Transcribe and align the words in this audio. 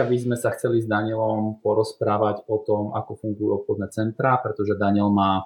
dneska 0.00 0.16
by 0.16 0.24
sme 0.24 0.36
sa 0.40 0.56
chceli 0.56 0.80
s 0.80 0.88
Danielom 0.88 1.60
porozprávať 1.60 2.48
o 2.48 2.56
tom, 2.64 2.96
ako 2.96 3.20
fungujú 3.20 3.60
obchodné 3.60 3.92
centra, 3.92 4.40
pretože 4.40 4.80
Daniel 4.80 5.12
má 5.12 5.44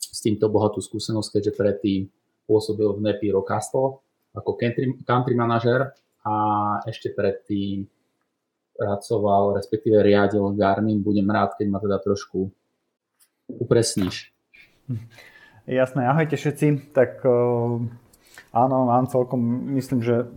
s 0.00 0.24
týmto 0.24 0.48
bohatú 0.48 0.80
skúsenosť, 0.80 1.28
keďže 1.28 1.52
predtým 1.52 2.00
pôsobil 2.48 2.88
v 2.88 3.04
Nepi 3.04 3.28
Castle 3.44 4.00
ako 4.32 4.56
country, 4.56 4.96
country 5.04 5.36
manažer 5.36 5.92
a 6.24 6.34
ešte 6.88 7.12
predtým 7.12 7.84
pracoval, 8.72 9.60
respektíve 9.60 10.00
riadil 10.00 10.56
Garmin. 10.56 11.04
Budem 11.04 11.28
rád, 11.28 11.60
keď 11.60 11.66
ma 11.68 11.76
teda 11.76 12.00
trošku 12.00 12.48
upresníš. 13.60 14.32
Jasné, 15.68 16.08
ahojte 16.08 16.40
všetci. 16.40 16.96
Tak 16.96 17.20
áno, 18.52 18.86
mám 18.86 19.08
celkom, 19.08 19.40
myslím, 19.74 20.04
že 20.04 20.28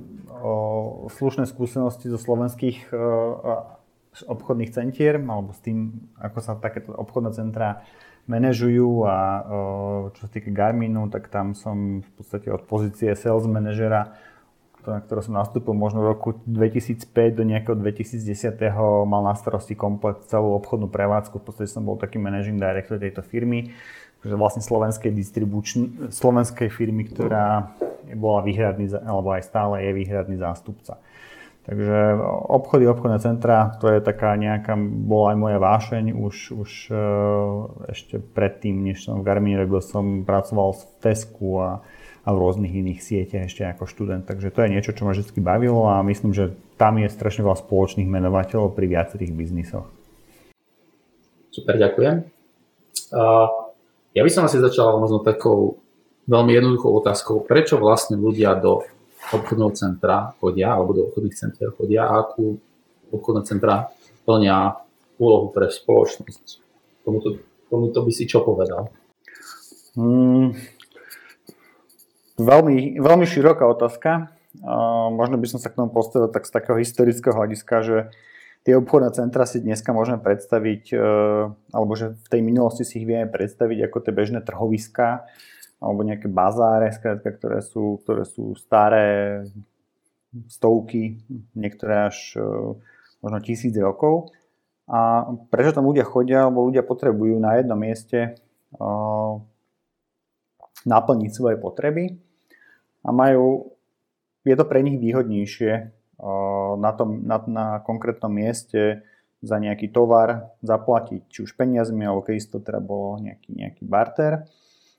slušné 1.12 1.46
skúsenosti 1.46 2.08
zo 2.08 2.18
slovenských 2.18 2.90
obchodných 4.16 4.72
centier, 4.72 5.20
alebo 5.20 5.52
s 5.52 5.60
tým, 5.60 6.08
ako 6.18 6.40
sa 6.40 6.56
takéto 6.56 6.96
obchodné 6.96 7.36
centrá 7.36 7.84
manažujú 8.26 9.06
a 9.06 9.18
čo 10.16 10.20
sa 10.26 10.30
týka 10.32 10.50
Garminu, 10.50 11.12
tak 11.14 11.30
tam 11.30 11.54
som 11.54 12.02
v 12.02 12.10
podstate 12.18 12.50
od 12.50 12.64
pozície 12.66 13.12
sales 13.14 13.46
manažera, 13.46 14.18
na 14.86 15.02
ktoré 15.02 15.26
som 15.26 15.34
nastúpil 15.34 15.74
možno 15.74 16.06
v 16.06 16.14
roku 16.14 16.30
2005 16.46 17.10
do 17.34 17.42
nejakého 17.42 17.74
2010. 17.74 18.54
mal 19.10 19.26
na 19.26 19.34
starosti 19.34 19.74
komplet 19.74 20.30
celú 20.30 20.54
obchodnú 20.62 20.94
prevádzku. 20.94 21.42
V 21.42 21.46
podstate 21.46 21.74
som 21.74 21.82
bol 21.82 21.98
taký 21.98 22.22
managing 22.22 22.62
director 22.62 23.02
tejto 23.02 23.26
firmy, 23.26 23.74
vlastne 24.34 24.66
slovenskej 24.66 25.14
distribučnej, 25.14 26.10
slovenskej 26.10 26.74
firmy, 26.74 27.06
ktorá 27.06 27.78
bola 28.18 28.42
výhradný, 28.42 28.90
alebo 29.06 29.34
aj 29.34 29.46
stále 29.46 29.86
je 29.86 29.92
výhradný 29.94 30.42
zástupca. 30.42 30.98
Takže 31.66 32.22
obchody, 32.46 32.86
obchodné 32.86 33.18
centra, 33.18 33.74
to 33.82 33.90
je 33.90 33.98
taká 33.98 34.38
nejaká, 34.38 34.78
bola 34.78 35.34
aj 35.34 35.38
moja 35.42 35.58
vášeň 35.58 36.14
už, 36.14 36.36
už 36.54 36.72
e, 36.94 36.98
ešte 37.90 38.22
predtým, 38.22 38.86
než 38.86 39.10
som 39.10 39.18
v 39.18 39.26
Garmin 39.26 39.58
robil, 39.58 39.82
som 39.82 40.22
pracoval 40.22 40.78
v 40.78 40.84
Tesku 41.02 41.58
a, 41.58 41.82
a 42.22 42.30
v 42.30 42.38
rôznych 42.38 42.70
iných 42.70 43.02
sieťach 43.02 43.50
ešte 43.50 43.66
ako 43.66 43.90
študent. 43.90 44.30
Takže 44.30 44.54
to 44.54 44.62
je 44.62 44.78
niečo, 44.78 44.94
čo 44.94 45.10
ma 45.10 45.18
vždy 45.18 45.42
bavilo 45.42 45.90
a 45.90 46.06
myslím, 46.06 46.38
že 46.38 46.54
tam 46.78 47.02
je 47.02 47.10
strašne 47.10 47.42
veľa 47.42 47.58
spoločných 47.58 48.14
menovateľov 48.14 48.78
pri 48.78 48.86
viacerých 48.86 49.34
biznisoch. 49.34 49.90
Super, 51.50 51.82
ďakujem. 51.82 52.30
Ja 54.16 54.24
by 54.24 54.32
som 54.32 54.48
asi 54.48 54.64
začal 54.64 54.96
možno 54.96 55.20
takou 55.20 55.84
veľmi 56.32 56.56
jednoduchou 56.56 57.04
otázkou, 57.04 57.44
prečo 57.44 57.76
vlastne 57.76 58.16
ľudia 58.16 58.56
do 58.56 58.88
obchodného 59.36 59.76
centra 59.76 60.32
chodia, 60.40 60.72
alebo 60.72 60.96
do 60.96 61.02
obchodných 61.12 61.36
centier 61.36 61.76
chodia 61.76 62.08
a 62.08 62.24
akú 62.24 62.56
obchodné 63.12 63.44
centra 63.44 63.92
plnia 64.24 64.80
úlohu 65.20 65.52
pre 65.52 65.68
spoločnosť. 65.68 66.64
Tomuto, 67.04 67.44
tomuto 67.68 68.00
by 68.08 68.12
si 68.16 68.24
čo 68.24 68.40
povedal? 68.40 68.88
Hmm, 70.00 70.56
veľmi, 72.40 72.96
veľmi 73.04 73.26
široká 73.28 73.68
otázka. 73.68 74.32
Uh, 74.56 75.12
možno 75.12 75.36
by 75.36 75.48
som 75.52 75.60
sa 75.60 75.68
k 75.68 75.76
tomu 75.76 75.92
postavil 75.92 76.32
tak 76.32 76.48
z 76.48 76.52
takého 76.56 76.80
historického 76.80 77.36
hľadiska, 77.36 77.76
že 77.84 77.98
tie 78.66 78.74
obchodné 78.74 79.14
centra 79.14 79.46
si 79.46 79.62
dneska 79.62 79.94
môžeme 79.94 80.18
predstaviť, 80.18 80.84
uh, 80.98 81.54
alebo 81.70 81.94
že 81.94 82.18
v 82.18 82.28
tej 82.28 82.42
minulosti 82.42 82.82
si 82.82 83.00
ich 83.00 83.08
vieme 83.08 83.30
predstaviť 83.30 83.88
ako 83.88 83.98
tie 84.02 84.12
bežné 84.12 84.42
trhoviská, 84.42 85.30
alebo 85.78 86.02
nejaké 86.02 86.26
bazáre, 86.26 86.90
skrátka, 86.90 87.30
ktoré 87.38 87.62
sú, 87.62 88.02
ktoré 88.02 88.26
sú 88.26 88.58
staré 88.58 89.46
stovky, 90.50 91.22
niektoré 91.54 92.10
až 92.12 92.36
e, 92.36 92.42
možno 93.24 93.40
tisíc 93.44 93.76
rokov. 93.78 94.34
A 94.88 95.30
prečo 95.52 95.76
tam 95.76 95.86
ľudia 95.88 96.08
chodia? 96.08 96.48
Lebo 96.48 96.68
ľudia 96.68 96.82
potrebujú 96.82 97.38
na 97.38 97.58
jednom 97.58 97.80
mieste 97.80 98.38
uh, 98.78 99.42
naplniť 100.86 101.32
svoje 101.34 101.58
potreby 101.58 102.22
a 103.02 103.10
majú, 103.10 103.74
je 104.46 104.54
to 104.54 104.66
pre 104.70 104.86
nich 104.86 105.02
výhodnejšie 105.02 105.74
na, 106.78 106.92
tom, 106.96 107.24
na, 107.26 107.38
na 107.48 107.66
konkrétnom 107.84 108.32
mieste 108.32 109.04
za 109.40 109.58
nejaký 109.60 109.92
tovar 109.92 110.56
zaplatiť 110.64 111.28
či 111.28 111.40
už 111.46 111.54
peniazmi, 111.54 112.08
alebo 112.08 112.26
keď 112.26 112.50
to 112.50 112.60
teda 112.64 112.82
bolo 112.82 113.20
nejaký, 113.22 113.52
nejaký 113.54 113.84
barter 113.86 114.48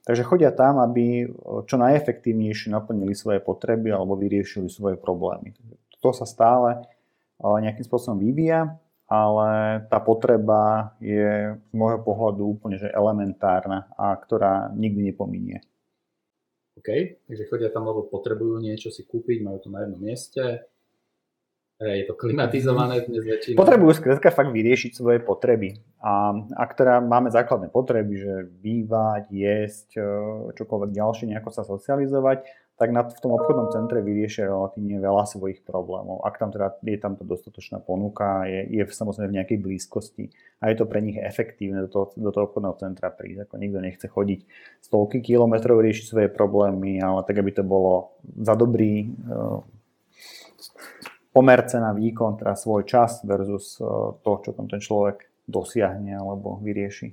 Takže 0.06 0.22
chodia 0.22 0.54
tam, 0.54 0.78
aby 0.78 1.26
čo 1.66 1.74
najefektívnejšie 1.82 2.70
naplnili 2.70 3.10
svoje 3.10 3.42
potreby 3.42 3.90
alebo 3.90 4.14
vyriešili 4.14 4.70
svoje 4.70 4.94
problémy. 4.94 5.50
To 5.98 6.14
sa 6.14 6.22
stále 6.22 6.86
nejakým 7.42 7.82
spôsobom 7.82 8.22
vyvíja, 8.22 8.78
ale 9.10 9.82
tá 9.90 9.98
potreba 9.98 10.94
je 11.02 11.58
z 11.58 11.74
môjho 11.74 12.06
pohľadu 12.06 12.42
úplne 12.54 12.78
že 12.78 12.86
elementárna 12.86 13.90
a 13.98 14.14
ktorá 14.14 14.70
nikdy 14.78 15.10
nepominie. 15.10 15.58
OK, 16.78 17.18
takže 17.26 17.50
chodia 17.50 17.74
tam, 17.74 17.90
lebo 17.90 18.06
potrebujú 18.06 18.62
niečo 18.62 18.94
si 18.94 19.02
kúpiť, 19.02 19.42
majú 19.42 19.58
to 19.58 19.74
na 19.74 19.90
jednom 19.90 19.98
mieste, 19.98 20.70
je 21.80 22.04
to 22.08 22.16
klimatizované 22.16 23.04
dnes 23.04 23.20
väčšinou. 23.20 23.60
Potrebujú 23.60 23.92
skrátka 24.00 24.32
fakt 24.32 24.48
vyriešiť 24.48 24.96
svoje 24.96 25.20
potreby. 25.20 25.76
A 26.00 26.32
ak 26.56 26.72
teda 26.72 27.04
máme 27.04 27.28
základné 27.28 27.68
potreby, 27.68 28.14
že 28.16 28.32
bývať, 28.64 29.28
jesť, 29.28 29.88
e, 30.00 30.04
čokoľvek 30.56 30.90
ďalšie, 30.96 31.28
nejako 31.36 31.50
sa 31.52 31.68
socializovať, 31.68 32.48
tak 32.76 32.92
na, 32.92 33.08
v 33.08 33.20
tom 33.24 33.32
obchodnom 33.32 33.72
centre 33.72 34.04
vyriešia 34.04 34.52
relatívne 34.52 35.00
veľa 35.00 35.24
svojich 35.24 35.64
problémov. 35.64 36.20
Ak 36.28 36.36
tam 36.36 36.52
teda 36.52 36.76
je 36.84 37.00
tam 37.00 37.16
to 37.16 37.24
dostatočná 37.24 37.80
ponuka, 37.80 38.44
je, 38.44 38.68
je 38.68 38.84
samozrejme 38.84 39.32
v 39.32 39.36
nejakej 39.40 39.58
blízkosti 39.64 40.24
a 40.60 40.68
je 40.68 40.76
to 40.76 40.84
pre 40.84 41.00
nich 41.00 41.16
efektívne 41.16 41.84
do 41.84 41.90
toho, 41.92 42.12
do 42.20 42.28
toho 42.28 42.52
obchodného 42.52 42.76
centra 42.76 43.08
prísť. 43.08 43.48
Ako 43.48 43.56
nikto 43.56 43.80
nechce 43.80 44.04
chodiť 44.04 44.40
stovky 44.84 45.24
kilometrov 45.24 45.80
riešiť 45.80 46.04
svoje 46.04 46.28
problémy, 46.28 47.00
ale 47.00 47.24
tak, 47.24 47.40
aby 47.40 47.52
to 47.56 47.64
bolo 47.64 48.12
za 48.44 48.52
dobrý 48.52 49.08
uh, 51.36 51.38
pomerce 51.38 51.76
na 51.76 51.92
výkon, 51.92 52.40
teda 52.40 52.56
svoj 52.56 52.88
čas 52.88 53.20
versus 53.28 53.76
eh, 53.76 53.84
to, 54.24 54.32
čo 54.40 54.50
tam 54.56 54.72
ten 54.72 54.80
človek 54.80 55.28
dosiahne 55.44 56.16
alebo 56.16 56.56
vyrieši. 56.64 57.12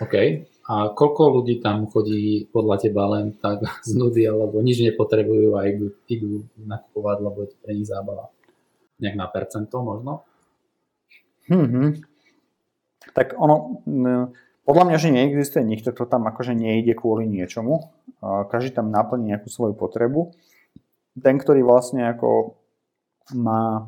OK. 0.00 0.14
A 0.62 0.74
koľko 0.96 1.42
ľudí 1.42 1.60
tam 1.60 1.84
chodí 1.90 2.48
podľa 2.48 2.76
teba 2.80 3.12
len 3.12 3.36
tak 3.36 3.60
z 3.88 3.92
nudy, 3.92 4.24
alebo 4.24 4.64
nič 4.64 4.80
nepotrebujú 4.80 5.60
a 5.60 5.68
idú, 5.68 5.92
idú 6.08 6.48
nakupovať, 6.56 7.16
lebo 7.20 7.36
je 7.44 7.48
to 7.52 7.56
pre 7.60 7.72
nich 7.76 7.86
zábava? 7.86 8.32
Nejak 8.98 9.16
na 9.20 9.26
percento 9.28 9.76
možno? 9.84 10.24
Hmm, 11.50 11.98
Tak 13.12 13.34
ono, 13.34 13.82
podľa 14.62 14.84
mňa, 14.86 14.96
že 15.02 15.10
neexistuje 15.10 15.66
nikto, 15.66 15.90
kto 15.90 16.06
tam 16.06 16.30
akože 16.30 16.54
nejde 16.54 16.94
kvôli 16.94 17.26
niečomu. 17.26 17.90
Každý 18.22 18.78
tam 18.78 18.94
naplní 18.94 19.34
nejakú 19.34 19.50
svoju 19.50 19.74
potrebu. 19.74 20.30
Ten, 21.18 21.36
ktorý 21.42 21.66
vlastne 21.66 22.06
ako 22.14 22.61
má, 23.30 23.86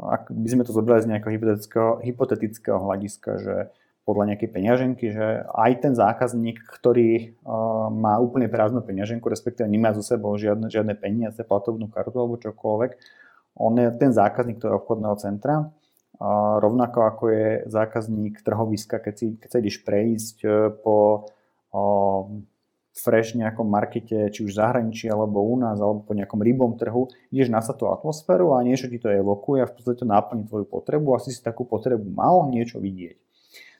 ak 0.00 0.32
by 0.32 0.48
sme 0.48 0.62
to 0.64 0.72
zobrali 0.72 1.04
z 1.04 1.10
nejakého 1.12 1.32
hypotetického, 1.36 1.90
hypotetického 2.00 2.78
hľadiska, 2.80 3.30
že 3.38 3.56
podľa 4.04 4.36
nejakej 4.36 4.50
peňaženky, 4.52 5.06
že 5.16 5.48
aj 5.48 5.72
ten 5.80 5.92
zákazník, 5.96 6.60
ktorý 6.68 7.32
uh, 7.40 7.88
má 7.88 8.20
úplne 8.20 8.52
prázdnu 8.52 8.84
peňaženku, 8.84 9.24
respektíve 9.32 9.64
nemá 9.64 9.96
zo 9.96 10.04
sebou 10.04 10.36
žiadne, 10.36 10.68
žiadne 10.68 10.92
peniaze, 10.92 11.40
platovnú 11.40 11.88
kartu 11.88 12.20
alebo 12.20 12.36
čokoľvek, 12.36 12.92
on 13.56 13.72
je 13.80 13.88
ten 13.96 14.12
zákazník 14.12 14.60
toho 14.60 14.76
obchodného 14.76 15.16
centra, 15.16 15.54
uh, 15.64 16.56
rovnako 16.60 16.98
ako 17.08 17.24
je 17.32 17.48
zákazník 17.72 18.44
trhoviska, 18.44 19.00
keď, 19.00 19.14
si, 19.16 19.26
keď 19.40 19.48
sa 19.48 19.60
ideš 19.64 19.80
prejsť 19.80 20.36
uh, 20.44 20.52
po 20.84 21.24
uh, 21.72 22.28
fresh 22.94 23.34
nejakom 23.34 23.66
markete, 23.66 24.30
či 24.30 24.46
už 24.46 24.54
v 24.54 24.58
zahraničí, 24.62 25.10
alebo 25.10 25.42
u 25.42 25.58
nás, 25.58 25.82
alebo 25.82 26.06
po 26.06 26.14
nejakom 26.14 26.38
rybom 26.38 26.78
trhu, 26.78 27.10
ideš 27.34 27.50
na 27.50 27.58
tú 27.58 27.90
atmosféru 27.90 28.54
a 28.54 28.62
niečo 28.62 28.86
ti 28.86 29.02
to 29.02 29.10
evokuje 29.10 29.66
a 29.66 29.68
v 29.68 29.74
podstate 29.74 30.06
naplní 30.06 30.46
tvoju 30.46 30.66
potrebu, 30.70 31.18
asi 31.18 31.34
si 31.34 31.42
takú 31.42 31.66
potrebu 31.66 32.06
mal 32.06 32.46
niečo 32.46 32.78
vidieť. 32.78 33.18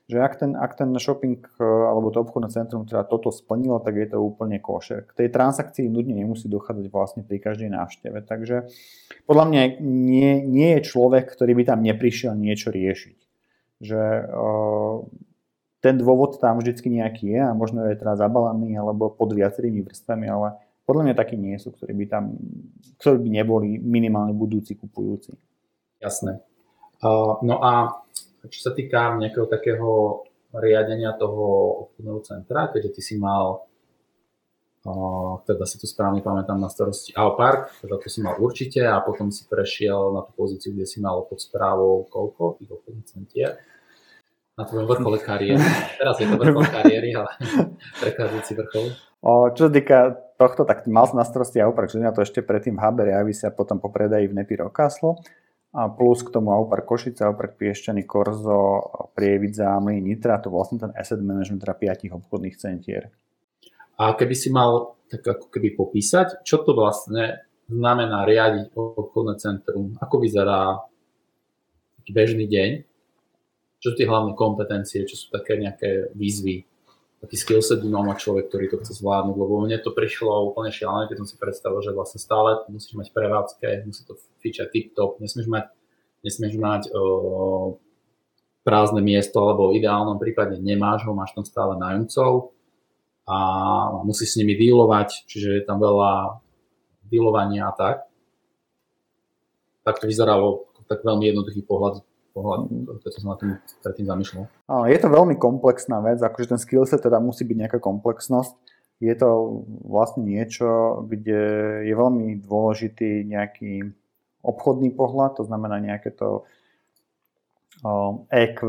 Že 0.05 0.19
ak 0.21 0.33
ten, 0.37 0.53
ak 0.53 0.77
ten 0.77 0.93
shopping 1.01 1.41
e, 1.41 1.65
alebo 1.65 2.13
to 2.13 2.21
obchodné 2.21 2.53
centrum 2.53 2.85
teda 2.85 3.09
toto 3.09 3.33
splnilo, 3.33 3.81
tak 3.81 3.97
je 3.97 4.13
to 4.13 4.21
úplne 4.21 4.61
košer. 4.61 5.09
K 5.09 5.17
tej 5.17 5.29
transakcii 5.33 5.89
nudne 5.89 6.13
nemusí 6.13 6.45
dochádzať 6.45 6.93
vlastne 6.93 7.23
pri 7.25 7.41
každej 7.41 7.73
návšteve. 7.73 8.21
Takže 8.21 8.69
podľa 9.25 9.45
mňa 9.49 9.61
nie, 9.81 10.45
nie 10.45 10.77
je 10.77 10.81
človek, 10.85 11.33
ktorý 11.33 11.57
by 11.57 11.65
tam 11.73 11.81
neprišiel 11.81 12.37
niečo 12.37 12.69
riešiť. 12.69 13.17
Že 13.81 14.03
uh, 14.29 15.09
ten 15.85 16.01
dôvod 16.01 16.41
tam 16.41 16.57
vždycky 16.57 16.89
nejaký 16.89 17.29
je 17.29 17.43
a 17.45 17.53
možno 17.53 17.85
je 17.85 18.01
teda 18.01 18.17
zabalaný 18.17 18.81
alebo 18.81 19.13
pod 19.13 19.37
viacerými 19.37 19.85
vrstvami, 19.85 20.25
ale 20.33 20.57
podľa 20.89 21.13
mňa 21.13 21.15
takí 21.21 21.37
nie 21.37 21.61
sú, 21.61 21.77
ktorí 21.77 21.93
by 21.93 22.07
tam, 22.09 22.33
ktorí 22.97 23.21
by 23.21 23.29
neboli 23.29 23.77
minimálne 23.77 24.33
budúci 24.33 24.81
kupujúci. 24.81 25.37
Jasné. 26.01 26.41
Uh, 27.05 27.37
no 27.45 27.61
a 27.61 28.01
čo 28.49 28.61
sa 28.65 28.73
týka 28.73 29.13
nejakého 29.21 29.45
takého 29.45 30.25
riadenia 30.57 31.13
toho 31.21 31.45
obchodného 31.89 32.21
centra, 32.25 32.73
keďže 32.73 32.91
ty 32.97 33.03
si 33.05 33.15
mal 33.21 33.69
teda 35.49 35.65
si 35.65 35.81
to 35.81 35.89
správne 35.89 36.21
pamätám 36.21 36.61
na 36.61 36.69
starosti 36.69 37.17
Alpark, 37.17 37.81
teda 37.81 37.97
to 37.97 38.13
si 38.13 38.21
mal 38.21 38.37
určite 38.37 38.85
a 38.85 39.01
potom 39.01 39.33
si 39.33 39.49
prešiel 39.49 40.13
na 40.13 40.21
tú 40.21 40.37
pozíciu, 40.37 40.77
kde 40.77 40.85
si 40.85 41.01
mal 41.01 41.25
pod 41.25 41.41
správou 41.41 42.05
koľko 42.05 42.61
tých 42.61 42.69
obchodných 42.69 43.09
centier 43.09 43.57
na 44.55 44.63
tvojom 44.63 44.87
vrchole 44.87 45.19
kariéry. 45.19 45.63
Teraz 46.01 46.17
je 46.23 46.27
to 46.31 46.39
vrchol 46.39 46.65
kariéry, 46.71 47.11
ale 47.15 47.31
prechádzajúci 48.03 48.53
vrchol. 48.55 48.87
O, 49.25 49.51
čo 49.51 49.67
sa 49.67 49.73
týka 49.73 49.99
tohto, 50.39 50.63
tak 50.69 50.87
mal 50.87 51.09
som 51.11 51.19
na 51.19 51.27
starosti 51.27 51.59
Aupark 51.59 51.91
Žilina, 51.91 52.15
to 52.15 52.23
ešte 52.23 52.45
predtým 52.45 52.77
v 52.79 52.83
Habere 52.83 53.13
Avisi 53.17 53.49
a 53.49 53.55
potom 53.55 53.83
po 53.83 53.91
predaji 53.91 54.31
v 54.31 54.37
Nepi 54.37 54.55
Rokáslo. 54.61 55.19
A 55.75 55.91
plus 55.91 56.23
k 56.23 56.31
tomu 56.31 56.55
Aupark 56.55 56.87
Košice, 56.87 57.27
Aupark 57.27 57.59
Piešťany, 57.59 58.07
Korzo, 58.07 58.79
Prievidza, 59.11 59.75
Mlín, 59.83 60.07
Nitra, 60.07 60.39
to 60.39 60.47
vlastne 60.47 60.79
ten 60.79 60.95
asset 60.95 61.19
management 61.19 61.67
teda 61.67 61.75
piatich 61.75 62.15
obchodných 62.15 62.55
centier. 62.55 63.11
A 63.99 64.15
keby 64.15 64.35
si 64.39 64.55
mal 64.55 64.95
tak 65.11 65.27
ako 65.27 65.51
keby 65.51 65.75
popísať, 65.75 66.47
čo 66.47 66.63
to 66.63 66.79
vlastne 66.79 67.43
znamená 67.67 68.23
riadiť 68.23 68.71
obchodné 68.77 69.35
centrum, 69.43 69.99
ako 69.99 70.23
vyzerá 70.23 70.79
bežný 72.07 72.47
deň, 72.47 72.94
čo 73.85 73.93
sú 73.93 74.01
tie 74.01 74.09
hlavné 74.09 74.33
kompetencie, 74.33 75.05
čo 75.05 75.13
sú 75.13 75.29
také 75.29 75.61
nejaké 75.61 76.17
výzvy, 76.17 76.65
taký 77.21 77.37
skillset 77.37 77.85
by 77.85 77.89
mal 77.93 78.05
mať 78.09 78.25
človek, 78.25 78.49
ktorý 78.49 78.73
to 78.73 78.81
chce 78.81 79.05
zvládnuť, 79.05 79.37
lebo 79.37 79.61
mne 79.61 79.77
to 79.85 79.93
prišlo 79.93 80.49
úplne 80.49 80.73
šialené, 80.73 81.05
keď 81.13 81.21
som 81.21 81.29
si 81.29 81.37
predstavil, 81.37 81.85
že 81.85 81.93
vlastne 81.93 82.17
stále 82.17 82.65
musíš 82.73 82.97
mať 82.97 83.13
prevádzke, 83.13 83.85
musí 83.85 84.09
to 84.09 84.17
fičať 84.41 84.73
tip-top, 84.73 85.21
nesmieš 85.21 85.53
mať, 85.53 85.69
nesmieš 86.25 86.57
mať 86.57 86.83
o, 86.97 87.77
prázdne 88.65 89.05
miesto, 89.05 89.45
alebo 89.45 89.69
v 89.69 89.85
ideálnom 89.85 90.17
prípade 90.17 90.57
nemáš 90.65 91.05
ho, 91.05 91.13
máš 91.13 91.37
tam 91.37 91.45
stále 91.45 91.77
nájomcov, 91.77 92.57
a 93.29 93.37
musí 94.01 94.25
s 94.25 94.41
nimi 94.41 94.57
dealovať, 94.57 95.29
čiže 95.29 95.61
je 95.61 95.63
tam 95.69 95.77
veľa 95.77 96.41
dealovania 97.05 97.69
a 97.69 97.77
tak. 97.77 98.09
Tak 99.85 100.01
to 100.01 100.09
vyzeralo 100.09 100.73
tak 100.89 101.05
veľmi 101.05 101.33
jednoduchý 101.33 101.65
pohľad, 101.65 102.05
pohľad 102.35 102.67
preto 103.01 103.17
som 103.23 103.39
na 103.39 103.91
tým 103.95 104.07
zamýšľal. 104.11 104.45
Je 104.91 104.99
to 104.99 105.09
veľmi 105.09 105.39
komplexná 105.39 106.03
vec, 106.03 106.19
akože 106.19 106.51
ten 106.51 106.61
skillset 106.61 106.99
teda 106.99 107.23
musí 107.23 107.47
byť 107.47 107.57
nejaká 107.57 107.79
komplexnosť. 107.79 108.59
Je 108.99 109.15
to 109.15 109.63
vlastne 109.87 110.27
niečo, 110.27 111.03
kde 111.07 111.41
je 111.87 111.95
veľmi 111.95 112.43
dôležitý 112.43 113.23
nejaký 113.27 113.95
obchodný 114.43 114.93
pohľad, 114.93 115.41
to 115.41 115.47
znamená 115.47 115.79
nejaké 115.79 116.11
to 116.15 116.43
EQ 118.31 118.61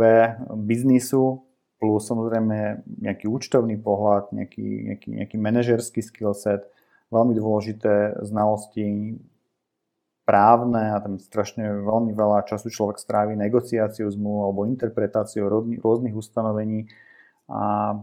biznisu, 0.65 1.45
plus 1.79 2.01
samozrejme 2.07 2.83
nejaký 3.01 3.27
účtovný 3.27 3.77
pohľad, 3.77 4.31
nejaký, 4.31 4.93
nejaký, 4.93 5.07
nejaký 5.23 5.37
manažerský 5.37 6.01
skillset, 6.01 6.65
veľmi 7.13 7.37
dôležité 7.37 8.23
znalosti 8.25 9.15
právne 10.25 10.91
a 10.93 10.99
tam 10.99 11.21
strašne 11.21 11.85
veľmi 11.85 12.11
veľa 12.17 12.49
času 12.49 12.73
človek 12.73 12.97
strávi 12.97 13.37
negociáciou 13.37 14.09
zmluv 14.09 14.49
alebo 14.49 14.65
interpretáciou 14.65 15.45
rôznych 15.79 16.17
ustanovení 16.17 16.89
a 17.45 17.93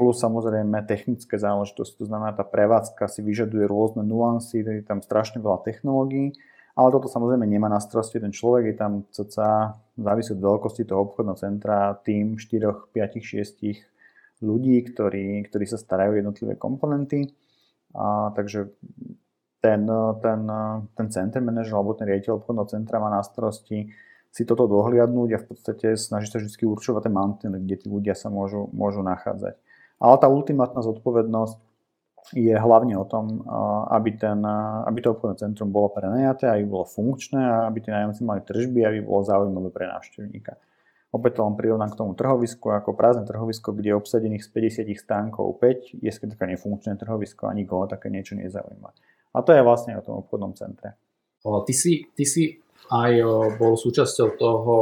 plus 0.00 0.16
samozrejme 0.16 0.80
technické 0.88 1.36
záležitosti, 1.36 2.00
to 2.00 2.08
znamená 2.08 2.32
tá 2.32 2.40
prevádzka 2.40 3.04
si 3.04 3.20
vyžaduje 3.20 3.68
rôzne 3.68 4.00
nuancy, 4.00 4.64
je 4.64 4.80
tam 4.80 5.04
strašne 5.04 5.44
veľa 5.44 5.60
technológií 5.60 6.32
ale 6.76 6.92
toto 6.92 7.08
samozrejme 7.08 7.48
nemá 7.48 7.72
na 7.72 7.80
starosti 7.80 8.20
ten 8.20 8.36
človek, 8.36 8.68
je 8.68 8.76
tam 8.76 8.92
cca, 9.08 9.80
závisí 9.96 10.36
od 10.36 10.44
veľkosti 10.44 10.84
toho 10.84 11.08
obchodného 11.08 11.40
centra, 11.40 11.96
tým 12.04 12.36
4, 12.36 12.92
5, 12.92 13.16
6 14.44 14.44
ľudí, 14.44 14.84
ktorí, 14.84 15.40
ktorí 15.48 15.64
sa 15.64 15.80
starajú 15.80 16.20
jednotlivé 16.20 16.60
komponenty. 16.60 17.32
A, 17.96 18.28
takže 18.36 18.76
ten, 19.66 19.82
ten, 20.22 20.40
ten 20.94 21.06
center 21.10 21.42
manažer 21.42 21.74
alebo 21.74 21.98
ten 21.98 22.06
riaditeľ 22.06 22.38
obchodného 22.38 22.70
centra 22.70 23.02
má 23.02 23.10
na 23.10 23.26
starosti 23.26 23.90
si 24.30 24.42
toto 24.46 24.70
dohliadnúť 24.70 25.30
a 25.34 25.42
v 25.42 25.46
podstate 25.48 25.98
snaží 25.98 26.30
sa 26.30 26.38
vždy 26.38 26.68
určovať 26.68 27.08
tie 27.08 27.12
mantiny, 27.12 27.56
kde 27.58 27.76
tí 27.82 27.86
ľudia 27.90 28.14
sa 28.14 28.30
môžu, 28.30 28.70
môžu 28.70 29.02
nachádzať. 29.02 29.58
Ale 29.96 30.14
tá 30.20 30.28
ultimátna 30.28 30.84
zodpovednosť 30.84 31.56
je 32.36 32.52
hlavne 32.52 33.00
o 33.00 33.06
tom, 33.08 33.46
aby, 33.90 34.18
ten, 34.18 34.44
aby 34.84 34.98
to 35.00 35.14
obchodné 35.16 35.40
centrum 35.40 35.72
bolo 35.72 35.88
prenajaté, 35.94 36.50
aby 36.50 36.68
bolo 36.68 36.84
funkčné 36.84 37.38
a 37.38 37.56
aby 37.70 37.80
tie 37.80 37.94
nájomci 37.94 38.22
mali 38.26 38.42
tržby, 38.44 38.82
aby 38.84 38.98
bolo 39.00 39.24
zaujímavé 39.24 39.70
pre 39.72 39.88
návštevníka. 39.88 40.58
Opäť 41.14 41.40
to 41.40 41.48
len 41.48 41.56
prirovnám 41.56 41.96
k 41.96 41.98
tomu 42.02 42.12
trhovisku, 42.12 42.76
ako 42.76 42.92
prázdne 42.92 43.24
trhovisko, 43.24 43.72
kde 43.72 43.94
je 43.94 43.96
obsadených 43.96 44.44
z 44.44 44.84
50 44.84 45.00
stánkov 45.00 45.56
5, 45.64 46.02
je 46.02 46.10
skrátka 46.12 46.44
nefunkčné 46.44 46.98
trhovisko 47.00 47.48
a 47.48 47.56
nikoho 47.56 47.88
také 47.88 48.12
niečo 48.12 48.36
nezaujíma. 48.36 49.15
A 49.36 49.44
to 49.44 49.52
je 49.52 49.60
vlastne 49.60 50.00
o 50.00 50.04
tom 50.04 50.24
obchodnom 50.24 50.56
centre. 50.56 50.96
Ty 51.44 51.74
si, 51.76 52.08
ty 52.16 52.24
si 52.24 52.56
aj 52.88 53.20
bol 53.60 53.76
súčasťou 53.76 54.40
toho 54.40 54.76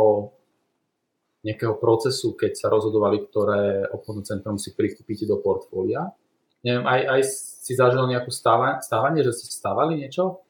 nejakého 1.45 1.77
procesu, 1.77 2.33
keď 2.39 2.57
sa 2.57 2.73
rozhodovali, 2.73 3.21
ktoré 3.29 3.91
obchodné 3.93 4.23
centrum 4.25 4.57
si 4.57 4.73
pristúpite 4.73 5.29
do 5.29 5.43
portfólia 5.43 6.15
neviem, 6.65 6.85
aj, 6.89 7.01
aj 7.05 7.21
si 7.61 7.73
zažil 7.77 8.09
nejakú 8.09 8.33
stávanie, 8.33 9.21
že 9.21 9.37
ste 9.37 9.53
stávali 9.53 10.01
niečo? 10.01 10.41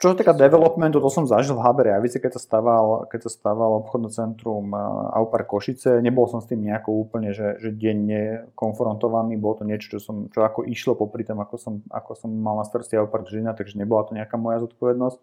Čo 0.00 0.16
sa 0.16 0.16
týka 0.16 0.32
developmentu, 0.32 0.96
to 0.96 1.12
som 1.12 1.28
zažil 1.28 1.60
v 1.60 1.64
Habere 1.68 1.92
Avice, 1.92 2.16
keď 2.16 2.40
sa 2.40 2.40
stával, 2.40 3.04
keď 3.12 3.28
sa 3.28 3.30
stával 3.36 3.84
obchodné 3.84 4.08
centrum 4.08 4.72
eh, 4.72 4.80
Aupar 5.12 5.44
Košice. 5.44 6.00
Nebol 6.00 6.24
som 6.24 6.40
s 6.40 6.48
tým 6.48 6.64
nejako 6.64 7.04
úplne, 7.04 7.36
že, 7.36 7.60
že 7.60 7.68
denne 7.68 8.48
konfrontovaný, 8.56 9.36
bolo 9.36 9.60
to 9.60 9.68
niečo, 9.68 9.92
čo, 9.92 9.98
som, 10.00 10.32
čo 10.32 10.40
ako 10.40 10.64
išlo 10.64 10.96
popri 10.96 11.20
tom, 11.28 11.44
ako 11.44 11.60
som, 11.60 11.74
ako 11.92 12.16
som 12.16 12.32
mal 12.32 12.56
na 12.56 12.64
starosti 12.64 12.96
Aupar 12.96 13.28
Žina, 13.28 13.52
takže 13.52 13.76
nebola 13.76 14.08
to 14.08 14.16
nejaká 14.16 14.40
moja 14.40 14.64
zodpovednosť. 14.64 15.20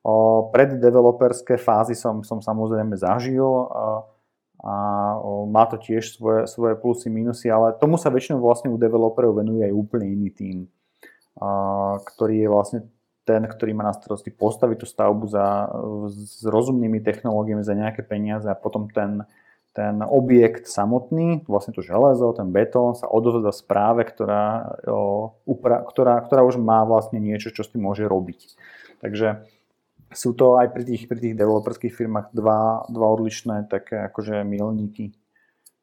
O, 0.00 0.48
pred 0.48 0.80
developerské 0.80 1.60
fázy 1.60 1.92
som, 1.92 2.24
som 2.24 2.40
samozrejme 2.40 2.96
zažil. 2.96 3.44
O, 3.44 3.68
a 4.64 4.74
má 5.46 5.68
to 5.68 5.76
tiež 5.76 6.16
svoje, 6.16 6.48
svoje 6.48 6.74
plusy, 6.80 7.12
minusy, 7.12 7.52
ale 7.52 7.76
tomu 7.76 8.00
sa 8.00 8.08
väčšinou 8.08 8.40
vlastne 8.40 8.72
u 8.72 8.80
developerov 8.80 9.44
venuje 9.44 9.68
aj 9.68 9.76
úplne 9.76 10.08
iný 10.10 10.32
tým, 10.32 10.56
ktorý 12.02 12.34
je 12.40 12.48
vlastne 12.48 12.80
ten, 13.26 13.42
ktorý 13.42 13.74
má 13.74 13.90
na 13.90 13.92
starosti 13.92 14.30
postaviť 14.30 14.76
tú 14.80 14.86
stavbu 14.86 15.26
za, 15.26 15.66
s 16.14 16.46
rozumnými 16.46 17.02
technológiami 17.02 17.66
za 17.66 17.74
nejaké 17.74 18.06
peniaze 18.06 18.46
a 18.46 18.54
potom 18.54 18.86
ten, 18.86 19.26
ten 19.74 19.98
objekt 20.06 20.70
samotný, 20.70 21.42
vlastne 21.50 21.74
to 21.74 21.82
železo, 21.82 22.30
ten 22.38 22.54
betón 22.54 22.94
sa 22.94 23.10
odovzdá 23.10 23.50
správe, 23.50 24.06
ktorá, 24.06 24.78
ktorá, 25.90 26.22
ktorá 26.22 26.42
už 26.46 26.62
má 26.62 26.86
vlastne 26.86 27.18
niečo, 27.18 27.50
čo 27.50 27.66
s 27.66 27.74
tým 27.74 27.82
môže 27.82 28.06
robiť. 28.06 28.54
Takže 29.02 29.42
sú 30.14 30.32
to 30.38 30.62
aj 30.62 30.70
pri 30.70 30.86
tých, 30.86 31.10
pri 31.10 31.18
tých 31.18 31.34
developerských 31.34 31.90
firmách 31.90 32.30
dva, 32.30 32.86
dva 32.86 33.06
odlišné 33.10 33.66
také 33.66 34.06
akože 34.06 34.46
milníky. 34.46 35.18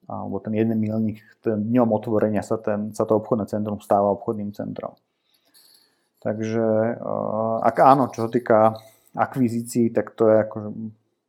Alebo 0.08 0.40
ten 0.40 0.56
jeden 0.56 0.80
milník, 0.80 1.20
ten 1.44 1.60
dňom 1.60 1.92
otvorenia 1.92 2.44
sa, 2.44 2.56
ten, 2.56 2.96
sa 2.96 3.04
to 3.04 3.20
obchodné 3.20 3.52
centrum 3.52 3.84
stáva 3.84 4.12
obchodným 4.16 4.56
centrom. 4.56 4.96
Takže 6.24 6.98
ak 7.60 7.76
áno, 7.84 8.08
čo 8.16 8.26
sa 8.26 8.30
týka 8.32 8.80
akvizícií, 9.12 9.92
tak 9.92 10.16
to 10.16 10.32
je 10.32 10.36
akože 10.48 10.70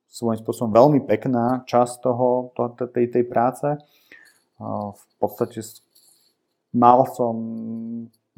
svojím 0.06 0.38
spôsobom 0.38 0.70
veľmi 0.70 1.00
pekná 1.02 1.66
časť 1.66 1.94
toho, 1.98 2.54
to, 2.54 2.70
tej, 2.86 3.10
tej 3.10 3.26
práce. 3.26 3.66
V 4.94 5.04
podstate 5.18 5.58
mal 6.70 7.02
som 7.10 7.34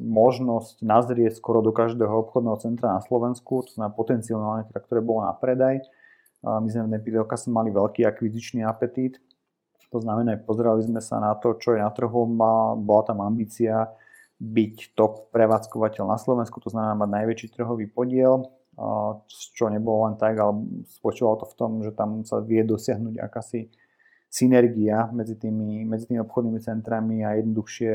možnosť 0.01 0.81
nazrieť 0.81 1.37
skoro 1.37 1.61
do 1.61 1.69
každého 1.69 2.25
obchodného 2.25 2.57
centra 2.57 2.97
na 2.97 3.01
Slovensku, 3.05 3.65
to 3.65 3.77
znamená 3.77 3.93
potenciálne, 3.93 4.65
teda, 4.69 4.81
ktoré 4.81 5.01
bolo 5.05 5.25
na 5.25 5.33
predaj. 5.37 5.85
My 6.41 6.69
sme 6.69 6.89
v 6.89 6.93
Nepidovka 6.97 7.37
mali 7.49 7.69
veľký 7.69 8.05
akvizičný 8.05 8.65
apetít, 8.65 9.21
to 9.93 10.01
znamená, 10.01 10.35
pozerali 10.41 10.81
sme 10.83 10.99
sa 10.99 11.21
na 11.21 11.37
to, 11.37 11.55
čo 11.57 11.77
je 11.77 11.79
na 11.79 11.89
trhu, 11.93 12.27
bola 12.81 13.03
tam 13.05 13.21
ambícia 13.21 13.89
byť 14.37 14.93
top 14.93 15.33
prevádzkovateľ 15.33 16.03
na 16.05 16.21
Slovensku, 16.21 16.61
to 16.61 16.69
znamená 16.69 16.93
mať 16.93 17.09
najväčší 17.09 17.47
trhový 17.57 17.89
podiel, 17.89 18.45
čo 19.57 19.65
nebolo 19.73 20.05
len 20.05 20.15
tak, 20.21 20.37
ale 20.37 20.61
spočívalo 21.01 21.41
to 21.41 21.45
v 21.49 21.57
tom, 21.57 21.71
že 21.81 21.91
tam 21.97 22.21
sa 22.21 22.37
vie 22.45 22.61
dosiahnuť 22.61 23.17
akási 23.17 23.73
synergia 24.29 25.09
medzi 25.09 25.39
tými, 25.39 25.87
medzi 25.87 26.05
tými 26.05 26.21
obchodnými 26.21 26.61
centrami 26.61 27.25
a 27.25 27.39
jednoduchšie 27.41 27.91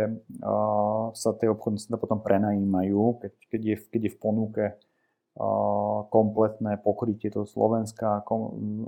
sa 1.15 1.31
tie 1.39 1.47
obchodné 1.47 1.79
centra 1.79 2.01
potom 2.01 2.19
prenajímajú, 2.19 3.23
keď, 3.23 3.33
keď, 3.53 3.61
je, 3.63 3.77
keď 3.87 4.01
je 4.03 4.15
v 4.15 4.19
ponuke 4.19 4.65
kompletné 6.11 6.77
pokrytie 6.83 7.33
toho 7.33 7.49
Slovenska 7.49 8.21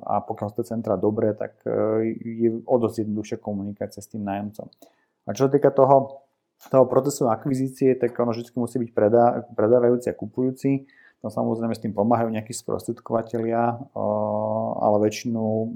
a 0.05 0.15
pokiaľ 0.21 0.47
sú 0.53 0.55
tie 0.61 0.77
centra 0.77 1.01
dobré, 1.01 1.33
tak 1.33 1.57
uh, 1.65 2.05
je 2.05 2.61
o 2.69 2.77
dosť 2.77 3.01
jednoduchšia 3.01 3.39
komunikácia 3.41 4.05
s 4.05 4.13
tým 4.13 4.29
nájomcom. 4.29 4.69
A 5.25 5.33
čo 5.33 5.49
sa 5.49 5.51
týka 5.57 5.73
toho, 5.73 6.24
toho 6.71 6.85
procesu 6.88 7.28
akvizície, 7.28 7.97
tak 7.99 8.16
ono 8.16 8.33
vždy 8.33 8.50
musí 8.56 8.76
byť 8.80 8.90
predá, 8.97 9.44
predávajúci 9.52 10.09
a 10.09 10.16
kupujúci. 10.16 10.88
No 11.25 11.33
samozrejme 11.33 11.73
s 11.73 11.80
tým 11.80 11.97
pomáhajú 11.97 12.28
nejakí 12.28 12.52
sprostredkovateľia, 12.52 13.80
ale 14.80 14.97
väčšinou 15.09 15.73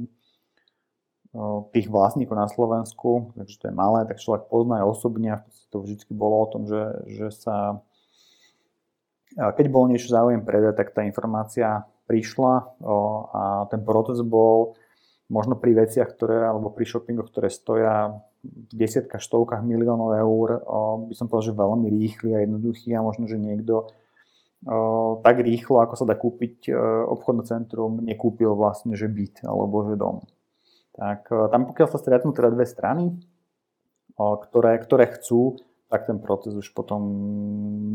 tých 1.73 1.87
vlastníkov 1.92 2.37
na 2.37 2.49
Slovensku, 2.49 3.33
takže 3.37 3.57
to 3.61 3.64
je 3.68 3.75
malé, 3.75 4.09
tak 4.09 4.21
človek 4.21 4.49
pozná 4.49 4.80
aj 4.80 4.87
osobne 4.88 5.28
a 5.37 5.45
to 5.68 5.85
vždy 5.85 6.04
bolo 6.12 6.40
o 6.40 6.50
tom, 6.52 6.64
že, 6.64 6.83
že 7.09 7.28
sa 7.33 7.85
keď 9.37 9.66
bol 9.68 9.87
niečo 9.87 10.09
záujem 10.09 10.40
predať, 10.42 10.75
tak 10.80 10.97
tá 10.97 11.04
informácia 11.04 11.85
prišla 12.09 12.80
a 13.33 13.42
ten 13.68 13.85
proces 13.85 14.25
bol 14.25 14.75
možno 15.28 15.54
pri 15.61 15.85
veciach, 15.85 16.09
ktoré, 16.16 16.49
alebo 16.49 16.73
pri 16.73 16.88
shoppingoch, 16.88 17.28
ktoré 17.28 17.52
stoja 17.52 18.25
desiatkách, 18.73 19.21
stovkách 19.21 19.62
miliónov 19.64 20.17
eur, 20.17 20.49
by 21.09 21.14
som 21.14 21.28
povedal, 21.28 21.52
že 21.52 21.61
veľmi 21.61 21.88
rýchly 21.93 22.31
a 22.35 22.43
jednoduchý 22.45 22.97
a 22.97 23.05
možno, 23.05 23.28
že 23.28 23.38
niekto 23.38 23.93
tak 25.23 25.38
rýchlo, 25.38 25.78
ako 25.78 25.95
sa 25.95 26.05
dá 26.09 26.19
kúpiť 26.19 26.75
obchodné 27.07 27.47
centrum, 27.47 28.02
nekúpil 28.02 28.59
vlastne, 28.59 28.99
že 28.99 29.07
byt 29.07 29.47
alebo 29.47 29.87
že 29.87 29.95
dom. 29.95 30.26
Tak 30.99 31.31
tam 31.31 31.71
pokiaľ 31.71 31.88
sa 31.95 32.02
stretnú 32.02 32.35
teda 32.35 32.50
dve 32.50 32.67
strany, 32.67 33.14
ktoré, 34.19 34.83
ktoré 34.83 35.14
chcú, 35.14 35.62
tak 35.87 36.11
ten 36.11 36.19
proces 36.19 36.59
už 36.59 36.75
potom 36.75 37.00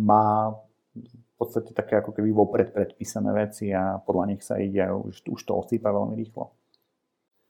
má 0.08 0.56
v 0.96 1.34
podstate 1.36 1.76
také 1.76 2.00
ako 2.00 2.16
keby 2.16 2.32
vopred 2.32 2.72
predpísané 2.72 3.36
veci 3.36 3.68
a 3.76 4.00
podľa 4.00 4.26
nich 4.32 4.42
sa 4.42 4.56
ide 4.56 4.88
a 4.88 4.96
už, 4.96 5.28
už 5.28 5.42
to 5.44 5.52
osýpa 5.60 5.92
veľmi 5.92 6.16
rýchlo. 6.16 6.56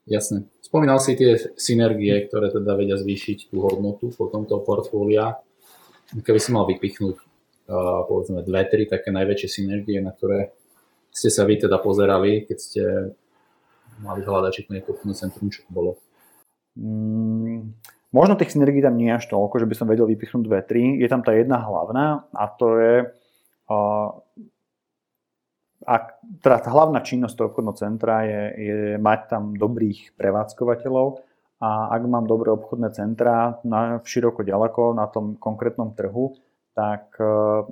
Jasne. 0.04 0.44
Spomínal 0.60 1.00
si 1.00 1.16
tie 1.16 1.40
synergie, 1.56 2.28
ktoré 2.28 2.52
teda 2.52 2.76
vedia 2.76 3.00
zvýšiť 3.00 3.48
tú 3.48 3.64
hodnotu 3.64 4.12
po 4.12 4.28
tomto 4.28 4.60
portfólia. 4.60 5.40
Keby 6.12 6.36
si 6.36 6.52
mal 6.52 6.68
vypichnúť 6.68 7.16
uh, 7.16 8.04
povedzme 8.04 8.44
dve, 8.44 8.68
tri 8.68 8.84
také 8.84 9.08
najväčšie 9.08 9.48
synergie, 9.48 10.04
na 10.04 10.12
ktoré 10.12 10.52
ste 11.08 11.32
sa 11.32 11.48
vy 11.48 11.56
teda 11.56 11.80
pozerali, 11.80 12.44
keď 12.44 12.58
ste 12.60 12.82
mali 14.02 14.20
hľadať, 14.26 14.50
či 14.52 14.62
to 14.66 14.76
je 14.76 15.14
centrum, 15.16 15.48
čo 15.48 15.64
bolo? 15.70 15.96
Mm, 16.74 17.72
možno 18.10 18.34
tých 18.34 18.52
synergií 18.52 18.82
tam 18.82 18.98
nie 18.98 19.14
až 19.14 19.30
toľko, 19.30 19.62
že 19.62 19.68
by 19.70 19.74
som 19.78 19.86
vedel 19.86 20.10
vypichnúť 20.10 20.42
dve, 20.44 20.60
tri. 20.66 20.98
Je 20.98 21.08
tam 21.08 21.22
tá 21.22 21.32
jedna 21.32 21.62
hlavná 21.62 22.26
a 22.34 22.44
to 22.50 22.66
je 22.76 22.94
a 25.84 25.94
teda 26.40 26.64
hlavná 26.64 27.04
činnosť 27.04 27.34
toho 27.36 27.48
obchodného 27.52 27.76
centra 27.76 28.24
je, 28.24 28.42
je 28.56 28.76
mať 28.96 29.20
tam 29.28 29.52
dobrých 29.52 30.16
prevádzkovateľov 30.16 31.20
a 31.60 31.92
ak 31.92 32.02
mám 32.08 32.24
dobré 32.28 32.52
obchodné 32.52 32.92
centra 32.92 33.60
na, 33.64 34.00
široko 34.00 34.44
ďaleko 34.44 34.96
na 34.96 35.06
tom 35.08 35.36
konkrétnom 35.36 35.96
trhu, 35.96 36.36
tak 36.74 37.14
uh, 37.22 37.62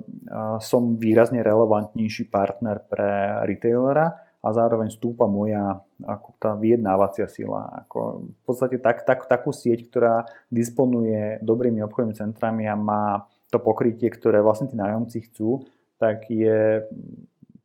som 0.63 0.95
výrazne 0.95 1.43
relevantnejší 1.43 2.31
partner 2.31 2.79
pre 2.87 3.43
retailera 3.43 4.15
a 4.43 4.47
zároveň 4.51 4.91
stúpa 4.91 5.27
moja 5.27 5.83
ako 6.03 6.29
tá 6.39 6.55
vyjednávacia 6.55 7.27
sila. 7.27 7.83
Ako 7.83 8.27
v 8.27 8.41
podstate 8.43 8.79
tak, 8.79 9.03
tak, 9.03 9.27
takú 9.27 9.51
sieť, 9.51 9.87
ktorá 9.91 10.27
disponuje 10.47 11.39
dobrými 11.43 11.83
obchodnými 11.83 12.15
centrami 12.15 12.67
a 12.67 12.75
má 12.75 13.27
to 13.51 13.59
pokrytie, 13.59 14.11
ktoré 14.11 14.43
vlastne 14.43 14.71
tí 14.71 14.75
nájomci 14.75 15.31
chcú, 15.31 15.63
tak 15.95 16.27
je 16.27 16.83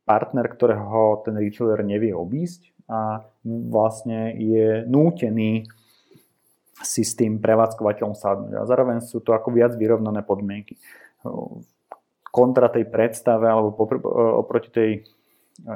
partner, 0.09 0.49
ktorého 0.49 1.21
ten 1.21 1.37
retailer 1.37 1.85
nevie 1.85 2.17
obísť 2.17 2.73
a 2.89 3.21
vlastne 3.45 4.33
je 4.33 4.81
nútený 4.89 5.69
si 6.81 7.05
s 7.05 7.13
tým 7.13 7.37
prevádzkovateľom 7.37 8.17
sadnúť. 8.17 8.53
A 8.57 8.65
zároveň 8.65 9.05
sú 9.05 9.21
to 9.21 9.37
ako 9.37 9.53
viac 9.53 9.77
vyrovnané 9.77 10.25
podmienky. 10.25 10.81
Kontra 12.33 12.73
tej 12.73 12.89
predstave 12.89 13.45
alebo 13.45 13.77
oproti 14.41 14.69
tej 14.73 14.91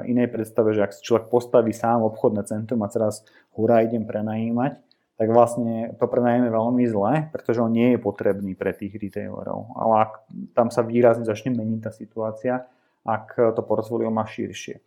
inej 0.07 0.31
predstave, 0.31 0.73
že 0.73 0.81
ak 0.81 0.95
si 0.95 1.05
človek 1.05 1.27
postaví 1.27 1.75
sám 1.75 2.07
obchodné 2.07 2.47
centrum 2.47 2.81
a 2.81 2.89
teraz 2.89 3.21
hurá 3.53 3.83
idem 3.83 4.07
prenajímať, 4.07 4.79
tak 5.13 5.27
vlastne 5.29 5.93
to 5.99 6.09
prenajme 6.09 6.49
veľmi 6.49 6.83
zle, 6.89 7.29
pretože 7.29 7.61
on 7.61 7.69
nie 7.69 7.93
je 7.93 7.99
potrebný 8.01 8.57
pre 8.57 8.73
tých 8.73 8.95
retailerov. 8.97 9.75
Ale 9.77 9.93
ak 10.09 10.11
tam 10.57 10.73
sa 10.73 10.81
výrazne 10.81 11.27
začne 11.27 11.53
meniť 11.53 11.79
tá 11.83 11.91
situácia, 11.93 12.65
ak 13.03 13.55
to 13.55 13.61
portfólio 13.61 14.09
má 14.09 14.23
širšie. 14.23 14.79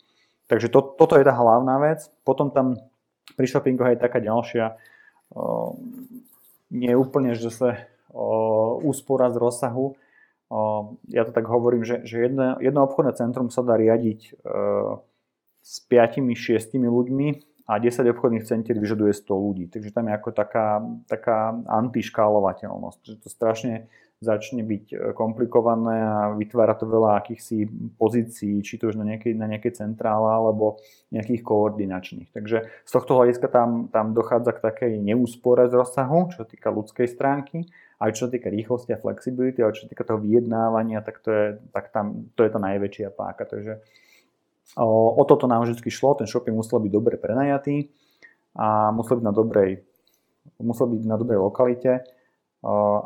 Takže 0.47 0.71
to, 0.73 0.81
toto 0.95 1.19
je 1.19 1.25
tá 1.27 1.35
hlavná 1.35 1.77
vec. 1.83 2.07
Potom 2.23 2.55
tam 2.55 2.79
pri 3.35 3.47
shoppingoch 3.51 3.91
je 3.93 3.99
taká 3.99 4.23
ďalšia, 4.23 4.79
o, 5.35 5.75
nie 6.71 6.91
je 6.91 6.99
úplne, 6.99 7.35
že 7.35 7.51
sa 7.51 7.87
úspora 8.81 9.29
z 9.35 9.37
rozsahu. 9.37 9.99
O, 10.47 10.59
ja 11.11 11.27
to 11.27 11.35
tak 11.35 11.51
hovorím, 11.51 11.83
že, 11.83 12.07
že 12.07 12.31
jedno, 12.31 12.57
jedno 12.63 12.87
obchodné 12.87 13.19
centrum 13.19 13.51
sa 13.51 13.67
dá 13.67 13.75
riadiť 13.75 14.21
e, 14.23 14.31
s 15.67 15.83
5-6 15.91 16.79
ľuďmi 16.79 17.29
a 17.67 17.83
10 17.83 18.15
obchodných 18.15 18.47
centier 18.47 18.79
vyžaduje 18.79 19.11
100 19.11 19.27
ľudí. 19.27 19.65
Takže 19.67 19.91
tam 19.91 20.07
je 20.07 20.15
ako 20.15 20.31
taká, 20.31 20.87
taká 21.11 21.59
antiškálovateľnosť. 21.67 23.01
Že 23.03 23.15
to 23.19 23.29
strašne 23.29 23.91
začne 24.21 24.65
byť 24.65 24.85
e, 24.93 24.97
komplikované 25.13 25.97
a 26.01 26.33
vytvára 26.33 26.73
to 26.73 26.89
veľa 26.89 27.21
akýchsi 27.21 27.69
pozícií, 28.01 28.65
či 28.65 28.81
to 28.81 28.89
už 28.89 28.97
na 28.97 29.05
nejakej, 29.05 29.37
na 29.37 29.45
nejakej 29.45 29.85
centrále 29.85 30.25
alebo 30.33 30.81
nejakých 31.13 31.45
koordinačných. 31.45 32.33
Takže 32.33 32.65
z 32.65 32.91
tohto 32.91 33.13
hľadiska 33.21 33.53
tam, 33.53 33.93
tam 33.93 34.17
dochádza 34.17 34.57
k 34.57 34.65
takej 34.65 34.93
neúspore 35.05 35.69
z 35.69 35.77
rozsahu, 35.77 36.33
čo 36.33 36.49
týka 36.49 36.73
ľudskej 36.73 37.07
stránky, 37.13 37.69
aj 38.01 38.17
čo 38.17 38.29
sa 38.29 38.31
týka 38.33 38.49
rýchlosti 38.49 38.97
a 38.97 39.01
flexibility, 39.01 39.61
ale 39.61 39.77
čo 39.77 39.85
sa 39.85 39.93
týka 39.93 40.09
toho 40.09 40.21
vyjednávania, 40.21 41.05
tak 41.05 41.21
to 41.21 41.29
je, 41.29 41.47
tak 41.77 41.93
tam, 41.93 42.33
to 42.33 42.41
je 42.41 42.51
tá 42.53 42.61
najväčšia 42.61 43.13
páka. 43.13 43.45
Takže 43.45 43.85
o, 44.81 45.13
o 45.13 45.23
toto 45.29 45.45
nám 45.45 45.69
vždy 45.69 45.93
šlo, 45.93 46.17
ten 46.17 46.25
shopping 46.25 46.57
musel 46.57 46.81
byť 46.81 46.93
dobre 46.93 47.21
prenajatý 47.21 47.93
a 48.57 48.89
musel 48.97 49.21
byť 49.21 49.27
na 49.29 49.35
dobrej, 49.37 49.85
musel 50.57 50.89
byť 50.89 51.05
na 51.05 51.17
dobrej 51.21 51.37
lokalite 51.37 52.16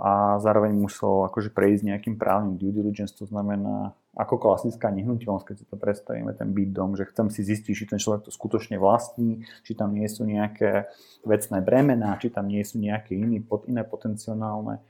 a 0.00 0.40
zároveň 0.40 0.72
musel 0.72 1.28
akože 1.28 1.52
prejsť 1.52 1.82
nejakým 1.92 2.16
právnym 2.16 2.56
due 2.56 2.72
diligence, 2.72 3.12
to 3.12 3.28
znamená 3.28 3.92
ako 4.16 4.40
klasická 4.40 4.88
nehnuteľnosť, 4.88 5.46
keď 5.46 5.56
si 5.60 5.66
to 5.68 5.76
predstavíme, 5.76 6.32
ten 6.32 6.50
byt 6.50 6.70
dom, 6.72 6.96
že 6.96 7.04
chcem 7.06 7.28
si 7.28 7.44
zistiť, 7.44 7.72
či 7.76 7.84
ten 7.84 8.00
človek 8.00 8.26
to 8.26 8.32
skutočne 8.32 8.80
vlastní, 8.80 9.44
či 9.62 9.76
tam 9.76 9.92
nie 9.92 10.08
sú 10.08 10.24
nejaké 10.24 10.88
vecné 11.28 11.60
bremená, 11.60 12.16
či 12.18 12.32
tam 12.32 12.48
nie 12.48 12.64
sú 12.64 12.80
nejaké 12.80 13.14
iné, 13.14 13.44
iné 13.44 13.82
potenciálne 13.84 14.80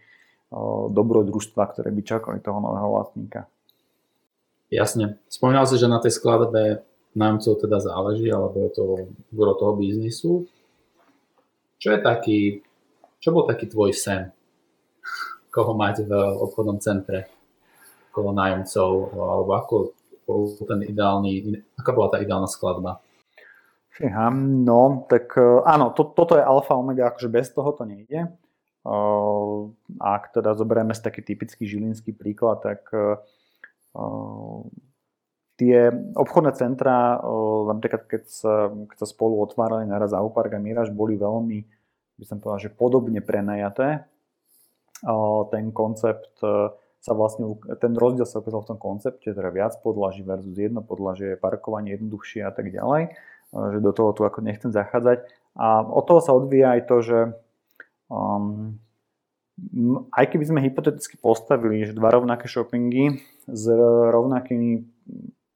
dobrodružstva, 0.90 1.62
ktoré 1.74 1.90
by 1.90 2.02
čakali 2.06 2.38
toho 2.38 2.62
nového 2.62 2.88
vlastníka. 2.94 3.50
Jasne. 4.70 5.18
Spomínal 5.26 5.66
si, 5.66 5.76
že 5.82 5.90
na 5.90 5.98
tej 5.98 6.14
skladbe 6.14 6.86
nájomcov 7.18 7.58
teda 7.58 7.82
záleží, 7.82 8.30
alebo 8.30 8.56
je 8.62 8.70
to 8.70 8.84
gro 9.34 9.52
toho 9.58 9.74
biznisu. 9.74 10.46
Čo 11.82 11.88
je 11.94 11.98
taký, 11.98 12.40
čo 13.18 13.34
bol 13.34 13.50
taký 13.50 13.66
tvoj 13.66 13.90
sen? 13.90 14.30
Koho 15.50 15.74
mať 15.74 16.06
v 16.06 16.12
obchodnom 16.46 16.78
centre, 16.78 17.26
koho 18.14 18.30
nájomcov, 18.30 18.90
alebo 19.14 19.50
ako 19.58 19.74
bol 20.24 20.40
ten 20.62 20.86
ideálny, 20.86 21.62
aká 21.74 21.90
bola 21.90 22.08
tá 22.14 22.22
ideálna 22.22 22.46
skladba? 22.46 23.02
Fíha, 23.90 24.30
no, 24.30 25.04
tak 25.10 25.34
e, 25.34 25.66
áno, 25.66 25.90
to, 25.90 26.14
toto 26.14 26.38
je 26.38 26.46
alfa 26.46 26.78
omega, 26.78 27.10
akože 27.10 27.28
bez 27.28 27.50
toho 27.50 27.74
to 27.74 27.82
nejde. 27.82 28.30
Uh, 28.80 29.68
ak 30.00 30.32
teda 30.32 30.56
zoberieme 30.56 30.96
si 30.96 31.04
taký 31.04 31.20
typický 31.20 31.68
žilinský 31.68 32.16
príklad, 32.16 32.64
tak 32.64 32.88
uh, 32.96 33.20
tie 35.60 35.92
obchodné 36.16 36.56
centra, 36.56 37.20
napríklad 37.68 38.08
keď 38.08 38.22
sa, 38.24 38.72
keď 38.72 38.96
sa 38.96 39.08
spolu 39.08 39.44
otvárali 39.44 39.84
naraz 39.84 40.16
Aupark 40.16 40.56
a 40.56 40.60
Miraž, 40.62 40.88
boli 40.88 41.20
veľmi, 41.20 41.60
by 42.16 42.24
som 42.24 42.40
povedal, 42.40 42.72
že 42.72 42.72
podobne 42.72 43.20
prenajaté 43.20 44.08
ten 45.48 45.72
koncept 45.72 46.34
e, 46.44 46.72
sa 47.00 47.12
vlastne, 47.16 47.56
ten 47.80 47.96
rozdiel 47.96 48.28
sa 48.28 48.44
ukázal 48.44 48.60
v 48.64 48.70
tom 48.76 48.78
koncepte, 48.80 49.32
teda 49.32 49.48
viac 49.48 49.80
podlaží 49.80 50.20
versus 50.20 50.52
jedno 50.52 50.84
podlažie, 50.84 51.40
parkovanie 51.40 51.96
jednoduchšie 51.96 52.44
a 52.44 52.52
tak 52.52 52.68
ďalej, 52.68 53.08
e, 53.08 53.10
že 53.56 53.78
do 53.80 53.92
toho 53.96 54.12
tu 54.12 54.22
ako 54.28 54.44
nechcem 54.44 54.68
zachádzať. 54.68 55.24
A 55.56 55.82
od 55.82 56.04
toho 56.04 56.20
sa 56.20 56.36
odvíja 56.36 56.76
aj 56.78 56.82
to, 56.86 56.96
že 57.02 57.18
um, 58.12 58.78
aj 60.14 60.24
keby 60.30 60.44
sme 60.46 60.64
hypoteticky 60.64 61.18
postavili, 61.20 61.84
že 61.84 61.96
dva 61.96 62.14
rovnaké 62.14 62.48
shoppingy 62.48 63.20
s 63.50 63.64
rovnakými 64.14 64.86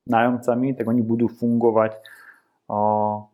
nájomcami, 0.05 0.77
tak 0.77 0.85
oni 0.85 1.01
budú 1.01 1.31
fungovať 1.33 1.97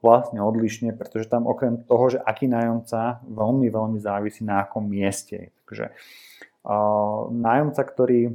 vlastne 0.02 0.42
odlišne, 0.42 0.90
pretože 0.98 1.30
tam 1.30 1.46
okrem 1.46 1.86
toho, 1.86 2.16
že 2.16 2.18
aký 2.18 2.50
nájomca, 2.50 3.22
veľmi, 3.30 3.70
veľmi 3.70 3.98
závisí 4.02 4.42
na 4.42 4.66
akom 4.66 4.82
mieste. 4.82 5.54
Takže 5.64 5.94
nájomca, 7.30 7.82
ktorý, 7.86 8.34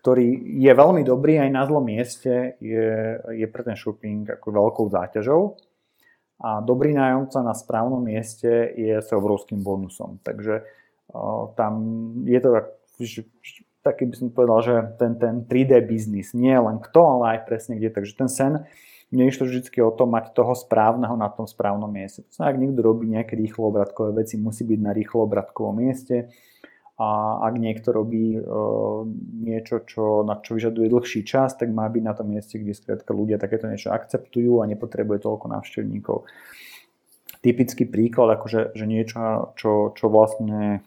ktorý 0.00 0.26
je 0.56 0.72
veľmi 0.72 1.02
dobrý 1.04 1.44
aj 1.44 1.50
na 1.52 1.62
zlom 1.68 1.84
mieste, 1.84 2.56
je, 2.58 3.20
je 3.36 3.46
pre 3.52 3.62
ten 3.62 3.76
shopping 3.76 4.24
ako 4.32 4.48
veľkou 4.48 4.86
záťažou 4.88 5.60
a 6.40 6.60
dobrý 6.60 6.92
nájomca 6.92 7.40
na 7.40 7.52
správnom 7.56 8.00
mieste 8.00 8.48
je 8.76 8.96
s 8.96 9.08
obrovským 9.12 9.60
bonusom. 9.60 10.20
Takže 10.24 10.64
tam 11.56 11.72
je 12.24 12.38
to 12.40 12.48
taký 13.86 14.10
by 14.10 14.14
som 14.18 14.28
povedal, 14.34 14.58
že 14.66 14.74
ten, 14.98 15.14
ten 15.14 15.46
3D 15.46 15.86
biznis, 15.86 16.34
nie 16.34 16.58
len 16.58 16.82
kto, 16.82 17.00
ale 17.18 17.38
aj 17.38 17.46
presne 17.46 17.78
kde. 17.78 17.94
Takže 17.94 18.12
ten 18.18 18.26
sen 18.26 18.66
Mne 19.14 19.30
to 19.30 19.46
vždy 19.46 19.62
o 19.86 19.94
to 19.94 20.02
mať 20.02 20.34
toho 20.34 20.50
správneho 20.58 21.14
na 21.14 21.30
tom 21.30 21.46
správnom 21.46 21.86
mieste. 21.86 22.26
To 22.26 22.42
ak 22.42 22.58
niekto 22.58 22.82
robí 22.82 23.06
nejaké 23.06 23.38
rýchloobratkové 23.38 24.26
veci, 24.26 24.34
musí 24.34 24.66
byť 24.66 24.80
na 24.82 24.90
rýchloobratkovom 24.90 25.78
mieste. 25.78 26.34
A 26.96 27.38
ak 27.44 27.54
niekto 27.60 27.92
robí 27.92 28.34
uh, 28.40 29.04
niečo, 29.46 29.84
čo, 29.84 30.24
na 30.26 30.40
čo 30.40 30.56
vyžaduje 30.56 30.88
dlhší 30.90 31.22
čas, 31.28 31.54
tak 31.54 31.70
má 31.70 31.86
byť 31.86 32.02
na 32.02 32.16
tom 32.16 32.32
mieste, 32.32 32.56
kde 32.56 32.72
skrátka 32.72 33.12
ľudia 33.12 33.36
takéto 33.36 33.68
niečo 33.68 33.92
akceptujú 33.92 34.64
a 34.64 34.66
nepotrebuje 34.66 35.22
toľko 35.22 35.46
návštevníkov. 35.54 36.24
Typický 37.44 37.84
príklad, 37.86 38.40
akože, 38.40 38.74
že 38.74 38.84
niečo, 38.88 39.52
čo, 39.60 39.92
čo 39.92 40.08
vlastne 40.08 40.82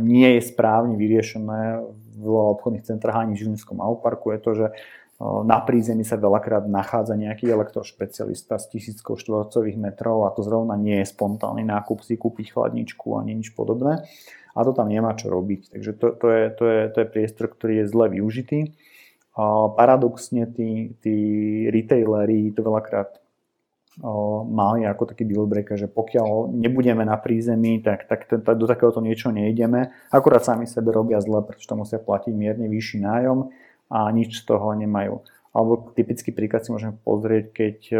nie 0.00 0.36
je 0.36 0.42
správne 0.44 1.00
vyriešené 1.00 1.80
v 2.20 2.26
obchodných 2.28 2.84
centrách 2.84 3.24
ani 3.24 3.34
v 3.34 3.40
Žilinskom 3.44 3.80
parku, 4.00 4.36
je 4.36 4.40
to, 4.40 4.50
že 4.52 4.66
na 5.22 5.62
prízemí 5.62 6.02
sa 6.02 6.18
veľakrát 6.18 6.66
nachádza 6.66 7.14
nejaký 7.14 7.46
elektrošpecialista 7.46 8.58
s 8.58 8.66
tisíckou 8.74 9.14
štvorcových 9.14 9.78
metrov 9.78 10.26
a 10.26 10.34
to 10.34 10.42
zrovna 10.42 10.74
nie 10.74 10.98
je 10.98 11.06
spontánny 11.14 11.62
nákup 11.62 12.02
si 12.02 12.18
kúpiť 12.18 12.50
chladničku 12.50 13.14
ani 13.14 13.38
nič 13.38 13.54
podobné 13.54 14.02
a 14.52 14.58
to 14.66 14.74
tam 14.74 14.90
nemá 14.90 15.14
čo 15.14 15.30
robiť. 15.30 15.72
Takže 15.72 15.90
to, 15.96 16.06
to, 16.18 16.26
je, 16.28 16.44
to, 16.52 16.64
je, 16.66 16.80
to 16.90 16.98
je 17.00 17.06
priestor, 17.08 17.46
ktorý 17.48 17.72
je 17.82 17.86
zle 17.88 18.06
využitý. 18.12 18.60
Paradoxne 19.78 20.44
tí, 20.52 20.92
tí 21.00 21.16
retaileri 21.72 22.52
to 22.52 22.60
veľakrát 22.60 23.21
mali 24.48 24.88
ako 24.88 25.12
taký 25.12 25.28
deal 25.28 25.44
breaker, 25.44 25.76
že 25.76 25.84
pokiaľ 25.84 26.48
nebudeme 26.48 27.04
na 27.04 27.20
prízemí, 27.20 27.84
tak, 27.84 28.08
tak, 28.08 28.24
tak 28.24 28.56
do 28.56 28.64
takéhoto 28.64 29.04
niečo 29.04 29.28
nejdeme. 29.28 29.92
Akurát 30.08 30.40
sami 30.40 30.64
sebe 30.64 30.96
robia 30.96 31.20
zle, 31.20 31.44
pretože 31.44 31.68
to 31.68 31.76
musia 31.76 32.00
platiť 32.00 32.32
mierne 32.32 32.72
vyšší 32.72 33.04
nájom 33.04 33.52
a 33.92 34.08
nič 34.08 34.40
z 34.40 34.48
toho 34.48 34.72
nemajú. 34.72 35.20
Alebo 35.52 35.92
typický 35.92 36.32
príklad 36.32 36.64
si 36.64 36.72
môžeme 36.72 36.96
pozrieť, 37.04 37.44
keď 37.52 37.76
e, 37.92 37.96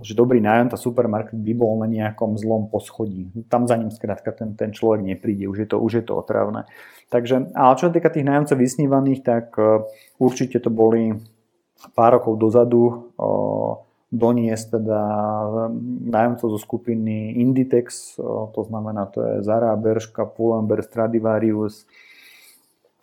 že 0.00 0.16
dobrý 0.16 0.40
nájomca 0.40 0.80
supermarket 0.80 1.36
by 1.36 1.52
bol 1.52 1.76
na 1.76 1.84
nejakom 1.84 2.40
zlom 2.40 2.72
poschodí. 2.72 3.28
Tam 3.52 3.68
za 3.68 3.76
ním 3.76 3.92
skrátka 3.92 4.32
ten, 4.32 4.56
ten 4.56 4.72
človek 4.72 5.04
nepríde, 5.04 5.44
už 5.52 5.58
je, 5.62 5.68
to, 5.68 5.76
už 5.76 5.92
je 6.00 6.04
to 6.08 6.16
otravné. 6.16 6.64
Takže, 7.12 7.52
ale 7.52 7.76
čo 7.76 7.86
sa 7.86 7.92
týka 7.92 8.08
tých 8.08 8.24
nájomcov 8.24 8.56
vysnívaných, 8.56 9.20
tak 9.20 9.52
e, 9.60 9.84
určite 10.16 10.64
to 10.64 10.72
boli 10.72 11.12
pár 11.92 12.16
rokov 12.16 12.40
dozadu 12.40 13.12
doniesť 14.14 14.78
teda 14.78 15.00
nájomcov 16.10 16.46
zo 16.54 16.60
skupiny 16.62 17.42
Inditex, 17.42 18.16
to 18.54 18.60
znamená 18.66 19.10
to 19.10 19.18
je 19.22 19.34
Zara, 19.42 19.74
Berška, 19.74 20.24
Pull&Bear, 20.30 20.86
Stradivarius, 20.86 21.84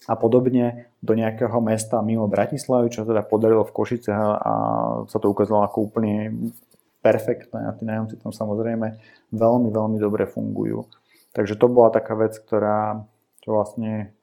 a 0.03 0.19
podobne 0.19 0.91
do 1.00 1.15
nejakého 1.15 1.63
mesta 1.63 2.03
mimo 2.03 2.27
Bratislavy, 2.27 2.91
čo 2.91 3.07
teda 3.07 3.24
podarilo 3.24 3.63
v 3.63 3.72
Košice 3.72 4.12
a 4.12 4.53
sa 5.07 5.17
to 5.19 5.31
ukázalo 5.31 5.63
ako 5.63 5.88
úplne 5.88 6.51
perfektné 7.00 7.67
a 7.67 7.75
tí 7.75 7.83
nájomci 7.88 8.19
tam 8.19 8.31
samozrejme 8.36 9.00
veľmi, 9.31 9.69
veľmi 9.72 9.98
dobre 10.00 10.27
fungujú. 10.27 10.88
Takže 11.36 11.55
to 11.60 11.67
bola 11.72 11.91
taká 11.91 12.15
vec, 12.15 12.36
ktorá 12.36 13.03
čo 13.43 13.50
vlastne 13.51 14.15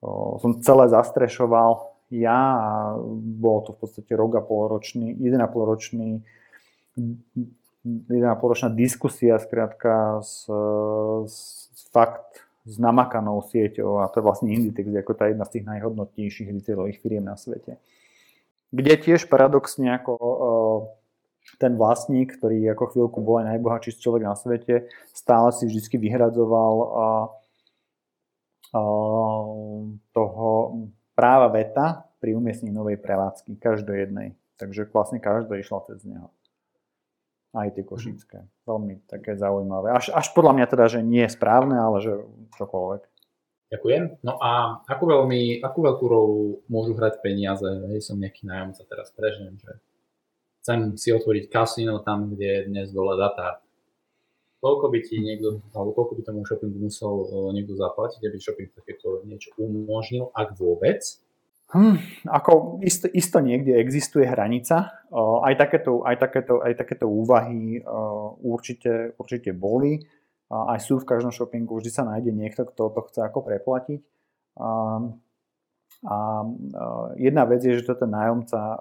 o, 0.00 0.40
som 0.40 0.60
celé 0.60 0.88
zastrešoval 0.88 1.93
ja 2.12 2.40
a 2.56 2.70
bolo 3.20 3.64
to 3.64 3.70
v 3.72 3.78
podstate 3.84 4.12
rok 4.12 4.36
a 4.36 4.42
pol 4.44 4.68
ročný, 4.68 5.16
1,5 5.16 5.40
ročný 5.70 6.24
1,5 7.84 8.40
ročná 8.40 8.68
diskusia 8.72 9.38
skrátka 9.38 10.22
s, 10.22 10.48
s 11.26 11.36
fakt 11.92 12.46
s 12.64 12.80
namakanou 12.80 13.44
sieťou 13.44 14.00
a 14.00 14.08
to 14.08 14.20
je 14.20 14.24
vlastne 14.24 14.48
Inditex 14.48 14.88
ako 14.88 15.12
tá 15.12 15.28
jedna 15.28 15.44
z 15.44 15.60
tých 15.60 15.64
najhodnotnejších 15.68 16.48
retailových 16.48 16.98
firiem 17.04 17.24
na 17.28 17.36
svete. 17.36 17.76
Kde 18.72 18.94
tiež 18.96 19.28
paradoxne 19.28 20.00
ako 20.00 20.14
ten 21.60 21.76
vlastník, 21.76 22.40
ktorý 22.40 22.72
ako 22.72 22.84
chvíľku 22.90 23.18
bol 23.20 23.44
aj 23.44 23.54
najbohatší 23.54 24.00
človek 24.00 24.24
na 24.24 24.32
svete, 24.32 24.88
stále 25.12 25.52
si 25.52 25.68
vždy 25.68 26.00
vyhradzoval 26.00 26.74
toho 30.10 30.48
práva 31.14 31.50
veta 31.50 32.06
pri 32.18 32.34
umiestnení 32.36 32.74
novej 32.74 32.98
prevádzky, 33.00 33.58
každej 33.58 33.96
jednej. 34.06 34.28
Takže 34.58 34.86
vlastne 34.90 35.18
každá 35.18 35.58
išla 35.58 35.82
cez 35.90 36.06
neho 36.06 36.30
aj 37.54 37.70
tie 37.78 37.84
košické. 37.86 38.38
Veľmi 38.66 39.06
také 39.06 39.38
zaujímavé. 39.38 39.94
Až, 39.94 40.10
až 40.10 40.26
podľa 40.34 40.58
mňa 40.58 40.66
teda, 40.66 40.84
že 40.90 41.00
nie 41.06 41.22
je 41.22 41.34
správne, 41.38 41.78
ale 41.78 42.02
že 42.02 42.12
čokoľvek. 42.58 43.02
Ďakujem. 43.74 44.02
No 44.26 44.38
a 44.42 44.82
akú, 44.86 45.06
veľmi, 45.08 45.62
akú 45.62 45.82
veľkú 45.82 46.04
rolu 46.06 46.62
môžu 46.66 46.94
hrať 46.98 47.22
peniaze? 47.22 47.66
Hej, 47.90 48.10
som 48.10 48.18
nejaký 48.18 48.46
nájomca 48.46 48.82
teraz 48.86 49.10
prežnem, 49.14 49.58
že 49.58 49.72
chcem 50.62 50.98
si 50.98 51.14
otvoriť 51.14 51.50
kasino 51.50 52.02
tam, 52.02 52.34
kde 52.34 52.46
je 52.46 52.60
dnes 52.70 52.86
dole 52.90 53.18
data. 53.18 53.63
Koľko 54.64 54.88
by 54.88 54.98
ti 55.04 55.20
niekto, 55.20 55.60
alebo 55.76 55.92
koľko 55.92 56.16
by 56.16 56.22
tomu 56.24 56.40
shoppingu 56.48 56.80
musel 56.80 57.12
eh, 57.28 57.60
niekto 57.60 57.76
zaplatiť, 57.76 58.20
aby 58.24 58.36
shopping 58.40 58.72
takéto 58.72 59.20
niečo 59.28 59.52
umožnil, 59.60 60.32
ak 60.32 60.56
vôbec? 60.56 61.04
Hm, 61.74 61.98
ako 62.30 62.80
isto, 62.86 63.10
isto 63.10 63.42
niekde 63.42 63.74
existuje 63.76 64.22
hranica. 64.24 64.94
Aj 65.10 65.54
takéto, 65.58 66.06
aj 66.06 66.16
takéto, 66.22 66.62
aj 66.62 66.74
takéto 66.78 67.10
úvahy 67.10 67.82
určite, 68.46 69.18
určite 69.18 69.50
boli. 69.50 69.98
Aj 70.54 70.78
sú 70.78 71.02
v 71.02 71.08
každom 71.08 71.34
shoppingu, 71.34 71.74
vždy 71.74 71.90
sa 71.90 72.06
nájde 72.06 72.30
niekto, 72.30 72.62
kto 72.68 72.94
to 72.94 73.00
chce 73.10 73.20
ako 73.26 73.42
preplatiť. 73.42 74.00
A, 74.54 74.70
a 76.06 76.16
jedna 77.18 77.42
vec 77.48 77.64
je, 77.66 77.80
že 77.80 77.90
to 77.90 77.98
ten 77.98 78.12
nájomca 78.12 78.78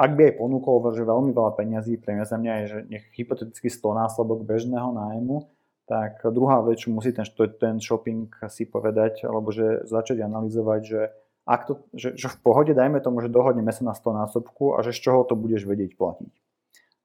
ak 0.00 0.16
by 0.16 0.22
aj 0.32 0.34
ponúkol 0.40 0.80
že 0.96 1.04
veľmi 1.04 1.36
veľa 1.36 1.52
peňazí, 1.60 2.00
pre 2.00 2.16
mňa 2.16 2.24
za 2.24 2.40
mňa 2.40 2.52
je, 2.56 2.64
že 2.64 2.78
nech 2.88 3.04
hypoteticky 3.12 3.68
100 3.68 4.00
násobok 4.00 4.48
bežného 4.48 4.96
nájmu, 4.96 5.44
tak 5.84 6.24
druhá 6.32 6.64
vec, 6.64 6.80
čo 6.80 6.94
musí 6.94 7.12
ten, 7.12 7.26
ten 7.60 7.76
shopping 7.82 8.32
si 8.48 8.64
povedať, 8.64 9.28
alebo 9.28 9.52
že 9.52 9.84
začať 9.84 10.24
analyzovať, 10.24 10.80
že, 10.86 11.00
ak 11.44 11.60
to, 11.68 11.72
že, 11.92 12.16
že 12.16 12.32
v 12.32 12.38
pohode 12.40 12.72
dajme 12.72 13.02
tomu, 13.02 13.20
že 13.20 13.28
dohodneme 13.28 13.74
sa 13.74 13.84
na 13.84 13.92
100 13.92 14.24
násobku 14.24 14.78
a 14.78 14.86
že 14.86 14.96
z 14.96 15.10
čoho 15.10 15.26
to 15.28 15.36
budeš 15.36 15.68
vedieť 15.68 15.98
platiť. 15.98 16.32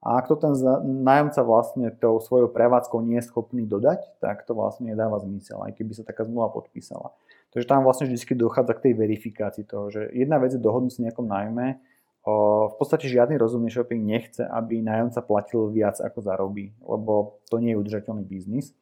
A 0.06 0.22
ak 0.22 0.30
to 0.30 0.38
ten 0.38 0.54
nájomca 1.02 1.42
vlastne 1.42 1.90
tou 1.90 2.22
svojou 2.22 2.46
prevádzkou 2.54 3.02
nie 3.02 3.18
je 3.18 3.26
schopný 3.26 3.66
dodať, 3.66 4.06
tak 4.22 4.46
to 4.46 4.54
vlastne 4.54 4.86
nedáva 4.86 5.18
zmysel, 5.18 5.66
aj 5.66 5.74
keby 5.74 5.98
sa 5.98 6.06
taká 6.06 6.22
zmluva 6.22 6.54
podpísala. 6.54 7.10
Takže 7.50 7.66
tam 7.66 7.82
vlastne 7.82 8.06
vždy 8.06 8.38
dochádza 8.38 8.78
k 8.78 8.84
tej 8.86 8.92
verifikácii 9.02 9.66
toho, 9.66 9.90
že 9.90 10.06
jedna 10.14 10.38
vec 10.38 10.54
je 10.54 10.62
dohodnúť 10.62 10.94
sa 10.94 11.10
nejakom 11.10 11.26
nájme, 11.26 11.82
v 12.26 12.74
podstate 12.74 13.06
žiadny 13.06 13.38
rozumný 13.38 13.70
shopping 13.70 14.02
nechce, 14.02 14.42
aby 14.42 14.82
nájomca 14.82 15.22
platil 15.22 15.70
viac 15.70 16.02
ako 16.02 16.26
zarobí, 16.26 16.74
lebo 16.82 17.38
to 17.46 17.62
nie 17.62 17.70
je 17.70 17.78
udržateľný 17.78 18.26
biznis. 18.26 18.74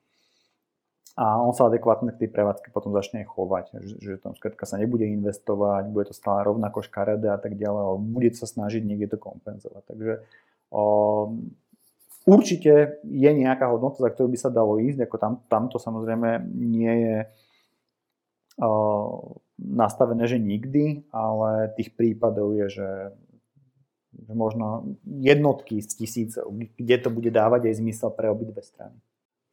A 1.14 1.38
on 1.38 1.54
sa 1.54 1.70
adekvátne 1.70 2.10
k 2.10 2.26
tej 2.26 2.30
prevádzke 2.32 2.74
potom 2.74 2.90
začne 2.90 3.22
chovať, 3.22 3.78
že, 3.86 3.96
že 4.02 4.12
tam 4.18 4.34
skrátka 4.34 4.66
sa 4.66 4.80
nebude 4.80 5.06
investovať, 5.06 5.86
bude 5.92 6.10
to 6.10 6.14
stále 6.16 6.42
rovnako 6.42 6.82
škaredé 6.82 7.30
a 7.30 7.38
tak 7.38 7.54
ďalej, 7.54 7.82
ale 7.86 7.98
bude 8.02 8.28
sa 8.34 8.50
snažiť 8.50 8.82
niekde 8.82 9.14
to 9.14 9.22
kompenzovať. 9.22 9.82
Takže 9.94 10.12
o, 10.74 10.84
určite 12.26 12.98
je 13.06 13.30
nejaká 13.30 13.70
hodnota, 13.70 14.02
za 14.02 14.10
ktorú 14.10 14.34
by 14.34 14.38
sa 14.40 14.50
dalo 14.50 14.82
ísť, 14.82 15.06
ako 15.06 15.16
tam, 15.22 15.32
tamto 15.46 15.78
samozrejme 15.78 16.50
nie 16.50 16.94
je 16.96 17.16
o, 18.58 19.38
nastavené, 19.60 20.26
že 20.26 20.42
nikdy, 20.42 21.06
ale 21.14 21.70
tých 21.78 21.94
prípadov 21.94 22.58
je, 22.58 22.66
že 22.74 22.88
možno 24.30 24.96
jednotky 25.04 25.82
z 25.82 25.90
tisícov, 26.04 26.50
kde 26.78 26.96
to 26.98 27.08
bude 27.10 27.30
dávať 27.30 27.70
aj 27.70 27.74
zmysel 27.80 28.10
pre 28.14 28.30
obidve 28.30 28.62
strany. 28.62 28.96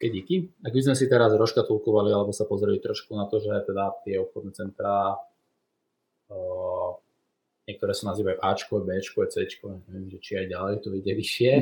Keď 0.02 0.10
díky. 0.10 0.36
Ak 0.66 0.74
by 0.74 0.82
sme 0.82 0.96
si 0.98 1.06
teraz 1.06 1.30
roškatulkovali 1.38 2.10
alebo 2.10 2.34
sa 2.34 2.50
pozreli 2.50 2.82
trošku 2.82 3.14
na 3.14 3.30
to, 3.30 3.38
že 3.38 3.54
teda 3.70 3.94
tie 4.02 4.18
obchodné 4.18 4.52
centrá 4.58 5.14
uh, 5.14 6.92
niektoré 7.70 7.94
sa 7.94 8.10
nazývajú 8.10 8.42
Ačko, 8.42 8.82
Bčko, 8.82 9.30
Cčko, 9.30 9.86
neviem, 9.94 10.10
že 10.10 10.18
či 10.18 10.32
aj 10.42 10.48
ďalej 10.50 10.74
to 10.82 10.90
ide 10.98 11.14
vyššie. 11.14 11.54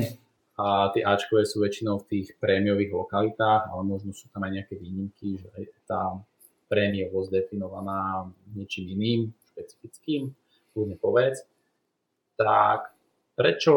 A 0.60 0.92
tie 0.92 1.00
Ačkové 1.04 1.48
sú 1.48 1.60
väčšinou 1.64 2.04
v 2.04 2.08
tých 2.08 2.36
prémiových 2.36 2.92
lokalitách, 2.92 3.72
ale 3.72 3.82
možno 3.84 4.12
sú 4.12 4.28
tam 4.28 4.44
aj 4.44 4.60
nejaké 4.60 4.76
výnimky, 4.76 5.40
že 5.40 5.48
je 5.56 5.72
tá 5.88 6.20
prémiovosť 6.68 7.32
definovaná 7.32 8.28
niečím 8.52 8.92
iným, 8.92 9.32
špecifickým, 9.52 10.32
kľudne 10.72 10.96
povedz 11.00 11.48
tak 12.40 12.96
prečo, 13.36 13.74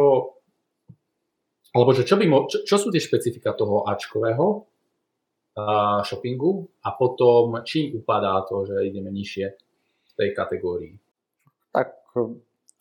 alebo 1.75 1.91
že 1.91 2.07
čo, 2.07 2.15
by 2.15 2.25
mo, 2.31 2.47
čo, 2.47 2.63
čo 2.63 2.79
sú 2.79 2.87
tie 2.87 3.03
špecifika 3.03 3.51
toho 3.51 3.83
Ačkového 3.83 4.47
uh, 4.47 5.99
shoppingu 6.07 6.63
a 6.87 6.95
potom 6.95 7.59
čím 7.67 7.99
upadá 7.99 8.39
to, 8.47 8.63
že 8.63 8.87
ideme 8.87 9.11
nižšie 9.11 9.45
v 10.07 10.11
tej 10.15 10.29
kategórii? 10.31 10.95
Tak 11.75 12.15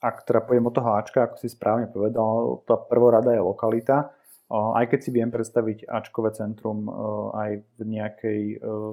ak 0.03 0.17
teda 0.27 0.43
pojem 0.47 0.67
od 0.67 0.75
toho 0.75 0.95
Ačka, 0.99 1.27
ako 1.27 1.39
si 1.39 1.51
správne 1.51 1.91
povedal, 1.91 2.63
tá 2.67 2.75
prvorada 2.75 3.35
je 3.35 3.43
lokalita. 3.43 4.11
Aj 4.53 4.85
keď 4.85 4.99
si 5.01 5.11
viem 5.15 5.33
predstaviť 5.33 5.89
Ačkové 5.89 6.35
centrum 6.37 6.85
aj 7.33 7.65
v 7.65 7.81
nejakej, 7.89 8.41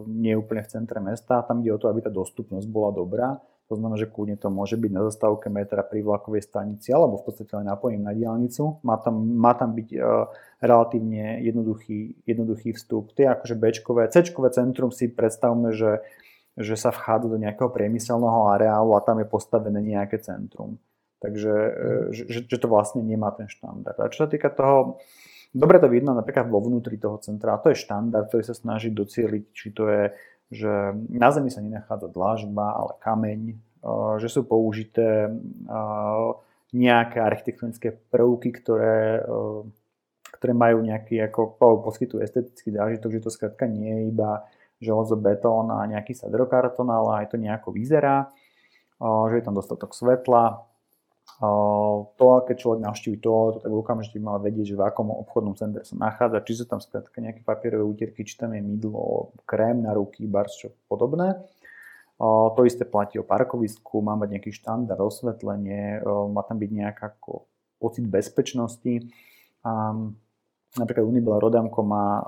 neúplne 0.07 0.63
v 0.63 0.71
centre 0.71 1.03
mesta, 1.03 1.43
tam 1.43 1.59
ide 1.59 1.75
o 1.75 1.81
to, 1.81 1.91
aby 1.91 1.99
tá 1.99 2.07
dostupnosť 2.13 2.63
bola 2.71 2.95
dobrá, 2.95 3.35
To 3.69 3.77
znamená, 3.77 4.01
že 4.01 4.09
kľudne 4.09 4.33
to 4.33 4.49
môže 4.49 4.81
byť 4.81 4.91
na 4.97 5.05
zastávke 5.05 5.45
metra 5.53 5.85
pri 5.85 6.01
vlakovej 6.01 6.41
stanici 6.41 6.89
alebo 6.89 7.21
v 7.21 7.29
podstate 7.29 7.53
len 7.53 7.69
napojením 7.69 8.01
na 8.01 8.17
diálnicu. 8.17 8.81
Má 8.81 8.97
tam, 8.97 9.13
má 9.37 9.53
tam 9.53 9.77
byť 9.77 9.89
uh, 9.93 10.25
relatívne 10.57 11.45
jednoduchý, 11.45 12.25
jednoduchý 12.25 12.73
vstup. 12.73 13.13
Tie 13.13 13.29
akože 13.29 13.53
Bčkové, 13.53 14.09
Cčkové 14.09 14.49
centrum 14.49 14.89
si 14.89 15.05
predstavme, 15.05 15.69
že, 15.69 16.01
že 16.57 16.73
sa 16.73 16.89
vchádza 16.89 17.29
do 17.29 17.37
nejakého 17.37 17.69
priemyselného 17.69 18.57
areálu 18.57 18.97
a 18.97 19.05
tam 19.05 19.21
je 19.21 19.29
postavené 19.29 19.85
nejaké 19.85 20.17
centrum. 20.17 20.81
Takže 21.21 21.53
uh, 21.53 22.05
že, 22.09 22.49
že 22.49 22.57
to 22.57 22.65
vlastne 22.65 23.05
nemá 23.05 23.29
ten 23.37 23.45
štandard. 23.45 24.01
A 24.01 24.09
čo 24.09 24.25
sa 24.25 24.29
týka 24.33 24.49
toho, 24.49 24.97
dobre 25.53 25.77
to 25.77 25.93
vidno 25.93 26.17
napríklad 26.17 26.49
vo 26.49 26.57
vnútri 26.57 26.97
toho 26.97 27.21
centra, 27.21 27.61
to 27.61 27.69
je 27.69 27.85
štandard, 27.85 28.33
ktorý 28.33 28.49
sa 28.49 28.57
snaží 28.57 28.89
docieliť, 28.89 29.43
či 29.53 29.77
to 29.77 29.93
je 29.93 30.09
že 30.49 30.97
na 31.13 31.29
Zemi 31.29 31.53
sa 31.53 31.61
nenachádza 31.61 32.09
dlážba, 32.09 32.73
ale 32.73 32.97
kameň, 33.01 33.41
že 34.17 34.27
sú 34.27 34.43
použité 34.43 35.29
nejaké 36.69 37.17
architektonické 37.21 37.97
prvky, 38.13 38.53
ktoré, 38.53 39.25
ktoré 40.37 40.53
majú 40.53 40.85
nejaký, 40.85 41.21
ako 41.29 41.57
poskytujú 41.85 42.21
estetický 42.21 42.73
zážitok, 42.73 43.17
že 43.17 43.23
to 43.25 43.31
skrátka 43.33 43.65
nie 43.65 43.89
je 43.89 44.03
iba 44.13 44.45
železo, 44.77 45.17
betón 45.17 45.73
a 45.73 45.83
nejaký 45.89 46.13
sadrokartón, 46.13 46.93
ale 46.93 47.23
aj 47.25 47.33
to 47.33 47.37
nejako 47.41 47.73
vyzerá, 47.73 48.29
že 49.01 49.35
je 49.39 49.43
tam 49.43 49.57
dostatok 49.57 49.97
svetla, 49.97 50.68
to, 52.17 52.27
keď 52.49 52.55
človek 52.57 52.81
navštíví 52.81 53.21
to, 53.21 53.61
tak 53.61 53.71
okamžite 53.71 54.17
mal 54.17 54.41
vedieť, 54.41 54.73
že 54.73 54.79
v 54.79 54.83
akom 54.89 55.13
obchodnom 55.13 55.53
centre 55.53 55.85
sa 55.85 55.95
nachádza, 55.95 56.43
či 56.43 56.53
sú 56.57 56.65
tam 56.65 56.81
skrátka 56.81 57.21
nejaké 57.21 57.45
papierové 57.45 57.85
úterky, 57.85 58.25
či 58.25 58.35
tam 58.35 58.57
je 58.57 58.65
mydlo, 58.65 59.31
krém 59.45 59.85
na 59.85 59.95
ruky, 59.95 60.27
bars, 60.27 60.57
čo 60.59 60.75
podobné. 60.91 61.39
To 62.19 62.59
isté 62.67 62.83
platí 62.83 63.15
o 63.15 63.23
parkovisku, 63.23 64.03
má 64.03 64.19
mať 64.19 64.35
nejaký 64.35 64.51
štandard, 64.51 64.99
osvetlenie, 64.99 66.03
má 66.03 66.43
tam 66.43 66.59
byť 66.59 66.71
nejaký 66.75 67.07
pocit 67.79 68.03
bezpečnosti. 68.03 69.07
Napríklad 70.75 71.07
Unibel 71.07 71.39
Rodamko 71.39 71.79
má 71.87 72.19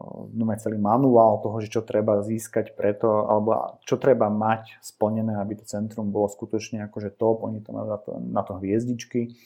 no 0.00 0.44
celý 0.56 0.80
manuál 0.80 1.44
toho, 1.44 1.60
že 1.60 1.68
čo 1.68 1.84
treba 1.84 2.24
získať 2.24 2.72
preto, 2.72 3.28
alebo 3.28 3.76
čo 3.84 4.00
treba 4.00 4.32
mať 4.32 4.80
splnené, 4.80 5.36
aby 5.36 5.60
to 5.60 5.64
centrum 5.68 6.08
bolo 6.08 6.32
skutočne 6.32 6.80
akože 6.88 7.12
top, 7.14 7.44
oni 7.44 7.60
to 7.60 7.76
majú 7.76 7.86
na 7.92 7.98
to, 8.00 8.10
na 8.18 8.42
to 8.42 8.52
hviezdičky. 8.56 9.36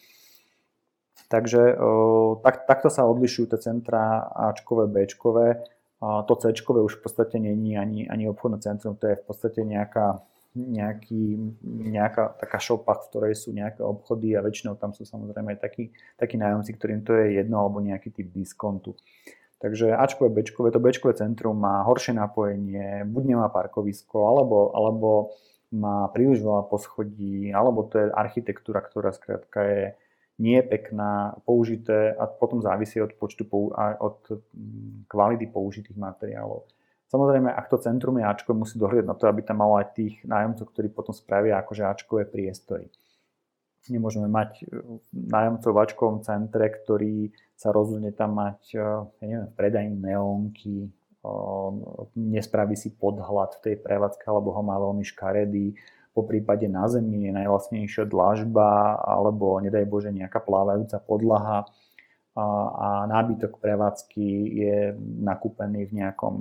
Takže 1.27 1.75
tak, 2.47 2.71
takto 2.71 2.87
sa 2.87 3.03
odlišujú 3.03 3.51
tie 3.51 3.59
centra 3.59 4.31
Ačkové, 4.31 4.87
Bčkové. 4.87 5.67
To 5.99 6.35
Cčkové 6.39 6.87
už 6.87 7.01
v 7.01 7.03
podstate 7.03 7.43
není 7.43 7.75
ani, 7.75 8.07
ani 8.07 8.31
obchodné 8.31 8.63
centrum, 8.63 8.95
to 8.95 9.11
je 9.11 9.19
v 9.19 9.25
podstate 9.27 9.67
nejaká, 9.67 10.23
nejaký, 10.55 11.41
nejaká 11.67 12.39
taká 12.39 12.63
šopa, 12.63 12.95
v 12.95 13.07
ktorej 13.11 13.35
sú 13.35 13.51
nejaké 13.51 13.83
obchody 13.83 14.39
a 14.39 14.45
väčšinou 14.45 14.79
tam 14.79 14.95
sú 14.95 15.03
samozrejme 15.03 15.57
aj 15.57 15.61
takí, 15.67 15.91
takí 16.15 16.39
nájomci, 16.39 16.71
ktorým 16.79 17.03
to 17.03 17.11
je 17.19 17.43
jedno 17.43 17.59
alebo 17.59 17.83
nejaký 17.83 18.15
typ 18.15 18.31
diskontu. 18.31 18.95
Takže 19.57 19.97
Ačkové, 19.97 20.29
Bčkové, 20.29 20.69
to 20.69 20.81
Bčkové 20.81 21.17
centrum 21.17 21.57
má 21.57 21.81
horšie 21.89 22.13
napojenie, 22.13 23.09
buď 23.09 23.23
nemá 23.25 23.49
parkovisko, 23.49 24.29
alebo, 24.29 24.77
alebo 24.77 25.33
má 25.73 26.13
príliš 26.13 26.45
veľa 26.45 26.69
poschodí, 26.69 27.49
alebo 27.57 27.89
to 27.89 28.05
je 28.05 28.13
architektúra, 28.13 28.85
ktorá 28.85 29.17
skrátka 29.17 29.65
je 29.65 29.85
nie 30.37 30.61
je 30.61 30.69
pekná, 30.69 31.41
použité 31.49 32.13
a 32.13 32.29
potom 32.29 32.61
závisí 32.61 33.01
od 33.01 33.17
počtu 33.17 33.49
a 33.73 33.97
od 33.97 34.21
mm, 34.29 35.09
kvality 35.09 35.49
použitých 35.49 35.97
materiálov. 35.97 36.69
Samozrejme, 37.09 37.49
ak 37.49 37.73
to 37.73 37.81
centrum 37.81 38.19
je 38.21 38.29
Ačko, 38.29 38.53
musí 38.53 38.77
dohľadať 38.77 39.07
na 39.09 39.17
to, 39.17 39.31
aby 39.31 39.41
tam 39.41 39.65
malo 39.65 39.81
aj 39.81 39.97
tých 39.97 40.21
nájomcov, 40.27 40.67
ktorí 40.69 40.89
potom 40.93 41.17
spravia 41.17 41.57
akože 41.63 41.89
Ačkové 41.89 42.29
priestory. 42.29 42.93
Nemôžeme 43.93 44.27
mať 44.27 44.63
e, 44.63 44.65
nájomcov 45.13 45.71
v 45.71 45.81
Ačkovom 45.83 46.19
centre, 46.27 46.67
ktorý 46.71 47.31
sa 47.55 47.71
rozhodne 47.71 48.11
tam 48.11 48.37
mať, 48.39 48.61
e, 48.75 48.79
ja 49.23 49.27
neviem, 49.27 49.51
predajní 49.55 49.97
neónky, 49.97 50.77
e, 50.87 50.91
nespraví 52.17 52.75
si 52.75 52.95
podhľad 52.95 53.59
v 53.59 53.63
tej 53.63 53.75
prevádzke, 53.83 54.25
alebo 54.27 54.55
ho 54.55 54.63
má 54.63 54.77
veľmi 54.79 55.05
škaredý, 55.07 55.79
po 56.17 56.25
prípade 56.25 56.65
na 56.65 56.89
zemi 56.89 57.29
je 57.29 57.33
najvlastnejšia 57.37 58.09
dlažba, 58.09 58.97
alebo 59.05 59.61
nedaj 59.61 59.85
Bože 59.85 60.09
nejaká 60.09 60.41
plávajúca 60.41 60.97
podlaha 61.05 61.69
a, 62.33 62.47
a 62.73 62.89
nábytok 63.05 63.61
prevádzky 63.61 64.29
je 64.57 64.77
nakúpený 65.21 65.85
v 65.93 66.01
nejakom, 66.01 66.41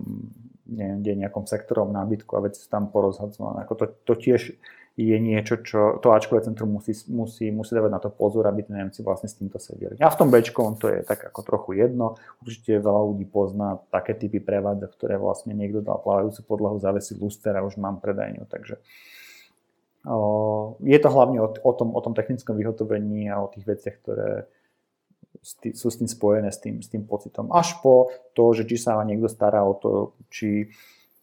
neviem, 0.71 1.27
nejakom 1.27 1.43
sektorom 1.43 1.91
nábytku 1.91 2.39
a 2.39 2.47
veci 2.47 2.63
sú 2.63 2.71
tam 2.71 2.88
porozhadzované. 2.88 3.67
Ako 3.67 3.75
to, 3.75 3.86
to 4.08 4.13
tiež 4.15 4.55
je 4.95 5.17
niečo, 5.19 5.60
čo 5.60 5.99
to 5.99 6.15
Ačkové 6.15 6.39
centrum 6.39 6.71
musí, 6.71 6.95
musí, 7.12 7.51
musí 7.51 7.75
dávať 7.75 7.91
na 7.91 7.99
to 7.99 8.08
pozor, 8.08 8.47
aby 8.47 8.63
tí 8.63 8.71
Nemci 8.71 9.03
vlastne 9.03 9.27
s 9.27 9.36
týmto 9.36 9.60
sedeli. 9.60 9.99
A 9.99 10.08
v 10.08 10.15
tom 10.15 10.31
Bčkovom 10.31 10.79
to 10.79 10.88
je 10.88 11.03
tak 11.03 11.19
ako 11.19 11.43
trochu 11.43 11.84
jedno. 11.84 12.15
Určite 12.39 12.79
veľa 12.79 13.01
ľudí 13.12 13.27
pozná 13.27 13.84
také 13.91 14.15
typy 14.15 14.39
prevádza, 14.39 14.88
ktoré 14.88 15.19
vlastne 15.19 15.51
niekto 15.51 15.84
dal 15.84 15.99
plávajúcu 15.99 16.39
podlahu, 16.47 16.79
zavesí 16.79 17.12
luster 17.19 17.51
a 17.60 17.67
už 17.67 17.75
mám 17.75 17.99
predajňu. 17.99 18.47
Takže 18.47 18.79
o, 20.08 20.79
je 20.79 20.99
to 21.03 21.10
hlavne 21.12 21.43
o, 21.43 21.51
o, 21.51 21.71
tom, 21.75 21.91
o 21.91 21.99
tom 21.99 22.15
technickom 22.15 22.55
vyhotovení 22.55 23.27
a 23.27 23.43
o 23.43 23.51
tých 23.51 23.67
veciach, 23.67 23.99
ktoré 23.99 24.47
sú 25.75 25.91
s 25.91 25.99
tým 25.99 26.08
spojené, 26.08 26.55
s 26.55 26.63
tým, 26.63 26.79
s 26.79 26.88
tým 26.88 27.03
pocitom. 27.03 27.51
Až 27.51 27.84
po 27.84 28.15
to, 28.31 28.55
že 28.55 28.63
či 28.63 28.79
sa 28.79 28.95
niekto 29.03 29.27
stará 29.27 29.60
o 29.67 29.75
to, 29.75 30.15
či 30.31 30.71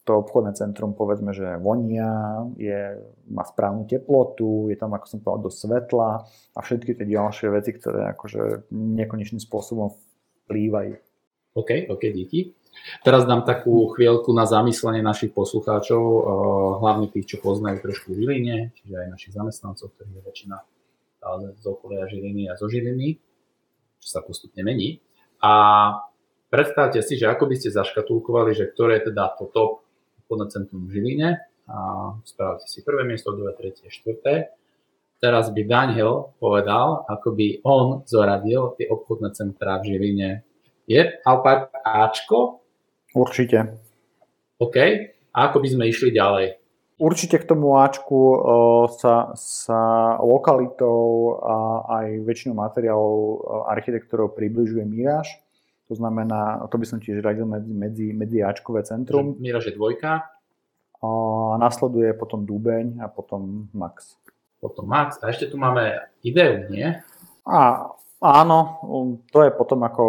to 0.03 0.19
obchodné 0.19 0.59
centrum 0.59 0.99
povedzme, 0.99 1.31
že 1.31 1.63
vonia, 1.63 2.43
je, 2.59 2.99
má 3.31 3.47
správnu 3.47 3.87
teplotu, 3.87 4.67
je 4.67 4.75
tam, 4.75 4.99
ako 4.99 5.07
som 5.07 5.19
povedal, 5.23 5.47
do 5.47 5.51
svetla 5.55 6.27
a 6.27 6.59
všetky 6.59 6.99
tie 6.99 7.07
ďalšie 7.07 7.47
veci, 7.55 7.71
ktoré 7.71 8.11
akože 8.11 8.67
nekonečným 8.75 9.39
spôsobom 9.39 9.95
vplývajú. 10.47 10.99
OK, 11.55 11.71
OK, 11.93 12.03
díky. 12.11 12.59
Teraz 13.05 13.29
dám 13.29 13.45
takú 13.45 13.93
chvíľku 13.93 14.33
na 14.33 14.49
zamyslenie 14.49 15.05
našich 15.05 15.31
poslucháčov, 15.37 16.03
eh, 16.03 16.23
hlavne 16.83 17.07
tých, 17.13 17.37
čo 17.37 17.37
poznajú 17.39 17.85
trošku 17.85 18.17
Žiline, 18.17 18.75
čiže 18.75 18.95
aj 18.97 19.09
našich 19.13 19.33
zamestnancov, 19.37 19.93
ktorých 19.95 20.19
je 20.19 20.23
väčšina 20.27 20.57
z 21.55 21.65
okolia 21.71 22.11
Žiliny 22.11 22.51
a 22.51 22.59
zo 22.59 22.67
Žiliny, 22.67 23.15
čo 24.03 24.09
sa 24.11 24.21
postupne 24.27 24.67
mení. 24.67 24.99
A 25.39 25.53
predstavte 26.51 26.99
si, 26.99 27.15
že 27.15 27.31
ako 27.31 27.47
by 27.47 27.55
ste 27.55 27.71
zaškatulkovali, 27.71 28.51
že 28.59 28.67
ktoré 28.67 28.99
je 28.99 29.15
teda 29.15 29.31
to 29.39 29.47
top 29.55 29.82
obchodné 30.33 30.49
centrum 30.49 30.89
v 30.89 30.97
Žiline 30.97 31.37
a 31.69 31.79
spravte 32.25 32.65
si 32.65 32.81
prvé 32.81 33.05
miesto, 33.05 33.37
druhé, 33.37 33.53
tretie, 33.53 33.93
štvrté. 33.93 34.49
Teraz 35.21 35.53
by 35.53 35.63
Daniel 35.69 36.33
povedal, 36.41 37.05
ako 37.05 37.37
by 37.37 37.61
on 37.69 38.01
zoradil 38.09 38.73
tie 38.81 38.89
obchodné 38.89 39.37
centrá 39.37 39.77
v 39.85 39.93
Žiline. 39.93 40.41
Je 40.89 41.05
Alpark 41.23 41.69
Ačko? 41.85 42.65
Určite. 43.13 43.77
OK. 44.57 44.77
A 45.37 45.39
ako 45.53 45.61
by 45.61 45.69
sme 45.69 45.85
išli 45.93 46.17
ďalej? 46.17 46.57
Určite 46.97 47.45
k 47.45 47.49
tomu 47.53 47.77
Ačku 47.77 48.17
uh, 48.17 48.37
sa, 48.89 49.37
sa 49.37 50.17
lokalitou 50.17 51.37
a 51.45 51.57
aj 52.01 52.25
väčšinou 52.25 52.57
materiálov 52.57 53.17
uh, 53.21 53.37
architektúrov 53.69 54.33
približuje 54.33 54.83
Miráž. 54.89 55.29
To 55.93 56.01
znamená, 56.01 56.65
to 56.73 56.81
by 56.81 56.89
som 56.89 57.05
tiež 57.05 57.21
radil 57.21 57.45
medzi, 57.45 57.69
medzi, 57.69 58.07
medzi 58.17 58.41
Ačkové 58.41 58.81
centrum. 58.81 59.37
Miraž 59.37 59.69
je 59.69 59.77
dvojka. 59.77 60.25
A 61.05 61.09
nasleduje 61.61 62.17
potom 62.17 62.49
Dubeň 62.49 63.05
a 63.05 63.13
potom 63.13 63.69
Max. 63.77 64.17
Potom 64.57 64.89
Max. 64.89 65.21
A 65.21 65.29
ešte 65.29 65.53
tu 65.53 65.61
máme 65.61 66.01
ideu, 66.25 66.65
nie? 66.73 66.97
A, 67.45 67.93
áno, 68.25 68.81
to 69.29 69.45
je 69.45 69.53
potom 69.53 69.85
ako 69.85 70.03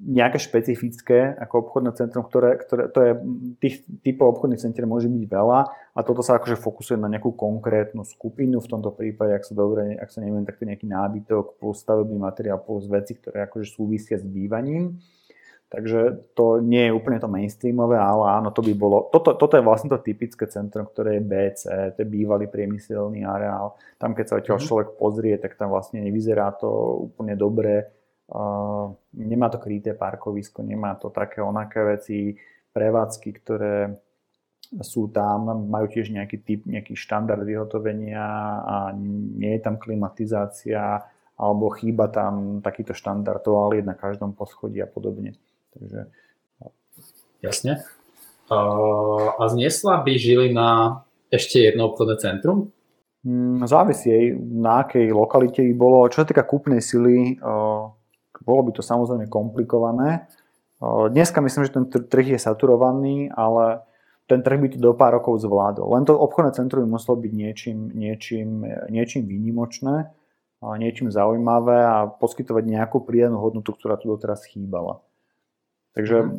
nejaké 0.00 0.40
špecifické 0.40 1.36
ako 1.36 1.68
obchodné 1.68 1.92
centrum, 1.92 2.24
ktoré, 2.24 2.56
ktoré 2.56 2.88
to 2.88 3.00
je, 3.04 3.12
tých 3.60 3.74
typov 4.00 4.36
obchodných 4.36 4.62
centier 4.62 4.88
môže 4.88 5.12
byť 5.12 5.24
veľa 5.28 5.60
a 5.92 6.00
toto 6.00 6.24
sa 6.24 6.40
akože 6.40 6.56
fokusuje 6.56 6.96
na 6.96 7.12
nejakú 7.12 7.36
konkrétnu 7.36 8.06
skupinu, 8.08 8.64
v 8.64 8.70
tomto 8.70 8.96
prípade, 8.96 9.36
ak 9.36 9.44
sa 9.44 9.52
dobre, 9.52 10.00
ak 10.00 10.08
sa 10.08 10.24
neviem, 10.24 10.48
tak 10.48 10.56
to 10.56 10.64
je 10.64 10.70
nejaký 10.72 10.86
nábytok 10.88 11.60
plus 11.60 11.76
stavebný 11.84 12.16
materiál 12.16 12.64
plus 12.64 12.88
veci, 12.88 13.18
ktoré 13.18 13.44
akože 13.44 13.66
súvisia 13.68 14.16
s 14.16 14.24
bývaním. 14.24 14.96
Takže 15.70 16.34
to 16.34 16.58
nie 16.58 16.90
je 16.90 16.96
úplne 16.96 17.22
to 17.22 17.30
mainstreamové, 17.30 17.94
ale 17.94 18.42
áno, 18.42 18.50
to 18.50 18.58
by 18.58 18.74
bolo, 18.74 19.06
toto, 19.14 19.38
toto 19.38 19.54
je 19.54 19.62
vlastne 19.62 19.86
to 19.86 20.02
typické 20.02 20.50
centrum, 20.50 20.82
ktoré 20.82 21.22
je 21.22 21.26
BC, 21.30 21.62
to 21.94 21.98
je 22.02 22.08
bývalý 22.10 22.50
priemyselný 22.50 23.22
areál. 23.22 23.78
Tam, 23.94 24.10
keď 24.10 24.24
sa 24.26 24.34
odtiaľ 24.42 24.58
mm-hmm. 24.58 24.66
človek 24.66 24.88
pozrie, 24.98 25.38
tak 25.38 25.54
tam 25.54 25.70
vlastne 25.70 26.02
nevyzerá 26.02 26.50
to 26.58 26.66
úplne 27.06 27.38
dobre 27.38 27.99
nemá 29.14 29.48
to 29.50 29.58
kryté 29.58 29.94
parkovisko, 29.94 30.62
nemá 30.62 30.94
to 30.94 31.10
také 31.10 31.42
onaké 31.42 31.82
veci, 31.82 32.38
prevádzky, 32.70 33.28
ktoré 33.42 33.98
sú 34.78 35.10
tam, 35.10 35.50
majú 35.66 35.90
tiež 35.90 36.14
nejaký 36.14 36.36
typ, 36.46 36.60
nejaký 36.62 36.94
štandard 36.94 37.42
vyhotovenia 37.42 38.22
a 38.62 38.94
nie 38.94 39.58
je 39.58 39.60
tam 39.66 39.82
klimatizácia 39.82 41.02
alebo 41.40 41.74
chýba 41.74 42.06
tam 42.12 42.62
takýto 42.62 42.94
štandard 42.94 43.42
toaliet 43.42 43.82
na 43.82 43.98
každom 43.98 44.36
poschodí 44.36 44.78
a 44.78 44.86
podobne. 44.86 45.34
Takže... 45.74 46.06
Jasne. 47.40 47.80
a 48.52 49.42
zniesla 49.48 50.04
by 50.04 50.12
Žilina 50.20 51.00
ešte 51.32 51.64
jedno 51.64 51.88
obchodné 51.88 52.20
centrum? 52.20 52.68
Mm, 53.24 53.64
závisí, 53.64 54.32
na 54.36 54.84
akej 54.84 55.12
lokalite 55.12 55.64
by 55.72 55.74
bolo. 55.76 56.08
Čo 56.12 56.24
sa 56.24 56.28
týka 56.28 56.44
kúpnej 56.44 56.84
sily, 56.84 57.40
bolo 58.44 58.68
by 58.68 58.70
to 58.76 58.82
samozrejme 58.82 59.28
komplikované. 59.28 60.26
Dneska 60.84 61.44
myslím, 61.44 61.68
že 61.68 61.76
ten 61.76 61.84
trh 61.88 62.26
je 62.34 62.40
saturovaný, 62.40 63.28
ale 63.36 63.84
ten 64.24 64.40
trh 64.40 64.56
by 64.56 64.68
to 64.72 64.78
do 64.80 64.96
pár 64.96 65.18
rokov 65.18 65.42
zvládol. 65.44 65.92
Len 65.92 66.08
to 66.08 66.16
obchodné 66.16 66.56
centrum 66.56 66.86
by 66.86 66.96
muselo 66.96 67.20
byť 67.20 67.32
niečím, 67.34 67.78
niečím, 67.92 68.64
niečím 68.88 69.28
výnimočné, 69.28 70.08
niečím 70.64 71.12
zaujímavé 71.12 71.84
a 71.84 72.08
poskytovať 72.08 72.64
nejakú 72.64 73.04
prídenú 73.04 73.42
hodnotu, 73.42 73.76
ktorá 73.76 74.00
tu 74.00 74.08
doteraz 74.08 74.46
chýbala. 74.48 75.04
Takže, 75.90 76.30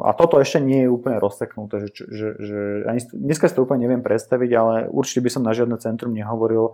a 0.00 0.10
toto 0.16 0.40
ešte 0.40 0.56
nie 0.56 0.88
je 0.88 0.94
úplne 0.94 1.20
rozseknuté, 1.20 1.92
že, 1.92 2.08
že, 2.08 2.28
že 2.40 2.58
ani, 2.88 3.04
dneska 3.12 3.44
si 3.44 3.52
to 3.52 3.68
úplne 3.68 3.84
neviem 3.84 4.00
predstaviť, 4.00 4.50
ale 4.56 4.74
určite 4.88 5.20
by 5.20 5.30
som 5.30 5.44
na 5.44 5.52
žiadne 5.52 5.76
centrum 5.76 6.16
nehovoril, 6.16 6.72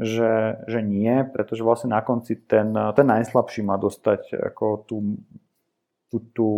že, 0.00 0.64
že 0.64 0.80
nie, 0.80 1.28
pretože 1.28 1.60
vlastne 1.60 1.92
na 1.92 2.00
konci 2.00 2.40
ten, 2.40 2.72
ten 2.72 3.06
najslabší 3.06 3.60
má 3.60 3.76
dostať 3.76 4.32
ako 4.32 4.88
tú, 4.88 5.20
tú, 6.08 6.16
tú, 6.32 6.48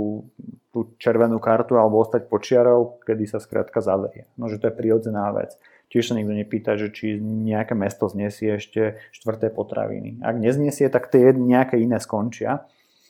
tú 0.71 0.79
červenú 1.03 1.43
kartu 1.43 1.75
alebo 1.75 1.99
ostať 1.99 2.31
počiarov, 2.31 3.03
kedy 3.03 3.27
sa 3.27 3.43
skrátka 3.43 3.83
zaverie. 3.83 4.31
No, 4.39 4.47
že 4.47 4.63
to 4.63 4.71
je 4.71 4.79
prirodzená 4.79 5.35
vec. 5.35 5.59
Tiež 5.91 6.09
sa 6.09 6.15
nikto 6.15 6.33
nepýta, 6.33 6.79
že 6.79 6.95
či 6.95 7.19
nejaké 7.21 7.75
mesto 7.75 8.07
znesie 8.07 8.63
ešte 8.63 9.03
štvrté 9.11 9.51
potraviny. 9.51 10.23
Ak 10.23 10.39
neznesie, 10.39 10.87
tak 10.87 11.11
tie 11.11 11.35
nejaké 11.35 11.83
iné 11.83 11.99
skončia. 11.99 12.65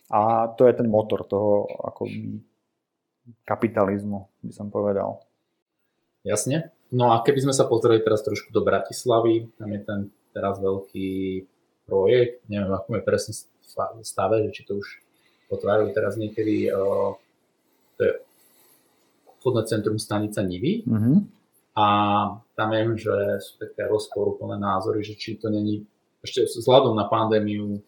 A 0.08 0.48
to 0.48 0.64
je 0.64 0.72
ten 0.74 0.88
motor 0.88 1.28
toho 1.28 1.68
ako 1.78 2.08
kapitalizmu, 3.44 4.26
by 4.42 4.52
som 4.56 4.72
povedal. 4.72 5.22
Jasne. 6.24 6.72
No 6.90 7.12
a 7.12 7.20
keby 7.20 7.48
sme 7.48 7.54
sa 7.54 7.68
pozreli 7.68 8.00
teraz 8.00 8.24
trošku 8.24 8.50
do 8.50 8.64
Bratislavy, 8.64 9.52
tam 9.60 9.68
je 9.72 9.80
ten 9.80 10.00
teraz 10.32 10.58
veľký 10.58 11.44
projekt, 11.86 12.42
neviem, 12.48 12.72
ako 12.72 12.98
je 12.98 13.02
presne 13.04 13.32
stave, 14.04 14.36
že 14.48 14.50
či 14.50 14.62
to 14.64 14.80
už 14.80 14.88
otvárali 15.52 15.92
teraz 15.92 16.16
niekedy, 16.16 16.72
uh, 16.72 17.12
to 17.96 18.00
je 18.00 18.12
obchodné 19.38 19.62
centrum 19.68 19.98
stanica 20.00 20.40
Nivy. 20.40 20.88
Mm-hmm. 20.88 21.16
A 21.72 21.86
tam 22.52 22.68
viem, 22.68 23.00
že 23.00 23.40
sú 23.40 23.56
také 23.56 23.88
rozporúplné 23.88 24.60
názory, 24.60 25.00
že 25.00 25.16
či 25.16 25.40
to 25.40 25.48
není 25.48 25.88
ešte 26.20 26.44
vzhľadom 26.44 26.92
na 26.92 27.08
pandémiu 27.08 27.80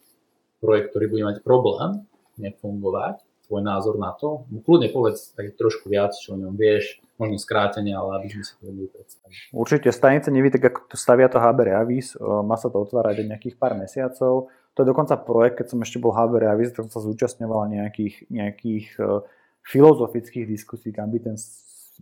projekt, 0.58 0.96
ktorý 0.96 1.06
bude 1.12 1.24
mať 1.28 1.36
problém, 1.44 2.02
nefungovať, 2.40 3.20
tvoj 3.46 3.62
názor 3.62 4.00
na 4.00 4.16
to? 4.16 4.48
Kľudne 4.64 4.88
povedz 4.88 5.36
tak 5.36 5.52
trošku 5.54 5.92
viac, 5.92 6.16
čo 6.16 6.34
o 6.34 6.40
ňom 6.40 6.56
vieš, 6.56 7.03
možno 7.14 7.38
skrátenie, 7.38 7.94
ale 7.94 8.22
aby 8.22 8.26
sme 8.30 8.42
si 8.42 8.52
to 8.58 8.62
vedeli 8.66 8.88
predstaviť. 8.90 9.36
Určite 9.54 9.88
stanice 9.94 10.28
neví, 10.34 10.50
tak 10.50 10.66
ako 10.66 10.90
to 10.90 10.96
stavia 10.98 11.30
to 11.30 11.38
HB 11.38 11.58
Reavis, 11.70 12.18
má 12.18 12.58
sa 12.58 12.68
to 12.70 12.82
otvárať 12.82 13.22
aj 13.22 13.26
nejakých 13.34 13.56
pár 13.58 13.78
mesiacov. 13.78 14.50
To 14.50 14.78
je 14.82 14.86
dokonca 14.86 15.14
projekt, 15.22 15.62
keď 15.62 15.66
som 15.70 15.78
ešte 15.82 16.02
bol 16.02 16.10
HB 16.10 16.32
Reavis, 16.42 16.74
tak 16.74 16.90
som 16.90 16.92
sa 16.98 17.06
zúčastňoval 17.06 17.70
nejakých, 17.70 18.26
nejakých 18.26 18.86
filozofických 19.62 20.46
diskusí, 20.50 20.90
kam 20.90 21.14
by 21.14 21.22
ten, 21.22 21.36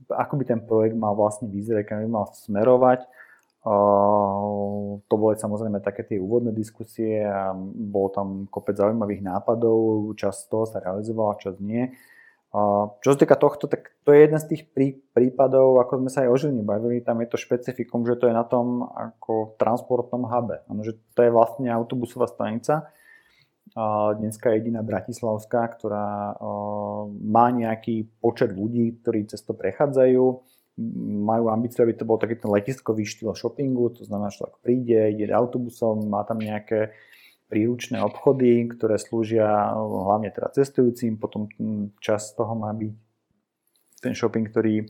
ako 0.09 0.35
by 0.41 0.45
ten 0.49 0.61
projekt 0.65 0.97
mal 0.97 1.13
vlastne 1.13 1.53
vyzerať, 1.53 1.85
kam 1.85 2.01
by 2.05 2.09
mal 2.09 2.27
smerovať 2.33 3.05
to 5.07 5.15
boli 5.15 5.39
samozrejme 5.39 5.79
také 5.87 6.03
tie 6.03 6.19
úvodné 6.19 6.51
diskusie 6.51 7.23
a 7.23 7.55
bolo 7.55 8.11
tam 8.11 8.29
kopec 8.51 8.75
zaujímavých 8.75 9.23
nápadov, 9.23 10.11
časť 10.19 10.51
toho 10.51 10.67
sa 10.67 10.83
realizovala, 10.83 11.39
časť 11.39 11.63
nie. 11.63 11.95
Čo 13.01 13.09
sa 13.09 13.17
týka 13.17 13.41
tohto, 13.41 13.65
tak 13.65 13.97
to 14.05 14.13
je 14.13 14.29
jeden 14.29 14.37
z 14.37 14.47
tých 14.53 14.63
prípadov, 15.17 15.81
ako 15.81 16.05
sme 16.05 16.11
sa 16.13 16.21
aj 16.21 16.29
o 16.29 16.37
Žiline 16.37 16.61
bavili, 16.61 17.01
tam 17.01 17.25
je 17.25 17.33
to 17.33 17.41
špecifikum, 17.41 18.05
že 18.05 18.21
to 18.21 18.29
je 18.29 18.37
na 18.37 18.45
tom 18.45 18.85
ako 18.93 19.57
transportnom 19.57 20.29
hube. 20.29 20.61
Ano, 20.69 20.85
že 20.85 21.01
to 21.17 21.25
je 21.25 21.33
vlastne 21.33 21.73
autobusová 21.73 22.29
stanica, 22.29 22.93
dneska 24.21 24.53
je 24.53 24.61
jediná 24.61 24.85
bratislavská, 24.85 25.65
ktorá 25.65 26.37
má 27.25 27.49
nejaký 27.49 28.05
počet 28.21 28.53
ľudí, 28.53 29.01
ktorí 29.01 29.33
cez 29.33 29.41
to 29.41 29.57
prechádzajú. 29.57 30.25
Majú 31.25 31.45
ambíciu, 31.49 31.89
aby 31.89 31.97
to 31.97 32.05
bol 32.05 32.21
taký 32.21 32.37
ten 32.37 32.53
letiskový 32.53 33.09
štýl 33.09 33.33
shoppingu, 33.33 33.97
to 33.97 34.05
znamená, 34.05 34.29
že 34.29 34.45
človek 34.45 34.57
príde, 34.61 35.01
ide 35.17 35.33
autobusom, 35.33 36.05
má 36.05 36.21
tam 36.29 36.37
nejaké 36.37 36.93
príručné 37.53 38.01
obchody, 38.01 38.65
ktoré 38.73 38.97
slúžia 38.97 39.45
hlavne 39.77 40.33
teda 40.33 40.49
cestujúcim, 40.57 41.21
potom 41.21 41.53
čas 42.01 42.33
toho 42.33 42.57
má 42.57 42.73
byť 42.73 42.93
ten 44.01 44.17
shopping, 44.17 44.49
ktorý 44.49 44.89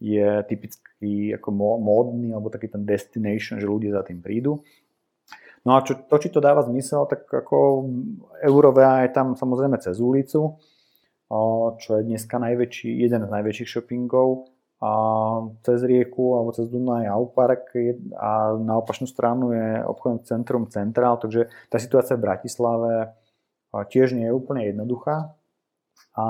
je 0.00 0.28
typický 0.48 1.36
ako 1.36 1.52
módny 1.76 2.32
alebo 2.32 2.48
taký 2.48 2.72
ten 2.72 2.88
destination, 2.88 3.60
že 3.60 3.68
ľudia 3.68 3.92
za 3.92 4.02
tým 4.08 4.24
prídu. 4.24 4.64
No 5.60 5.76
a 5.76 5.84
čo, 5.84 5.94
to, 6.08 6.16
či 6.16 6.32
to 6.32 6.40
dáva 6.40 6.64
zmysel, 6.64 7.04
tak 7.04 7.28
ako 7.28 7.84
Eurovea 8.40 9.04
je 9.04 9.12
tam 9.12 9.36
samozrejme 9.36 9.76
cez 9.76 10.00
ulicu, 10.00 10.56
čo 11.76 11.90
je 11.94 12.02
dneska 12.02 12.42
najväčší, 12.42 12.90
jeden 13.06 13.22
z 13.22 13.30
najväčších 13.30 13.68
shoppingov 13.70 14.49
a 14.80 14.90
cez 15.60 15.84
rieku 15.84 16.40
alebo 16.40 16.56
cez 16.56 16.64
Dunaj 16.72 17.04
Aupark 17.12 17.68
a 18.16 18.56
na 18.56 18.80
opačnú 18.80 19.04
stranu 19.04 19.52
je 19.52 19.84
obchodné 19.84 20.24
centrum 20.24 20.64
Centrál, 20.72 21.20
takže 21.20 21.52
tá 21.68 21.76
situácia 21.76 22.16
v 22.16 22.24
Bratislave 22.24 23.12
tiež 23.70 24.16
nie 24.16 24.24
je 24.24 24.32
úplne 24.32 24.64
jednoduchá. 24.64 25.36
A 26.16 26.24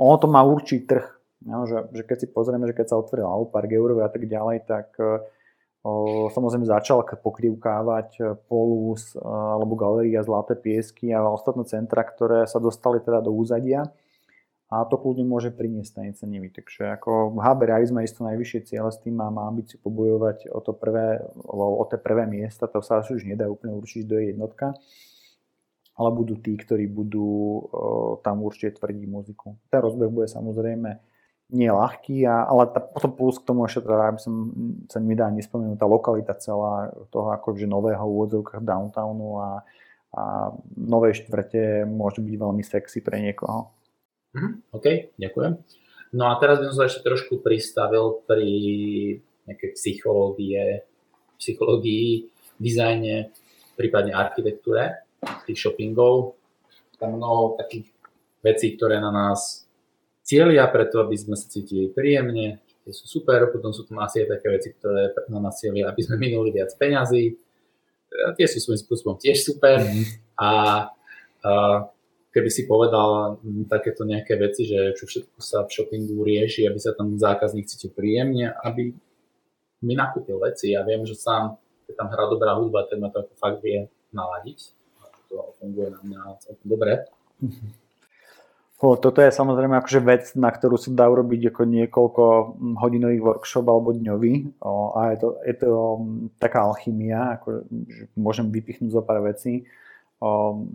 ono 0.00 0.16
to 0.16 0.24
má 0.24 0.40
určitý 0.40 0.88
trh, 0.88 1.06
no, 1.44 1.68
že, 1.68 1.84
že 1.92 2.02
keď 2.08 2.16
si 2.16 2.26
pozrieme, 2.32 2.64
že 2.64 2.74
keď 2.74 2.96
sa 2.96 2.98
otvoril 2.98 3.28
Aupark, 3.28 3.68
Eurové 3.68 4.08
a 4.08 4.10
tak 4.10 4.24
ďalej, 4.24 4.64
tak 4.64 4.96
o, 5.84 6.32
samozrejme 6.32 6.64
začal 6.64 7.04
pokrivkávať 7.04 8.40
Polus 8.48 9.12
alebo 9.20 9.76
Galeria 9.76 10.24
Zlaté 10.24 10.56
piesky 10.56 11.12
a 11.12 11.28
ostatné 11.28 11.68
centra, 11.68 12.08
ktoré 12.08 12.48
sa 12.48 12.56
dostali 12.56 13.04
teda 13.04 13.20
do 13.20 13.36
úzadia 13.36 13.92
a 14.72 14.88
to 14.88 14.96
kľudne 14.96 15.28
môže 15.28 15.52
priniesť 15.52 16.00
stanice 16.00 16.24
Nivy. 16.24 16.48
Takže 16.48 16.96
ako 16.96 17.36
HB 17.36 17.60
Rise 17.68 17.92
má 17.92 18.00
isto 18.00 18.24
najvyššie 18.24 18.72
cieľe 18.72 18.88
s 18.88 19.04
tým 19.04 19.20
a 19.20 19.28
má 19.28 19.44
ambíciu 19.44 19.76
pobojovať 19.84 20.48
o, 20.48 20.64
to 20.64 20.72
prvé, 20.72 21.20
o 21.44 21.84
tie 21.84 22.00
prvé 22.00 22.24
miesta, 22.24 22.64
to 22.64 22.80
sa 22.80 23.04
už 23.04 23.28
nedá 23.28 23.52
úplne 23.52 23.76
určiť, 23.76 24.08
do 24.08 24.16
je 24.16 24.32
jednotka, 24.32 24.72
ale 25.92 26.08
budú 26.16 26.40
tí, 26.40 26.56
ktorí 26.56 26.88
budú 26.88 27.28
o, 27.28 27.36
tam 28.24 28.40
určite 28.40 28.80
tvrdiť 28.80 29.04
muziku. 29.04 29.60
Ten 29.68 29.84
rozbeh 29.84 30.08
bude 30.08 30.32
samozrejme 30.32 31.04
nie 31.52 31.68
ľahký, 31.68 32.24
a, 32.24 32.48
ale 32.48 32.72
tá, 32.72 32.80
potom 32.80 33.12
plus 33.12 33.36
k 33.36 33.52
tomu 33.52 33.68
ešte 33.68 33.84
teda, 33.84 34.08
aby 34.08 34.20
som 34.24 34.56
sa 34.88 35.04
mi 35.04 35.12
dá 35.12 35.28
nespomenúť, 35.28 35.76
tá 35.76 35.84
lokalita 35.84 36.32
celá 36.40 36.88
toho 37.12 37.28
akože 37.28 37.68
nového 37.68 38.08
úvodzovkách 38.08 38.64
downtownu 38.64 39.36
a, 39.36 39.50
a 40.16 40.22
novej 40.80 41.20
štvrte 41.20 41.84
môže 41.84 42.24
byť 42.24 42.34
veľmi 42.40 42.64
sexy 42.64 43.04
pre 43.04 43.20
niekoho. 43.20 43.81
Mm, 44.32 44.64
OK, 44.72 44.86
ďakujem. 45.20 45.52
No 46.12 46.28
a 46.28 46.36
teraz 46.40 46.60
by 46.60 46.72
som 46.72 46.76
sa 46.76 46.88
ešte 46.88 47.04
trošku 47.04 47.40
pristavil 47.40 48.20
pri 48.28 48.50
nejakej 49.48 49.70
psychológie, 49.76 50.84
psychológii, 51.40 52.28
dizajne, 52.60 53.32
prípadne 53.74 54.12
architektúre 54.12 55.08
tých 55.48 55.58
shoppingov. 55.58 56.36
Tam 57.00 57.16
mnoho 57.16 57.58
takých 57.58 57.90
vecí, 58.44 58.76
ktoré 58.76 59.00
na 59.00 59.10
nás 59.10 59.64
cieľia 60.22 60.68
preto, 60.70 61.02
aby 61.02 61.16
sme 61.18 61.34
sa 61.34 61.50
cítili 61.50 61.90
príjemne, 61.90 62.62
tie 62.82 62.92
sú 62.92 63.06
super, 63.20 63.50
potom 63.50 63.70
sú 63.70 63.86
tam 63.86 64.02
asi 64.02 64.22
aj 64.26 64.38
také 64.38 64.46
veci, 64.50 64.68
ktoré 64.74 65.14
na 65.30 65.38
nás 65.38 65.58
cieľia, 65.58 65.90
aby 65.90 66.00
sme 66.02 66.18
minuli 66.18 66.50
viac 66.50 66.74
peňazí. 66.78 67.38
Tie 68.36 68.46
sú 68.46 68.58
svojím 68.60 68.82
spôsobom 68.84 69.16
tiež 69.16 69.40
super. 69.40 69.80
Mm. 69.82 70.04
A, 70.36 70.50
a 71.42 71.50
keby 72.32 72.48
si 72.48 72.64
povedal 72.64 73.38
takéto 73.68 74.08
nejaké 74.08 74.40
veci, 74.40 74.64
že 74.64 74.96
čo 74.96 75.04
všetko 75.04 75.38
sa 75.38 75.68
v 75.68 75.70
shoppingu 75.70 76.16
rieši, 76.24 76.64
aby 76.64 76.80
sa 76.80 76.96
tam 76.96 77.20
zákazník 77.20 77.68
cítil 77.68 77.92
príjemne, 77.92 78.56
aby 78.64 78.96
mi 79.84 79.94
nakúpil 79.94 80.40
veci. 80.40 80.72
Ja 80.72 80.80
viem, 80.82 81.04
že 81.04 81.14
sám, 81.14 81.60
keď 81.86 81.94
tam 82.00 82.08
hrá 82.08 82.24
dobrá 82.32 82.56
hudba, 82.56 82.88
tak 82.88 82.98
ma 82.98 83.12
to 83.12 83.20
ako 83.22 83.32
fakt 83.36 83.60
vie 83.60 83.84
naladiť. 84.16 84.58
To 85.28 85.52
funguje 85.60 85.92
na 85.92 86.00
mňa 86.00 86.20
celkom 86.40 86.66
dobre. 86.66 86.92
O, 88.82 88.98
toto 88.98 89.22
je 89.22 89.30
samozrejme 89.30 89.78
akože 89.78 90.02
vec, 90.02 90.34
na 90.34 90.50
ktorú 90.50 90.74
sa 90.74 90.90
dá 90.90 91.06
urobiť 91.06 91.54
ako 91.54 91.62
niekoľko 91.70 92.22
hodinových 92.82 93.22
workshop 93.22 93.70
alebo 93.70 93.94
dňový. 93.94 94.58
O, 94.58 94.98
a 94.98 95.14
je 95.14 95.22
to, 95.22 95.28
je 95.46 95.54
to 95.54 95.70
taká 96.42 96.66
alchymia, 96.66 97.38
ako, 97.38 97.62
že 97.86 98.10
môžem 98.18 98.50
vypichnúť 98.50 98.90
zo 98.90 99.06
pár 99.06 99.22
vecí. 99.22 99.70
O, 100.18 100.66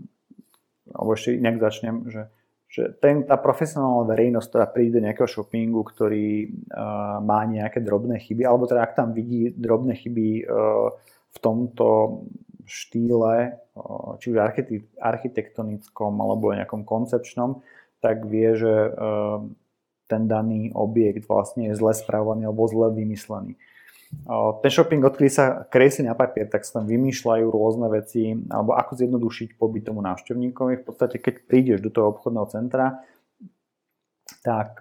alebo 0.93 1.15
ešte 1.15 1.35
inak 1.35 1.59
začnem, 1.59 1.95
že, 2.07 2.29
že 2.67 2.93
ten, 2.99 3.23
tá 3.23 3.39
profesionálna 3.39 4.07
verejnosť, 4.07 4.47
ktorá 4.47 4.65
príde 4.69 4.99
do 4.99 5.05
nejakého 5.07 5.27
shoppingu, 5.27 5.81
ktorý 5.83 6.47
uh, 6.47 7.19
má 7.23 7.43
nejaké 7.47 7.83
drobné 7.83 8.19
chyby, 8.21 8.43
alebo 8.43 8.67
teda 8.67 8.83
ak 8.83 8.95
tam 8.95 9.11
vidí 9.11 9.51
drobné 9.55 9.97
chyby 9.97 10.47
uh, 10.47 10.93
v 11.31 11.37
tomto 11.39 11.87
štýle, 12.67 13.55
uh, 13.75 14.11
či 14.19 14.35
už 14.35 14.37
architektonickom 14.99 16.13
alebo 16.19 16.55
nejakom 16.55 16.83
koncepčnom, 16.83 17.63
tak 18.03 18.27
vie, 18.27 18.53
že 18.53 18.93
uh, 18.93 19.41
ten 20.07 20.27
daný 20.27 20.71
objekt 20.71 21.27
vlastne 21.27 21.71
je 21.71 21.75
zle 21.75 21.91
správaný 21.91 22.47
alebo 22.47 22.67
zle 22.71 22.95
vymyslený. 22.95 23.59
Ten 24.27 24.71
shopping, 24.71 25.03
odkedy 25.03 25.27
sa 25.27 25.67
kresli 25.67 26.07
na 26.07 26.15
papier, 26.15 26.47
tak 26.47 26.63
sa 26.63 26.79
tam 26.79 26.87
vymýšľajú 26.87 27.45
rôzne 27.51 27.91
veci, 27.91 28.31
alebo 28.47 28.75
ako 28.75 28.91
zjednodušiť 29.03 29.59
pobyt 29.59 29.83
tomu 29.83 29.99
návštevníkovi. 29.99 30.79
V 30.79 30.85
podstate, 30.87 31.19
keď 31.19 31.43
prídeš 31.43 31.79
do 31.83 31.91
toho 31.91 32.15
obchodného 32.15 32.47
centra, 32.47 33.03
tak 34.43 34.79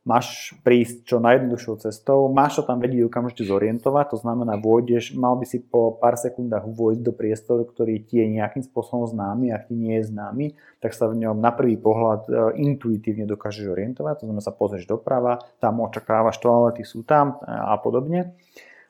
máš 0.00 0.56
prísť 0.64 1.04
čo 1.04 1.16
najjednoduchšou 1.20 1.84
cestou, 1.84 2.32
máš 2.32 2.60
sa 2.60 2.72
tam 2.72 2.80
vedieť 2.80 3.04
okamžite 3.12 3.44
zorientovať, 3.44 4.16
to 4.16 4.18
znamená, 4.18 4.56
vôjdeš, 4.56 5.12
mal 5.12 5.36
by 5.36 5.44
si 5.44 5.60
po 5.60 5.92
pár 6.00 6.16
sekundách 6.16 6.64
vojsť 6.64 7.00
do 7.04 7.12
priestoru, 7.12 7.68
ktorý 7.68 8.00
ti 8.00 8.24
je 8.24 8.40
nejakým 8.40 8.64
spôsobom 8.64 9.04
známy, 9.04 9.52
ak 9.52 9.68
ti 9.68 9.76
nie 9.76 10.00
je 10.00 10.08
známy, 10.08 10.46
tak 10.80 10.96
sa 10.96 11.04
v 11.12 11.20
ňom 11.20 11.36
na 11.36 11.52
prvý 11.52 11.76
pohľad 11.76 12.26
e, 12.26 12.30
intuitívne 12.64 13.28
dokážeš 13.28 13.68
orientovať, 13.68 14.24
to 14.24 14.24
znamená, 14.24 14.40
sa 14.40 14.56
pozrieš 14.56 14.88
doprava, 14.88 15.44
tam 15.60 15.84
očakávaš 15.84 16.40
toalety, 16.40 16.80
sú 16.80 17.04
tam 17.04 17.36
a 17.44 17.76
podobne. 17.76 18.32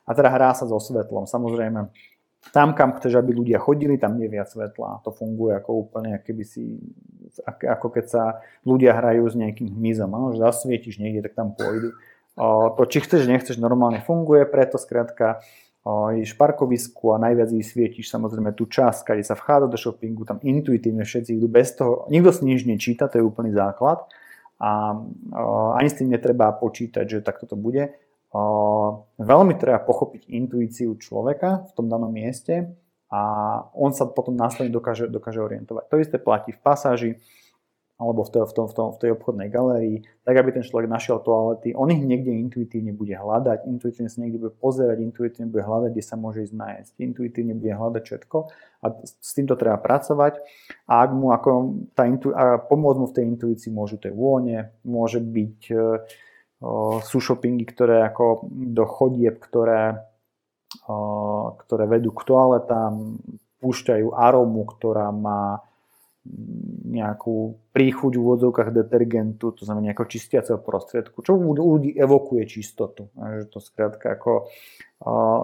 A 0.07 0.15
teda 0.15 0.27
hrá 0.33 0.51
sa 0.59 0.67
so 0.67 0.83
svetlom. 0.83 1.31
Samozrejme, 1.31 1.87
tam, 2.51 2.73
kam 2.73 2.97
chceš, 2.97 3.21
aby 3.21 3.37
ľudia 3.37 3.61
chodili, 3.61 4.01
tam 4.01 4.17
je 4.17 4.27
viac 4.27 4.49
svetla. 4.49 5.05
To 5.05 5.13
funguje 5.13 5.61
ako 5.61 5.87
úplne, 5.87 6.19
keby 6.25 6.43
si, 6.43 6.81
ako 7.47 7.93
keď 7.93 8.05
sa 8.09 8.23
ľudia 8.65 8.97
hrajú 8.97 9.29
s 9.29 9.37
nejakým 9.37 9.71
hmyzom. 9.71 10.11
Ano, 10.11 10.33
že 10.33 10.41
zasvietiš 10.41 10.99
niekde, 10.99 11.29
tak 11.29 11.37
tam 11.37 11.53
pôjdu. 11.53 11.95
To, 12.41 12.83
či 12.89 13.05
chceš, 13.05 13.29
nechceš, 13.29 13.61
normálne 13.61 14.01
funguje, 14.01 14.49
preto 14.49 14.81
skrátka 14.81 15.45
ideš 16.17 16.37
parkovisku 16.37 17.17
a 17.17 17.21
najviac 17.21 17.49
vysvietíš 17.57 18.13
samozrejme 18.13 18.53
tú 18.53 18.69
časť, 18.69 19.01
kde 19.01 19.25
sa 19.25 19.33
vchádza 19.33 19.67
do 19.69 19.81
shoppingu, 19.81 20.29
tam 20.29 20.37
intuitívne 20.45 21.09
všetci 21.09 21.41
idú 21.41 21.49
bez 21.49 21.73
toho, 21.73 22.05
nikto 22.13 22.37
si 22.37 22.45
nič 22.45 22.69
nečíta, 22.69 23.09
to 23.09 23.17
je 23.17 23.25
úplný 23.25 23.57
základ 23.57 24.05
a 24.61 24.93
ani 25.81 25.89
s 25.89 25.97
tým 25.97 26.13
netreba 26.13 26.53
počítať, 26.53 27.09
že 27.09 27.25
takto 27.25 27.49
to 27.49 27.57
bude 27.57 27.97
veľmi 29.19 29.55
treba 29.59 29.83
pochopiť 29.83 30.31
intuíciu 30.31 30.95
človeka 31.03 31.67
v 31.67 31.73
tom 31.75 31.91
danom 31.91 32.11
mieste 32.15 32.71
a 33.11 33.21
on 33.75 33.91
sa 33.91 34.07
potom 34.07 34.39
následne 34.39 34.71
dokáže, 34.71 35.11
dokáže 35.11 35.43
orientovať. 35.43 35.85
To 35.91 35.99
isté 35.99 36.17
platí 36.23 36.55
v 36.55 36.63
pasáži 36.63 37.13
alebo 38.01 38.25
v, 38.25 38.33
to, 38.33 38.39
v, 38.49 38.53
tom, 38.57 38.65
v, 38.65 38.73
tom, 38.73 38.87
v 38.97 38.99
tej 39.05 39.11
obchodnej 39.13 39.53
galérii, 39.53 40.09
tak 40.25 40.33
aby 40.41 40.57
ten 40.57 40.65
človek 40.65 40.89
našiel 40.89 41.21
toalety, 41.21 41.77
on 41.77 41.93
ich 41.93 42.01
niekde 42.01 42.33
intuitívne 42.33 42.97
bude 42.97 43.13
hľadať, 43.13 43.69
intuitívne 43.69 44.09
sa 44.09 44.25
niekde 44.25 44.41
bude 44.41 44.57
pozerať, 44.57 45.05
intuitívne 45.05 45.53
bude 45.53 45.61
hľadať, 45.61 45.91
kde 45.93 46.05
sa 46.09 46.17
môže 46.17 46.49
ísť 46.49 46.57
nájsť, 46.57 46.93
intuitívne 46.97 47.53
bude 47.61 47.77
hľadať 47.77 48.03
všetko 48.09 48.37
a 48.81 48.87
s 49.05 49.31
týmto 49.37 49.53
treba 49.61 49.77
pracovať. 49.77 50.41
A 50.89 51.05
ak 51.05 51.11
mu 51.13 51.29
ako 51.29 51.51
tá 51.93 52.09
intu, 52.09 52.33
a 52.33 52.57
pomôcť 52.57 52.99
mu 53.05 53.07
v 53.13 53.17
tej 53.21 53.25
intuícii 53.37 53.69
môžu 53.69 54.01
tie 54.01 54.17
vône, 54.17 54.73
môže 54.81 55.21
byť 55.21 55.59
sú 57.01 57.19
shoppingy, 57.19 57.65
ktoré 57.65 58.05
ako 58.05 58.49
do 58.53 58.85
chodieb, 58.85 59.41
ktoré, 59.41 60.05
ktoré 61.67 61.85
vedú 61.89 62.13
k 62.13 62.21
toaletám, 62.29 63.17
púšťajú 63.61 64.13
aromu, 64.13 64.69
ktorá 64.69 65.09
má 65.13 65.65
nejakú 66.85 67.57
príchuť 67.73 68.13
v 68.13 68.21
úvodzovkách 68.21 68.77
detergentu, 68.77 69.57
to 69.57 69.65
znamená 69.65 69.91
nejakého 69.91 70.05
čistiaceho 70.05 70.61
prostriedku, 70.61 71.25
čo 71.25 71.33
u 71.33 71.57
ľudí 71.57 71.97
evokuje 71.97 72.45
čistotu. 72.45 73.09
Že 73.17 73.49
to 73.49 73.59
skrátka 73.65 74.21
ako 74.21 74.53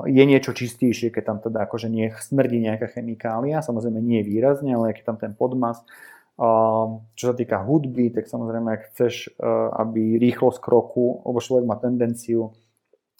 je 0.04 0.24
niečo 0.28 0.52
čistejšie, 0.52 1.08
keď 1.08 1.22
tam 1.24 1.38
teda 1.40 1.64
akože 1.64 1.88
nie 1.88 2.12
smrdí 2.12 2.60
nejaká 2.60 2.92
chemikália, 2.92 3.64
samozrejme 3.64 4.04
nie 4.04 4.20
výrazne, 4.20 4.76
ale 4.76 4.92
keď 4.92 5.16
tam 5.16 5.16
ten 5.16 5.32
podmas 5.32 5.80
čo 7.16 7.24
sa 7.32 7.34
týka 7.34 7.64
hudby, 7.64 8.12
tak 8.12 8.28
samozrejme, 8.28 8.68
ak 8.68 8.82
chceš, 8.92 9.32
e, 9.32 9.48
aby 9.80 10.20
rýchlosť 10.20 10.60
kroku, 10.60 11.24
lebo 11.24 11.40
človek 11.40 11.64
má 11.64 11.80
tendenciu 11.80 12.52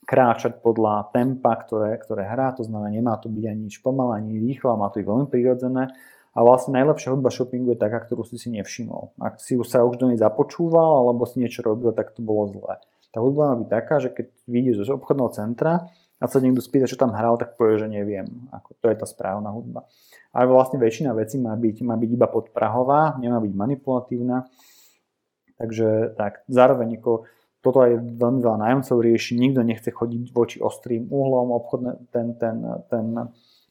kráčať 0.04 0.60
podľa 0.60 1.08
tempa, 1.16 1.56
ktoré, 1.64 1.96
ktoré 1.96 2.28
hrá, 2.28 2.52
to 2.52 2.62
znamená, 2.62 2.92
nemá 2.92 3.16
to 3.16 3.32
byť 3.32 3.44
ani 3.48 3.60
nič 3.72 3.80
pomalé, 3.80 4.20
ani 4.20 4.36
rýchlo, 4.38 4.76
má 4.76 4.92
to 4.92 5.00
byť 5.00 5.06
veľmi 5.08 5.26
prirodzené. 5.32 5.96
A 6.36 6.38
vlastne 6.44 6.76
najlepšia 6.76 7.16
hudba 7.16 7.32
shoppingu 7.32 7.72
je 7.72 7.80
taká, 7.80 8.04
ktorú 8.04 8.20
si 8.28 8.36
si 8.36 8.52
nevšimol. 8.52 9.16
Ak 9.16 9.40
si 9.40 9.56
sa 9.64 9.80
už 9.88 9.96
do 9.96 10.12
nej 10.12 10.20
započúval, 10.20 11.08
alebo 11.08 11.24
si 11.24 11.40
niečo 11.40 11.64
robil, 11.64 11.96
tak 11.96 12.12
to 12.12 12.20
bolo 12.20 12.52
zlé. 12.52 12.76
Tá 13.16 13.24
hudba 13.24 13.56
má 13.56 13.64
byť 13.64 13.68
taká, 13.72 13.96
že 14.04 14.12
keď 14.12 14.28
vyjdeš 14.44 14.84
z 14.84 14.92
obchodného 14.92 15.32
centra 15.32 15.88
a 16.16 16.24
sa 16.24 16.40
niekto 16.40 16.64
spýta, 16.64 16.88
čo 16.88 16.96
tam 16.96 17.12
hral, 17.12 17.36
tak 17.36 17.60
povie, 17.60 17.76
že 17.76 17.88
neviem. 17.92 18.48
Ako, 18.48 18.72
to 18.80 18.88
je 18.88 18.96
tá 18.96 19.04
správna 19.04 19.52
hudba. 19.52 19.84
Ale 20.32 20.48
vlastne 20.48 20.80
väčšina 20.80 21.12
vecí 21.12 21.36
má 21.36 21.52
byť, 21.52 21.76
má 21.84 21.96
byť 21.96 22.10
iba 22.12 22.28
podprahová, 22.28 23.20
nemá 23.20 23.36
byť 23.40 23.52
manipulatívna. 23.52 24.48
Takže 25.60 26.16
tak, 26.16 26.44
zároveň 26.48 27.00
ako, 27.00 27.28
toto 27.60 27.84
aj 27.84 28.00
veľmi 28.00 28.40
veľa 28.40 28.58
nájomcov 28.64 28.96
rieši, 29.00 29.36
nikto 29.36 29.60
nechce 29.64 29.88
chodiť 29.92 30.32
voči 30.32 30.56
ostrým 30.60 31.08
uhlom, 31.08 31.52
obchodné, 31.56 32.12
ten, 32.12 32.36
ten, 32.36 32.64
ten, 32.88 33.06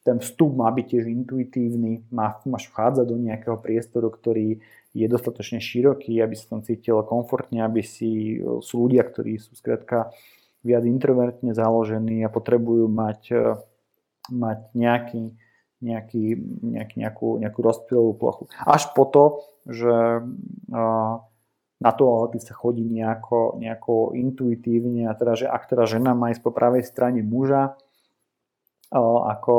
ten 0.05 0.17
vstup 0.21 0.53
má 0.53 0.69
byť 0.69 0.85
tiež 0.85 1.05
intuitívny, 1.09 2.05
má, 2.13 2.37
máš 2.45 2.69
vchádzať 2.69 3.05
do 3.09 3.17
nejakého 3.17 3.57
priestoru, 3.57 4.13
ktorý 4.13 4.61
je 4.95 5.07
dostatočne 5.09 5.57
široký, 5.57 6.21
aby 6.21 6.35
sa 6.37 6.55
tam 6.55 6.61
cítil 6.61 7.01
komfortne, 7.03 7.65
aby 7.65 7.81
si, 7.81 8.39
sú 8.61 8.85
ľudia, 8.85 9.03
ktorí 9.03 9.41
sú 9.41 9.57
skrátka 9.57 10.13
viac 10.65 10.83
introvertne 10.89 11.53
založení 11.53 12.25
a 12.25 12.33
potrebujú 12.33 12.89
mať, 12.89 13.21
mať 14.33 14.59
nejaký, 14.73 15.37
nejaký, 15.85 16.23
nejaký, 16.65 16.95
nejakú, 16.97 17.27
nejakú 17.37 17.59
rozptýlovú 17.61 18.11
plochu. 18.17 18.43
Až 18.65 18.89
po 18.97 19.05
to, 19.05 19.23
že 19.69 20.25
na 21.75 21.91
toalety 21.91 22.41
sa 22.41 22.57
chodí 22.57 22.81
nejako, 22.89 23.61
nejako 23.61 24.17
intuitívne 24.17 25.05
a 25.05 25.13
teda, 25.13 25.33
že 25.37 25.45
ak 25.45 25.69
teda 25.69 25.85
žena 25.85 26.17
má 26.17 26.33
ísť 26.33 26.41
po 26.41 26.49
pravej 26.49 26.81
strane 26.87 27.21
muža 27.21 27.77
ako, 28.95 29.55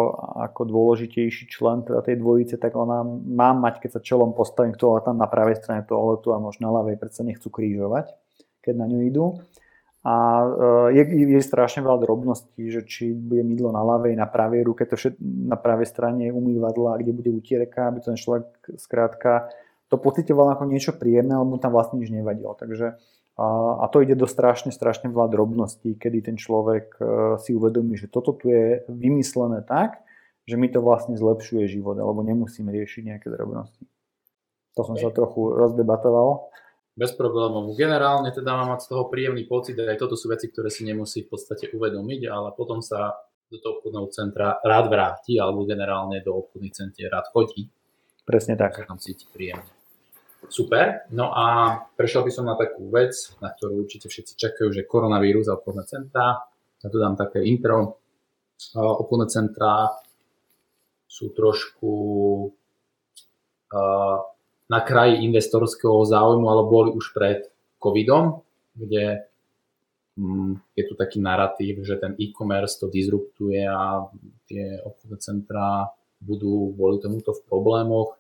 ako 0.49 0.61
dôležitejší 0.64 1.51
člen 1.51 1.83
teda 1.85 2.01
tej 2.01 2.16
dvojice, 2.23 2.57
tak 2.57 2.73
ona 2.79 3.03
má 3.05 3.53
mať, 3.53 3.85
keď 3.85 3.90
sa 3.99 4.01
čelom 4.01 4.33
postavím 4.33 4.73
k 4.73 4.81
toaletám 4.81 5.19
na 5.19 5.29
pravej 5.29 5.61
strane 5.61 5.83
toaletu 5.83 6.33
a 6.33 6.40
možno 6.40 6.71
na 6.71 6.81
ľavej, 6.81 6.97
predsa 6.97 7.27
nechcú 7.27 7.51
krížovať, 7.51 8.14
keď 8.62 8.75
na 8.79 8.87
ňu 8.87 8.99
idú. 9.05 9.27
A 10.07 10.14
e, 10.95 11.03
je, 11.03 11.03
je 11.35 11.42
strašne 11.42 11.83
veľa 11.83 11.99
drobností, 12.07 12.71
že 12.71 12.87
či 12.87 13.11
bude 13.11 13.42
mydlo 13.42 13.75
na 13.75 13.83
ľavej, 13.83 14.14
na 14.14 14.31
pravej 14.31 14.62
ruke, 14.62 14.87
to 14.87 14.95
všet, 14.95 15.19
na 15.19 15.59
pravej 15.59 15.90
strane 15.90 16.31
umývadla, 16.31 17.03
kde 17.03 17.11
bude 17.11 17.31
utierka, 17.35 17.90
aby 17.90 17.99
ten 17.99 18.14
človek 18.14 18.47
skrátka 18.79 19.51
to 19.90 19.99
pocitoval 19.99 20.55
ako 20.55 20.71
niečo 20.71 20.95
príjemné, 20.95 21.35
alebo 21.35 21.55
mu 21.55 21.59
tam 21.59 21.75
vlastne 21.75 21.99
nič 21.99 22.14
nevadilo. 22.14 22.55
Takže 22.55 23.03
a, 23.35 23.47
a 23.83 23.85
to 23.90 23.99
ide 24.07 24.14
do 24.14 24.31
strašne, 24.31 24.71
strašne 24.71 25.11
veľa 25.11 25.27
drobností, 25.27 25.99
kedy 25.99 26.31
ten 26.31 26.37
človek 26.38 26.87
e, 26.97 27.03
si 27.42 27.51
uvedomí, 27.51 27.99
že 27.99 28.07
toto 28.07 28.31
tu 28.31 28.47
je 28.47 28.87
vymyslené 28.87 29.66
tak, 29.66 30.07
že 30.47 30.55
mi 30.55 30.71
to 30.71 30.79
vlastne 30.79 31.19
zlepšuje 31.19 31.66
život, 31.66 31.99
alebo 31.99 32.23
nemusím 32.23 32.71
riešiť 32.71 33.03
nejaké 33.11 33.27
drobnosti. 33.27 33.83
To 34.79 34.87
som 34.87 34.95
sa 34.95 35.11
trochu 35.11 35.51
rozdebatoval 35.51 36.47
bez 36.97 37.13
problémov. 37.13 37.77
Generálne 37.77 38.33
teda 38.33 38.57
mám 38.57 38.73
mať 38.73 38.89
z 38.89 38.97
toho 38.97 39.13
príjemný 39.13 39.45
pocit, 39.45 39.77
aj 39.77 40.01
toto 40.01 40.17
sú 40.17 40.33
veci, 40.33 40.49
ktoré 40.49 40.73
si 40.73 40.83
nemusí 40.89 41.29
v 41.29 41.37
podstate 41.37 41.69
uvedomiť, 41.77 42.21
ale 42.33 42.57
potom 42.57 42.81
sa 42.81 43.13
do 43.47 43.61
toho 43.61 43.79
obchodného 43.79 44.09
centra 44.11 44.59
rád 44.65 44.89
vráti, 44.91 45.37
alebo 45.37 45.69
generálne 45.69 46.25
do 46.25 46.35
obchodných 46.35 46.75
centier 46.75 47.13
rád 47.13 47.29
chodí. 47.31 47.69
Presne 48.27 48.59
tak. 48.59 48.75
Sa 48.81 48.91
tam 48.91 48.99
cíti 48.99 49.29
príjemne. 49.31 49.71
Super. 50.51 51.07
No 51.15 51.31
a 51.31 51.79
prešiel 51.95 52.27
by 52.27 52.33
som 52.35 52.49
na 52.49 52.59
takú 52.59 52.91
vec, 52.91 53.15
na 53.39 53.55
ktorú 53.55 53.87
určite 53.87 54.11
všetci 54.11 54.35
čakajú, 54.35 54.75
že 54.75 54.89
koronavírus 54.89 55.47
a 55.47 55.61
obchodné 55.61 55.85
centrá. 55.87 56.43
Ja 56.83 56.89
tu 56.91 56.99
dám 56.99 57.15
také 57.15 57.45
intro. 57.47 58.03
Obchodné 58.75 59.31
centrá 59.31 59.95
sú 61.07 61.31
trošku 61.31 61.93
na 64.66 64.81
kraji 64.83 65.22
investorského 65.22 66.02
záujmu, 66.05 66.46
ale 66.50 66.62
boli 66.66 66.90
už 66.90 67.14
pred 67.14 67.46
covidom, 67.79 68.42
kde 68.74 69.22
mm, 70.18 70.74
je 70.74 70.85
tu 70.85 70.94
taký 70.98 71.22
narratív, 71.22 71.87
že 71.87 71.96
ten 71.96 72.18
e-commerce 72.18 72.83
to 72.83 72.90
disruptuje 72.90 73.62
a 73.62 74.10
tie 74.50 74.83
obchodné 74.83 75.19
centrá 75.23 75.90
budú 76.19 76.75
kvôli 76.75 76.98
tomuto 76.98 77.31
v 77.31 77.44
problémoch. 77.46 78.19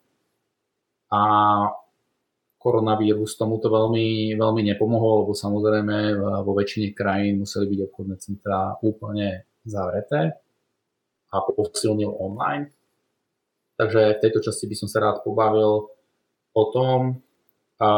A 1.10 1.22
koronavírus 2.58 3.38
tomuto 3.38 3.70
veľmi, 3.70 4.34
veľmi 4.34 4.62
nepomohol, 4.74 5.22
lebo 5.22 5.32
samozrejme 5.38 6.18
vo 6.42 6.52
väčšine 6.54 6.98
krajín 6.98 7.46
museli 7.46 7.70
byť 7.70 7.80
obchodné 7.90 8.16
centrá 8.18 8.74
úplne 8.82 9.46
zavreté 9.62 10.34
a 11.30 11.36
posilnil 11.46 12.10
online. 12.10 12.74
Takže 13.78 14.18
v 14.18 14.22
tejto 14.24 14.40
časti 14.42 14.66
by 14.66 14.76
som 14.78 14.88
sa 14.90 14.98
rád 15.04 15.22
pobavil 15.22 15.94
o 16.56 16.64
tom 16.72 17.20
a 17.76 17.90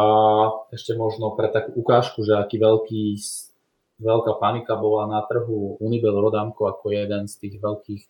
ešte 0.74 0.98
možno 0.98 1.38
pre 1.38 1.46
takú 1.54 1.78
ukážku, 1.78 2.26
že 2.26 2.34
aký 2.34 2.58
veľký, 2.58 3.02
veľká 4.02 4.42
panika 4.42 4.74
bola 4.74 5.06
na 5.06 5.22
trhu 5.22 5.78
Unibel 5.78 6.18
Rodamko 6.18 6.66
ako 6.66 6.90
jeden 6.90 7.30
z 7.30 7.34
tých 7.38 7.62
veľkých 7.62 8.02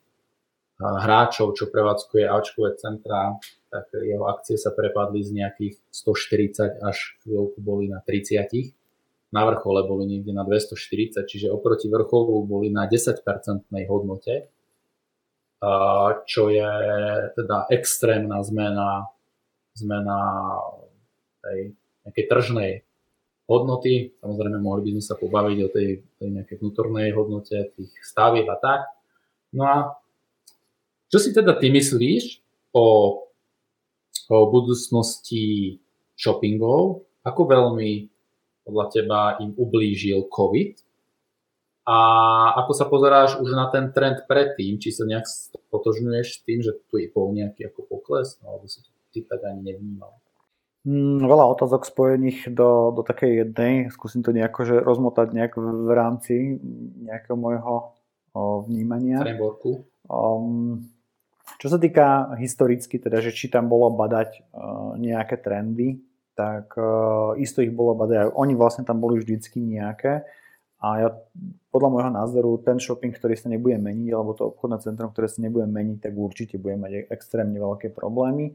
hráčov, 0.79 1.59
čo 1.59 1.69
prevádzkuje 1.69 2.25
Ačkové 2.25 2.79
centra, 2.79 3.37
tak 3.69 3.93
jeho 3.93 4.25
akcie 4.31 4.57
sa 4.57 4.73
prepadli 4.73 5.21
z 5.27 5.45
nejakých 5.45 5.75
140 5.91 6.81
až 6.81 7.19
chvíľku 7.21 7.59
boli 7.61 7.91
na 7.91 8.01
30. 8.01 8.73
na 9.29 9.43
vrchole 9.45 9.85
boli 9.85 10.09
niekde 10.09 10.33
na 10.33 10.47
240, 10.47 11.29
čiže 11.29 11.53
oproti 11.53 11.93
vrcholu 11.93 12.49
boli 12.49 12.73
na 12.73 12.89
10% 12.89 13.21
hodnote, 13.91 14.49
čo 16.25 16.43
je 16.49 16.73
teda 17.37 17.69
extrémna 17.69 18.41
zmena, 18.41 19.11
zmena 19.79 20.19
tej 21.43 21.73
nejakej 22.05 22.25
tržnej 22.27 22.73
hodnoty. 23.49 24.13
Samozrejme, 24.21 24.59
mohli 24.61 24.91
by 24.91 24.91
sme 24.99 25.05
sa 25.05 25.15
pobaviť 25.17 25.59
o 25.65 25.69
tej, 25.73 25.89
tej 26.21 26.29
nejakej 26.35 26.57
vnútornej 26.61 27.09
hodnote 27.17 27.57
tých 27.75 27.93
stavieb 28.05 28.47
a 28.51 28.57
tak. 28.61 28.81
No 29.57 29.63
a 29.65 29.77
čo 31.09 31.17
si 31.17 31.33
teda 31.33 31.57
ty 31.57 31.73
myslíš 31.73 32.45
o, 32.77 32.87
o 34.29 34.39
budúcnosti 34.53 35.79
shoppingov? 36.13 37.09
Ako 37.25 37.49
veľmi 37.49 38.13
podľa 38.69 38.87
teba 38.93 39.21
im 39.41 39.57
ublížil 39.57 40.29
COVID. 40.29 40.85
A 41.89 41.97
ako 42.61 42.73
sa 42.77 42.85
pozeráš 42.85 43.41
už 43.41 43.57
na 43.57 43.73
ten 43.73 43.89
trend 43.97 44.29
predtým, 44.29 44.77
či 44.77 44.93
sa 44.93 45.09
nejak 45.09 45.25
potožňuješ 45.73 46.45
tým, 46.45 46.61
že 46.61 46.77
tu 46.85 47.01
je 47.01 47.09
bol 47.09 47.33
nejaký 47.33 47.73
ako 47.73 47.89
pokles, 47.89 48.37
no, 48.45 48.53
alebo 48.53 48.69
si 48.69 48.85
to 48.85 48.93
tak 49.27 49.43
ani 49.43 49.75
nevnímal? 49.75 50.13
Mm, 50.87 51.27
veľa 51.27 51.45
otázok 51.59 51.85
spojených 51.85 52.55
do, 52.55 52.95
do 52.95 53.03
takej 53.03 53.45
jednej. 53.45 53.91
Skúsim 53.91 54.23
to 54.23 54.31
nejako 54.31 54.61
že 54.65 54.77
rozmotať 54.81 55.35
nejak 55.35 55.53
v 55.59 55.91
rámci 55.93 56.57
nejakého 57.03 57.35
môjho 57.35 57.99
o, 58.33 58.63
vnímania. 58.65 59.21
Frameworku. 59.21 59.85
Um, 60.09 60.89
čo 61.59 61.69
sa 61.69 61.77
týka 61.77 62.33
historicky, 62.39 62.97
teda, 63.03 63.19
že 63.21 63.35
či 63.35 63.51
tam 63.51 63.67
bolo 63.67 63.91
badať 63.93 64.49
uh, 64.53 64.95
nejaké 65.01 65.41
trendy, 65.41 66.01
tak 66.39 66.73
uh, 66.79 67.35
isto 67.41 67.61
ich 67.61 67.75
bolo 67.75 67.99
badať. 67.99 68.31
Oni 68.33 68.55
vlastne 68.55 68.87
tam 68.87 69.03
boli 69.03 69.19
vždycky 69.19 69.59
nejaké. 69.59 70.25
A 70.79 70.87
ja 71.03 71.09
podľa 71.75 71.91
môjho 71.91 72.11
názoru 72.15 72.51
ten 72.63 72.79
shopping, 72.79 73.11
ktorý 73.11 73.35
sa 73.35 73.51
nebude 73.51 73.75
meniť, 73.83 74.09
alebo 74.15 74.39
to 74.39 74.55
obchodné 74.55 74.79
centrum, 74.79 75.11
ktoré 75.11 75.27
sa 75.27 75.43
nebude 75.43 75.67
meniť, 75.67 75.99
tak 76.07 76.15
určite 76.15 76.55
bude 76.63 76.79
mať 76.79 77.11
extrémne 77.11 77.59
veľké 77.59 77.91
problémy. 77.91 78.55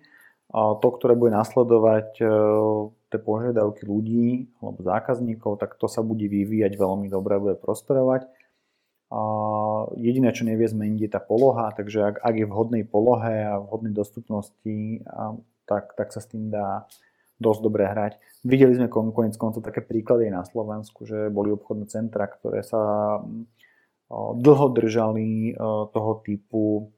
To, 0.52 0.88
ktoré 1.00 1.16
bude 1.16 1.32
nasledovať 1.32 2.20
uh, 2.20 2.92
tie 3.14 3.22
požiadavky 3.22 3.86
ľudí 3.86 4.50
alebo 4.58 4.82
zákazníkov, 4.82 5.62
tak 5.62 5.78
to 5.78 5.86
sa 5.86 6.02
bude 6.02 6.26
vyvíjať 6.26 6.74
veľmi 6.74 7.06
dobre, 7.14 7.38
bude 7.38 7.62
prosperovať. 7.62 8.26
Jediné, 10.02 10.34
čo 10.34 10.50
nevie 10.50 10.66
zmeniť, 10.66 11.00
je 11.06 11.12
tá 11.14 11.22
poloha, 11.22 11.70
takže 11.78 12.02
ak, 12.02 12.16
ak 12.26 12.34
je 12.34 12.46
v 12.50 12.54
vhodnej 12.54 12.82
polohe 12.82 13.46
a 13.46 13.62
vhodnej 13.62 13.94
dostupnosti, 13.94 15.06
tak, 15.70 15.94
tak 15.94 16.10
sa 16.10 16.18
s 16.18 16.34
tým 16.34 16.50
dá 16.50 16.90
dosť 17.38 17.62
dobre 17.62 17.86
hrať. 17.86 18.18
Videli 18.42 18.74
sme 18.74 18.90
konec 18.90 19.38
koncov 19.38 19.62
také 19.62 19.86
príklady 19.86 20.34
aj 20.34 20.34
na 20.34 20.44
Slovensku, 20.50 21.06
že 21.06 21.30
boli 21.30 21.54
obchodné 21.54 21.86
centra, 21.94 22.26
ktoré 22.26 22.66
sa 22.66 23.22
dlho 24.10 24.68
držali 24.74 25.54
toho 25.94 26.12
typu, 26.26 26.90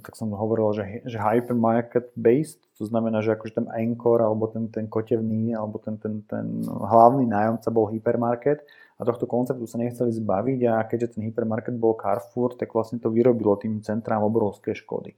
tak 0.00 0.16
som 0.16 0.32
hovoril, 0.32 0.72
že, 0.72 0.84
že 1.04 1.20
hypermarket 1.20 2.16
based, 2.16 2.62
to 2.80 2.88
znamená, 2.88 3.20
že 3.20 3.36
akože 3.36 3.60
ten 3.60 3.68
anchor 3.68 4.24
alebo 4.24 4.48
ten, 4.48 4.70
ten 4.72 4.88
kotevný 4.88 5.52
alebo 5.52 5.76
ten, 5.76 6.00
ten, 6.00 6.24
ten 6.24 6.64
hlavný 6.64 7.28
nájomca 7.28 7.68
bol 7.68 7.90
hypermarket 7.92 8.64
a 8.96 9.04
tohto 9.04 9.28
konceptu 9.28 9.68
sa 9.68 9.76
nechceli 9.76 10.10
zbaviť 10.10 10.60
a 10.72 10.82
keďže 10.88 11.18
ten 11.18 11.28
hypermarket 11.28 11.76
bol 11.76 11.94
Carrefour, 11.94 12.56
tak 12.56 12.72
vlastne 12.72 12.96
to 12.96 13.12
vyrobilo 13.12 13.60
tým 13.60 13.84
centrám 13.84 14.24
obrovské 14.24 14.72
škody. 14.72 15.14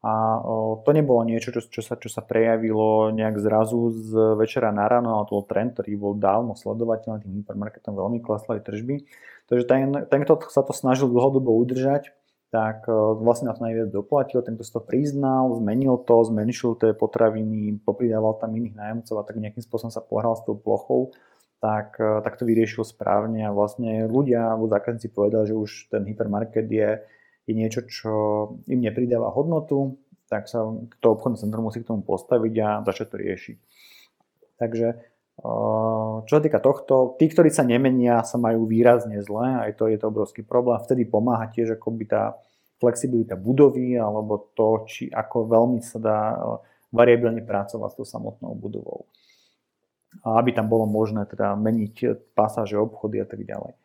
A 0.00 0.40
to 0.80 0.90
nebolo 0.96 1.20
niečo, 1.28 1.52
čo, 1.52 1.60
čo, 1.60 1.84
sa, 1.84 1.92
čo 1.92 2.08
sa 2.08 2.24
prejavilo 2.24 3.12
nejak 3.12 3.36
zrazu 3.36 3.92
z 3.92 4.32
večera 4.32 4.72
na 4.72 4.88
ráno, 4.88 5.12
ale 5.20 5.28
to 5.28 5.36
bol 5.36 5.44
trend, 5.44 5.76
ktorý 5.76 5.92
bol 6.00 6.14
dávno 6.16 6.56
sledovateľný, 6.56 7.20
tým 7.20 7.44
hypermarketom 7.44 7.92
veľmi 7.92 8.24
klesli 8.24 8.64
tržby. 8.64 9.04
Takže 9.52 9.64
ten, 9.68 9.92
ten, 10.08 10.20
kto 10.24 10.48
sa 10.48 10.64
to 10.64 10.72
snažil 10.72 11.04
dlhodobo 11.12 11.52
udržať, 11.52 12.16
tak 12.50 12.90
vlastne 12.90 13.46
na 13.46 13.54
to 13.54 13.62
najviac 13.62 13.94
doplatil, 13.94 14.42
tento 14.42 14.66
si 14.66 14.74
to 14.74 14.82
priznal, 14.82 15.54
zmenil 15.54 16.02
to, 16.02 16.26
zmenšil 16.26 16.74
tie 16.76 16.90
potraviny, 16.92 17.78
popridával 17.82 18.34
tam 18.42 18.58
iných 18.58 18.74
nájomcov 18.74 19.16
a 19.22 19.26
tak 19.26 19.38
nejakým 19.38 19.62
spôsobom 19.62 19.94
sa 19.94 20.02
pohral 20.02 20.34
s 20.34 20.42
tou 20.42 20.58
plochou, 20.58 21.14
tak, 21.62 21.94
tak 21.96 22.34
to 22.34 22.42
vyriešil 22.42 22.82
správne 22.82 23.46
a 23.46 23.54
vlastne 23.54 24.10
ľudia, 24.10 24.50
alebo 24.50 24.66
zákazníci 24.66 25.14
povedali, 25.14 25.46
že 25.46 25.54
už 25.54 25.70
ten 25.94 26.02
hypermarket 26.02 26.66
je 26.66 26.90
je 27.50 27.54
niečo, 27.58 27.82
čo 27.90 28.12
im 28.70 28.80
nepridáva 28.80 29.34
hodnotu, 29.34 29.98
tak 30.30 30.46
sa 30.46 30.62
to 31.02 31.06
obchodné 31.10 31.42
centrum 31.42 31.66
musí 31.66 31.82
k 31.82 31.90
tomu 31.90 32.06
postaviť 32.06 32.54
a 32.62 32.68
začať 32.86 33.06
to 33.10 33.16
riešiť. 33.18 33.56
Takže 34.62 34.86
čo 36.28 36.32
sa 36.36 36.42
týka 36.42 36.60
tohto, 36.60 37.16
tí, 37.16 37.32
ktorí 37.32 37.48
sa 37.48 37.64
nemenia, 37.64 38.20
sa 38.28 38.36
majú 38.36 38.68
výrazne 38.68 39.24
zle, 39.24 39.64
aj 39.64 39.80
to 39.80 39.88
je 39.88 39.96
to 39.96 40.12
obrovský 40.12 40.44
problém. 40.44 40.76
Vtedy 40.84 41.08
pomáha 41.08 41.48
tiež 41.48 41.80
akoby 41.80 42.04
tá 42.04 42.36
flexibilita 42.80 43.40
budovy, 43.40 43.96
alebo 43.96 44.52
to, 44.52 44.84
či 44.84 45.08
ako 45.08 45.48
veľmi 45.48 45.80
sa 45.80 45.98
dá 46.00 46.18
eh, 46.36 46.40
variabilne 46.92 47.40
pracovať 47.40 47.88
s 47.92 47.96
tou 47.96 48.06
samotnou 48.08 48.52
budovou. 48.52 49.08
A 50.26 50.42
aby 50.42 50.50
tam 50.52 50.66
bolo 50.66 50.90
možné 50.90 51.22
teda 51.24 51.54
meniť 51.54 52.34
pasáže, 52.34 52.74
obchody 52.74 53.22
a 53.22 53.26
tak 53.28 53.46
ďalej. 53.46 53.78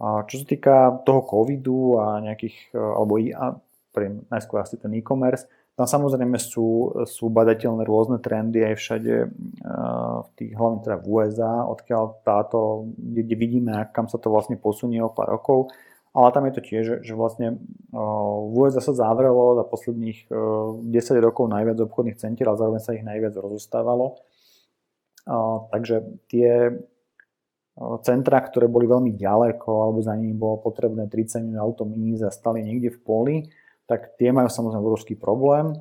A 0.00 0.24
čo 0.26 0.42
sa 0.42 0.46
týka 0.48 0.74
toho 1.06 1.22
covidu 1.22 2.00
a 2.00 2.18
nejakých, 2.18 2.74
e, 2.74 2.80
alebo 2.80 3.22
i, 3.22 3.30
a 3.30 3.54
najskôr 4.32 4.64
asi 4.64 4.80
ten 4.80 4.90
e-commerce, 4.98 5.46
tam 5.78 5.86
samozrejme 5.86 6.36
sú, 6.36 6.92
sú 7.08 7.32
badateľné 7.32 7.86
rôzne 7.88 8.20
trendy 8.20 8.60
aj 8.66 8.74
všade, 8.76 9.14
e, 9.24 9.28
v 10.20 10.28
tých, 10.36 10.52
hlavne 10.52 10.84
teda 10.84 10.96
v 11.00 11.06
USA, 11.08 11.54
odkiaľ 11.64 12.04
táto, 12.26 12.90
kde, 12.94 13.34
vidíme, 13.38 13.88
kam 13.94 14.10
sa 14.10 14.20
to 14.20 14.28
vlastne 14.28 14.60
posunie 14.60 15.00
o 15.00 15.08
pár 15.08 15.30
rokov. 15.30 15.72
Ale 16.10 16.34
tam 16.34 16.42
je 16.50 16.54
to 16.58 16.62
tiež, 16.66 16.84
že 17.06 17.12
vlastne 17.14 17.54
e, 17.54 17.96
v 18.50 18.54
USA 18.54 18.82
sa 18.82 18.92
zavrelo 18.92 19.56
za 19.56 19.64
posledných 19.64 20.28
10 20.28 20.90
rokov 21.22 21.46
najviac 21.48 21.78
obchodných 21.80 22.18
centier, 22.18 22.50
ale 22.50 22.60
zároveň 22.60 22.82
sa 22.82 22.94
ich 22.98 23.06
najviac 23.06 23.34
rozostávalo. 23.38 24.18
Takže 25.70 26.26
tie 26.26 26.74
centra, 28.02 28.44
ktoré 28.44 28.68
boli 28.68 28.84
veľmi 28.84 29.16
ďaleko 29.16 29.68
alebo 29.88 29.98
za 30.04 30.12
nimi 30.12 30.36
bolo 30.36 30.60
potrebné 30.60 31.08
30 31.08 31.48
minút 31.48 31.60
autom 31.64 31.94
ísť 31.94 32.28
a 32.28 32.30
stali 32.34 32.60
niekde 32.60 32.92
v 32.92 33.00
poli, 33.00 33.36
tak 33.90 34.14
tie 34.14 34.30
majú 34.30 34.46
samozrejme 34.46 34.86
obrovský 34.86 35.18
problém 35.18 35.74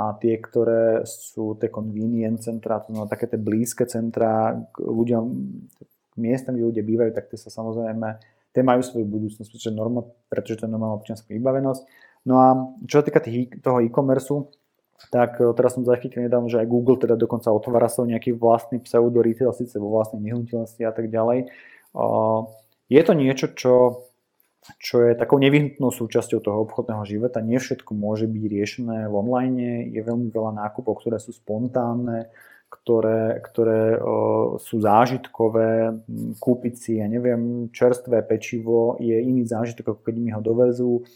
a 0.00 0.16
tie, 0.16 0.40
ktoré 0.40 1.04
sú 1.04 1.60
tie 1.60 1.68
convenient 1.68 2.40
centra, 2.40 2.80
to 2.80 2.96
znamená 2.96 3.12
také 3.12 3.28
tie 3.28 3.36
blízke 3.36 3.84
centra 3.84 4.56
k 4.72 4.80
ľuďom, 4.80 5.24
k 5.84 6.14
miestam, 6.16 6.56
kde 6.56 6.72
ľudia 6.72 6.84
bývajú, 6.88 7.12
tak 7.12 7.28
tie 7.28 7.36
sa 7.36 7.52
samozrejme, 7.52 8.16
tie 8.56 8.62
majú 8.64 8.80
svoju 8.80 9.04
budúcnosť, 9.04 9.44
pretože, 9.52 9.76
norma, 9.76 10.08
pretože 10.32 10.56
to 10.56 10.64
je 10.64 10.72
normálna 10.72 10.96
občianská 10.96 11.28
vybavenosť. 11.36 11.82
No 12.24 12.34
a 12.40 12.48
čo 12.88 13.00
sa 13.00 13.04
týka 13.04 13.20
toho 13.60 13.84
e-commerceu, 13.84 14.48
tak 15.12 15.36
e, 15.36 15.52
teraz 15.52 15.76
som 15.76 15.84
zachytil 15.84 16.24
nedávno, 16.24 16.48
že 16.48 16.60
aj 16.60 16.68
Google 16.68 16.96
teda 16.96 17.16
dokonca 17.16 17.52
otvára 17.52 17.88
svoj 17.92 18.16
nejaký 18.16 18.36
vlastný 18.36 18.80
pseudo 18.80 19.20
retail, 19.20 19.52
síce 19.52 19.76
vo 19.76 19.92
vlastnej 19.92 20.20
nehnuteľnosti 20.20 20.80
a 20.84 20.92
tak 20.92 21.08
ďalej. 21.08 21.48
Je 22.90 23.02
to 23.06 23.12
niečo, 23.14 23.46
čo, 23.54 23.72
čo 24.76 25.00
je 25.02 25.16
takou 25.16 25.40
nevyhnutnou 25.40 25.88
súčasťou 25.88 26.40
toho 26.44 26.58
obchodného 26.68 27.04
života. 27.08 27.40
Nie 27.40 27.56
všetko 27.56 27.96
môže 27.96 28.28
byť 28.28 28.44
riešené 28.44 28.98
v 29.08 29.14
online. 29.16 29.88
Je 29.88 30.00
veľmi 30.04 30.28
veľa 30.28 30.60
nákupov, 30.60 31.00
ktoré 31.00 31.16
sú 31.16 31.32
spontánne, 31.32 32.28
ktoré, 32.68 33.40
ktoré 33.40 33.96
o, 33.96 34.60
sú 34.60 34.84
zážitkové. 34.84 35.96
Kúpiť 36.36 36.74
si, 36.76 36.92
ja 37.00 37.08
neviem, 37.08 37.72
čerstvé 37.72 38.20
pečivo 38.22 39.00
je 39.00 39.16
iný 39.16 39.48
zážitok, 39.48 39.96
ako 39.96 40.00
keď 40.04 40.14
mi 40.20 40.30
ho 40.30 40.40
dovezú 40.44 41.08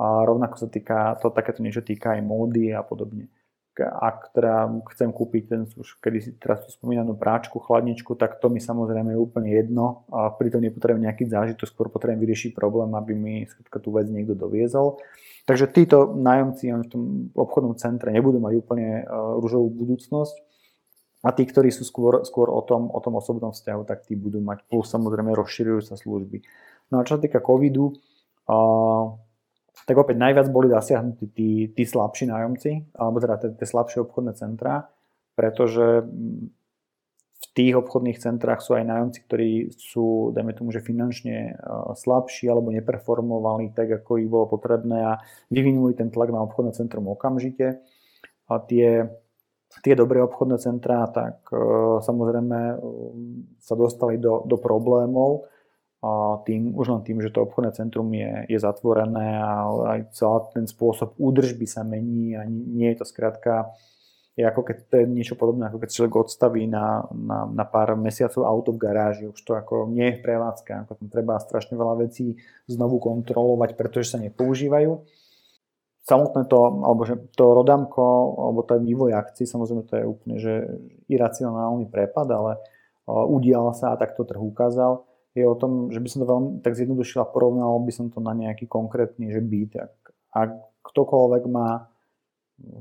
a 0.00 0.24
rovnako 0.24 0.56
sa 0.56 0.68
týka, 0.72 1.20
to 1.20 1.28
takéto 1.28 1.60
niečo 1.60 1.84
týka 1.84 2.16
aj 2.16 2.24
módy 2.24 2.72
a 2.72 2.80
podobne. 2.80 3.28
Ak 3.78 4.34
teda 4.34 4.82
chcem 4.90 5.14
kúpiť 5.14 5.42
ten 5.46 5.60
už 5.64 6.02
kedy 6.02 6.42
teraz 6.42 6.66
spomínanú 6.74 7.14
práčku, 7.14 7.62
chladničku, 7.62 8.18
tak 8.18 8.42
to 8.42 8.50
mi 8.50 8.58
samozrejme 8.58 9.14
je 9.14 9.18
úplne 9.20 9.50
jedno 9.54 10.04
a 10.10 10.34
pritom 10.34 10.58
nepotrebujem 10.58 11.06
nejaký 11.06 11.30
zážitok, 11.30 11.70
skôr 11.70 11.86
potrebujem 11.86 12.18
vyriešiť 12.18 12.50
problém, 12.52 12.90
aby 12.98 13.12
mi 13.14 13.34
tú 13.80 13.90
vec 13.94 14.10
niekto 14.10 14.34
doviezol. 14.34 14.98
Takže 15.46 15.70
títo 15.70 16.12
nájomci 16.12 16.68
v 16.68 16.90
tom 16.90 17.02
obchodnom 17.32 17.78
centre 17.78 18.10
nebudú 18.12 18.42
mať 18.42 18.52
úplne 18.60 19.02
e, 19.02 19.04
rúžovú 19.40 19.72
budúcnosť 19.72 20.36
a 21.24 21.30
tí, 21.36 21.44
ktorí 21.44 21.68
sú 21.68 21.84
skôr, 21.84 22.24
skôr 22.24 22.48
o, 22.48 22.60
tom, 22.64 22.88
o 22.88 23.00
tom 23.00 23.16
osobnom 23.16 23.52
vzťahu, 23.52 23.82
tak 23.84 24.08
tí 24.08 24.16
budú 24.16 24.40
mať 24.40 24.64
plus 24.68 24.88
samozrejme 24.88 25.32
rozširujú 25.36 25.80
sa 25.84 25.96
služby. 25.96 26.44
No 26.92 27.00
a 27.00 27.06
čo 27.06 27.16
sa 27.16 27.22
týka 27.22 27.44
covidu, 27.44 27.92
uh, 28.48 29.04
tak 29.90 29.98
opäť 29.98 30.22
najviac 30.22 30.46
boli 30.54 30.70
zasiahnutí 30.70 31.34
tí, 31.34 31.50
tí 31.74 31.82
slabší 31.82 32.30
nájomci, 32.30 32.94
alebo 32.94 33.18
teda 33.18 33.58
tie, 33.58 33.66
slabšie 33.66 34.06
obchodné 34.06 34.38
centrá, 34.38 34.86
pretože 35.34 36.06
v 37.40 37.46
tých 37.58 37.74
obchodných 37.74 38.22
centrách 38.22 38.62
sú 38.62 38.78
aj 38.78 38.86
nájomci, 38.86 39.18
ktorí 39.26 39.50
sú, 39.74 40.30
dajme 40.30 40.54
tomu, 40.54 40.70
že 40.70 40.78
finančne 40.78 41.58
slabší 41.98 42.46
alebo 42.46 42.70
neperformovali 42.70 43.74
tak, 43.74 44.06
ako 44.06 44.22
ich 44.22 44.30
bolo 44.30 44.46
potrebné 44.46 45.02
a 45.02 45.18
vyvinuli 45.50 45.98
ten 45.98 46.14
tlak 46.14 46.30
na 46.30 46.46
obchodné 46.46 46.70
centrum 46.70 47.10
okamžite. 47.10 47.82
A 48.46 48.62
tie 48.62 49.10
tie 49.82 49.94
dobré 49.94 50.18
obchodné 50.18 50.58
centrá, 50.58 51.06
tak 51.10 51.46
samozrejme 52.02 52.78
sa 53.62 53.74
dostali 53.78 54.18
do, 54.18 54.42
do 54.42 54.58
problémov 54.58 55.46
tým, 56.48 56.72
už 56.72 56.86
len 56.88 57.02
tým, 57.04 57.20
že 57.20 57.28
to 57.28 57.44
obchodné 57.44 57.76
centrum 57.76 58.08
je, 58.08 58.48
je 58.48 58.58
zatvorené 58.58 59.36
a 59.36 59.68
aj 59.96 60.16
celý 60.16 60.48
ten 60.56 60.64
spôsob 60.64 61.12
údržby 61.20 61.68
sa 61.68 61.84
mení 61.84 62.40
a 62.40 62.48
nie 62.48 62.88
je 62.96 63.04
to 63.04 63.06
skrátka 63.06 63.76
je 64.40 64.44
ako 64.46 64.62
keď 64.64 64.76
to 64.88 64.94
je 65.02 65.06
niečo 65.10 65.34
podobné, 65.36 65.68
ako 65.68 65.82
keď 65.82 65.90
človek 65.90 66.14
odstaví 66.16 66.64
na, 66.64 67.04
na, 67.12 67.44
na 67.50 67.64
pár 67.68 67.98
mesiacov 67.98 68.46
auto 68.48 68.70
v 68.72 68.80
garáži, 68.80 69.28
už 69.28 69.40
to 69.42 69.52
ako 69.52 69.90
nie 69.92 70.08
je 70.10 70.16
v 70.16 70.24
prevádzke, 70.24 70.70
ako 70.86 70.92
tam 70.96 71.08
treba 71.12 71.36
strašne 71.36 71.76
veľa 71.76 72.06
vecí 72.06 72.40
znovu 72.70 73.02
kontrolovať, 73.02 73.76
pretože 73.76 74.16
sa 74.16 74.18
nepoužívajú. 74.22 75.02
Samotné 76.00 76.48
to, 76.48 76.58
alebo 76.80 77.02
že 77.04 77.20
to 77.36 77.52
rodamko, 77.52 78.06
alebo 78.40 78.64
ten 78.64 78.80
vývoj 78.86 79.12
akcií, 79.18 79.44
samozrejme 79.44 79.84
to 79.84 79.94
je 80.00 80.04
úplne 80.08 80.36
že 80.40 80.54
iracionálny 81.12 81.90
prepad, 81.92 82.30
ale 82.32 82.52
udial 83.04 83.74
sa 83.76 83.92
a 83.92 83.98
tak 84.00 84.16
to 84.16 84.24
trh 84.24 84.40
ukázal 84.40 85.09
je 85.34 85.46
o 85.46 85.54
tom, 85.54 85.94
že 85.94 86.02
by 86.02 86.08
som 86.10 86.18
to 86.22 86.26
veľmi 86.26 86.50
tak 86.60 86.74
zjednodušil 86.74 87.22
a 87.22 87.30
porovnal 87.30 87.78
by 87.78 87.92
som 87.94 88.10
to 88.10 88.18
na 88.18 88.34
nejaký 88.34 88.66
konkrétny 88.66 89.30
že 89.30 89.38
byt. 89.38 89.72
Ak, 89.78 89.94
ak 90.34 90.50
ktokoľvek 90.82 91.44
má, 91.46 91.86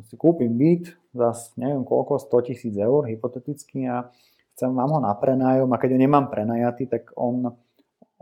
si 0.10 0.16
kúpim 0.18 0.50
byt 0.58 0.98
za 1.14 1.32
neviem 1.62 1.86
koľko, 1.86 2.20
100 2.20 2.48
tisíc 2.50 2.74
eur 2.76 3.06
hypoteticky 3.06 3.86
a 3.86 4.10
chcem, 4.58 4.74
mám 4.74 4.98
ho 4.98 5.00
na 5.00 5.14
prenájom 5.14 5.70
a 5.72 5.80
keď 5.80 5.96
ho 5.96 6.00
nemám 6.02 6.28
prenajatý, 6.28 6.90
tak 6.90 7.14
on, 7.16 7.54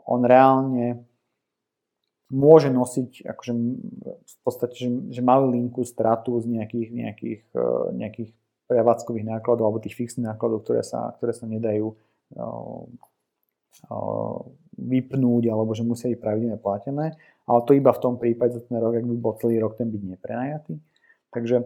on 0.04 0.22
reálne 0.28 1.08
môže 2.28 2.68
nosiť 2.68 3.24
akože 3.24 3.54
v 4.12 4.38
podstate, 4.44 4.76
že, 4.76 4.90
že 5.16 5.22
malý 5.24 5.56
linku 5.56 5.88
stratu 5.88 6.36
z 6.44 6.52
nejakých, 6.52 6.90
nejakých, 6.92 7.42
e, 7.56 7.68
nejakých 7.96 8.30
prevádzkových 8.68 9.26
nákladov 9.32 9.72
alebo 9.72 9.80
tých 9.80 9.96
fixných 9.96 10.36
nákladov, 10.36 10.68
ktoré 10.68 10.84
sa, 10.84 11.16
ktoré 11.16 11.32
sa 11.32 11.48
nedajú 11.48 11.96
vypnúť 14.78 15.44
alebo 15.50 15.72
že 15.74 15.82
musia 15.86 16.12
byť 16.14 16.20
pravidelne 16.22 16.60
platené, 16.62 17.18
ale 17.48 17.60
to 17.66 17.72
iba 17.74 17.90
v 17.94 18.02
tom 18.04 18.16
prípade 18.22 18.58
za 18.58 18.62
ten 18.62 18.78
rok, 18.78 18.98
ak 18.98 19.06
by 19.06 19.16
bol 19.18 19.34
celý 19.40 19.58
rok 19.62 19.78
ten 19.80 19.90
byť 19.90 20.02
neprenajatý. 20.04 20.78
Takže 21.34 21.66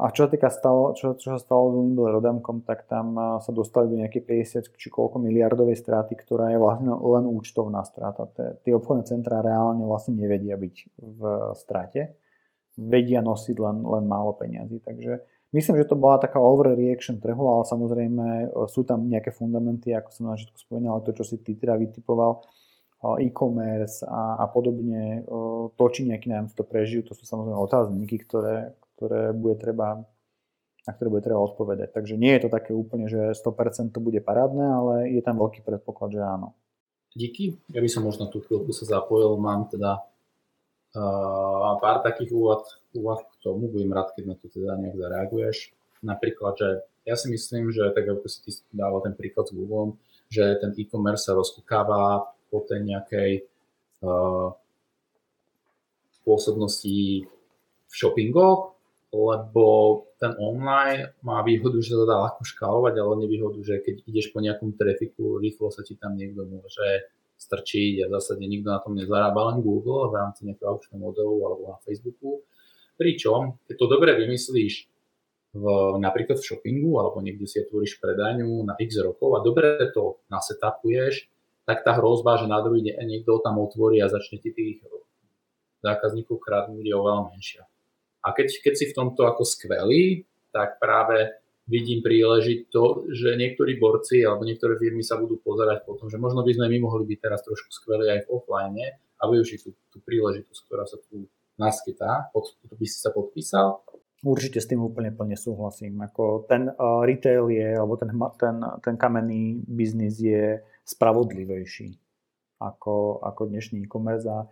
a 0.00 0.08
čo 0.16 0.24
sa 0.24 0.30
týka 0.32 0.48
stalo, 0.48 0.96
čo, 0.96 1.12
čo 1.12 1.36
sa 1.36 1.38
stalo 1.38 1.68
s 1.68 1.74
Unibel 1.76 2.08
Rodamkom, 2.08 2.64
tak 2.64 2.88
tam 2.88 3.20
sa 3.44 3.52
dostali 3.52 3.92
do 3.92 4.00
nejakej 4.00 4.24
50 4.64 4.80
či 4.80 4.88
koľko 4.88 5.20
miliardovej 5.20 5.76
straty, 5.76 6.16
ktorá 6.16 6.56
je 6.56 6.58
vlastne 6.58 6.96
len 6.96 7.24
účtovná 7.28 7.84
strata. 7.84 8.24
Tie 8.64 8.72
obchodné 8.72 9.04
centrá 9.04 9.44
reálne 9.44 9.84
vlastne 9.84 10.16
nevedia 10.16 10.56
byť 10.56 10.74
v 10.96 11.20
strate, 11.52 12.16
vedia 12.80 13.20
nosiť 13.20 13.56
len, 13.60 13.84
len 13.84 14.04
málo 14.08 14.32
peňazí. 14.40 14.80
Takže 14.80 15.20
Myslím, 15.52 15.84
že 15.84 15.92
to 15.92 16.00
bola 16.00 16.16
taká 16.16 16.40
overreaction 16.40 17.20
trhu, 17.20 17.44
ale 17.44 17.68
samozrejme 17.68 18.26
e, 18.26 18.46
sú 18.72 18.88
tam 18.88 19.04
nejaké 19.04 19.36
fundamenty, 19.36 19.92
ako 19.92 20.08
som 20.08 20.22
na 20.28 20.40
začiatku 20.40 20.56
spomínal, 20.56 21.04
to, 21.04 21.12
čo 21.12 21.28
si 21.28 21.44
ty 21.44 21.52
teda 21.52 21.76
vytipoval, 21.76 22.40
e, 22.40 23.28
e-commerce 23.28 24.00
a, 24.08 24.40
a 24.40 24.48
podobne, 24.48 25.20
e, 25.20 25.36
to, 25.76 25.84
či 25.92 26.08
nejaký 26.08 26.32
nám 26.32 26.48
to 26.56 26.64
prežijú, 26.64 27.04
to 27.04 27.12
sú 27.12 27.28
samozrejme 27.28 27.60
otázniky, 27.68 28.16
ktoré, 28.24 28.72
ktoré 28.96 29.36
bude 29.36 29.60
treba 29.60 30.08
na 30.82 30.98
ktoré 30.98 31.14
bude 31.14 31.22
treba 31.22 31.38
odpovedať. 31.46 31.94
Takže 31.94 32.18
nie 32.18 32.34
je 32.34 32.42
to 32.42 32.50
také 32.50 32.74
úplne, 32.74 33.06
že 33.06 33.38
100% 33.38 33.94
to 33.94 34.02
bude 34.02 34.18
parádne, 34.18 34.66
ale 34.66 34.94
je 35.14 35.22
tam 35.22 35.38
veľký 35.38 35.62
predpoklad, 35.62 36.10
že 36.10 36.18
áno. 36.18 36.58
Díky. 37.14 37.60
Ja 37.70 37.78
by 37.78 37.86
som 37.86 38.02
možno 38.02 38.26
tú 38.26 38.42
chvíľku 38.42 38.74
sa 38.74 38.98
zapojil. 38.98 39.36
Mám 39.38 39.70
teda 39.70 40.02
uh, 40.96 41.78
pár 41.80 42.04
takých 42.04 42.30
úvod 42.32 42.62
úvah 42.92 43.20
k 43.24 43.34
tomu, 43.40 43.68
budem 43.72 43.92
rád, 43.92 44.12
keď 44.12 44.24
na 44.32 44.36
to 44.36 44.46
teda 44.52 44.76
nejak 44.76 44.96
zareaguješ. 45.00 45.72
Napríklad, 46.04 46.54
že 46.58 46.68
ja 47.08 47.14
si 47.16 47.32
myslím, 47.32 47.72
že 47.72 47.88
tak 47.94 48.06
ako 48.06 48.26
si 48.28 48.38
ty 48.44 48.50
dával 48.74 49.00
ten 49.02 49.14
príklad 49.16 49.48
s 49.48 49.56
Google, 49.56 49.96
že 50.28 50.58
ten 50.60 50.76
e-commerce 50.76 51.28
sa 51.28 51.36
rozkúkáva 51.36 52.30
po 52.52 52.64
tej 52.68 52.84
nejakej 52.84 53.30
uh, 54.04 54.52
pôsobnosti 56.22 57.26
v 57.88 57.92
shoppingoch, 57.92 58.72
lebo 59.12 59.66
ten 60.16 60.32
online 60.40 61.12
má 61.20 61.44
výhodu, 61.44 61.76
že 61.84 61.92
sa 61.92 62.08
dá 62.08 62.16
ľahko 62.16 62.48
škálovať, 62.48 62.94
ale 62.96 63.26
nevýhodu, 63.26 63.60
že 63.60 63.84
keď 63.84 64.08
ideš 64.08 64.32
po 64.32 64.40
nejakom 64.40 64.72
trafiku, 64.72 65.36
rýchlo 65.36 65.68
sa 65.68 65.84
ti 65.84 66.00
tam 66.00 66.16
niekto 66.16 66.48
môže 66.48 67.12
strčiť 67.42 68.02
a 68.02 68.08
v 68.08 68.14
zásade 68.14 68.46
nikto 68.46 68.70
na 68.70 68.78
tom 68.78 68.94
nezarába 68.94 69.50
len 69.50 69.58
Google 69.60 70.08
v 70.08 70.18
rámci 70.22 70.46
nejakého 70.46 70.70
aukčného 70.70 71.02
modelu 71.02 71.36
alebo 71.42 71.62
na 71.74 71.78
Facebooku 71.82 72.46
Pričom, 73.02 73.58
keď 73.66 73.74
to 73.82 73.86
dobre 73.88 74.14
vymyslíš 74.14 74.86
v, 75.58 75.64
napríklad 75.98 76.38
v 76.38 76.46
shoppingu 76.46 77.02
alebo 77.02 77.18
niekde 77.18 77.50
si 77.50 77.58
otvoríš 77.58 77.98
predajňu 77.98 78.62
na 78.68 78.78
x 78.78 79.00
rokov 79.00 79.36
a 79.36 79.44
dobre 79.44 79.90
to 79.90 80.22
nasetapuješ, 80.28 81.26
tak 81.66 81.82
tá 81.82 81.98
hrozba, 81.98 82.38
že 82.38 82.46
na 82.46 82.62
druhý 82.62 82.86
deň 82.86 83.02
niekto 83.02 83.42
tam 83.42 83.58
otvorí 83.58 83.98
a 83.98 84.06
začne 84.06 84.38
ti 84.38 84.54
tých 84.54 84.86
zákazníkov 85.82 86.38
kradnúť 86.38 86.84
je 86.84 86.94
oveľa 86.94 87.34
menšia. 87.34 87.62
A 88.22 88.30
keď, 88.30 88.54
keď 88.62 88.74
si 88.78 88.84
v 88.86 88.96
tomto 88.96 89.26
ako 89.26 89.42
skvelý, 89.42 90.22
tak 90.54 90.78
práve 90.78 91.41
vidím 91.66 92.02
príležito, 92.02 93.06
že 93.10 93.38
niektorí 93.38 93.78
borci 93.78 94.22
alebo 94.22 94.42
niektoré 94.42 94.74
firmy 94.78 95.06
sa 95.06 95.18
budú 95.18 95.38
pozerať 95.38 95.86
po 95.86 95.94
tom, 95.94 96.10
že 96.10 96.18
možno 96.18 96.42
by 96.42 96.52
sme 96.54 96.66
my 96.66 96.78
mohli 96.82 97.04
byť 97.14 97.18
teraz 97.22 97.40
trošku 97.46 97.70
skvelí 97.70 98.10
aj 98.10 98.26
v 98.26 98.30
offline 98.34 98.78
a 98.92 99.22
využiť 99.30 99.58
tú, 99.62 99.70
tú 99.94 99.98
príležitosť, 100.02 100.60
ktorá 100.66 100.84
sa 100.86 100.98
tu 101.06 101.30
naskytá, 101.60 102.32
pod, 102.34 102.50
by 102.66 102.86
si 102.86 102.98
sa 102.98 103.14
podpísal? 103.14 103.78
Určite 104.22 104.62
s 104.62 104.70
tým 104.70 104.82
úplne 104.82 105.10
plne 105.10 105.34
súhlasím. 105.34 105.98
Ako 106.06 106.46
ten 106.46 106.70
uh, 106.70 107.02
retail 107.02 107.50
je, 107.50 107.74
alebo 107.74 107.98
ten, 107.98 108.10
ten, 108.38 108.56
ten 108.82 108.94
kamenný 108.94 109.66
biznis 109.66 110.22
je 110.22 110.62
spravodlivejší 110.86 111.98
ako, 112.62 113.18
ako 113.22 113.50
dnešný 113.50 113.82
e-commerce 113.82 114.26
a 114.30 114.46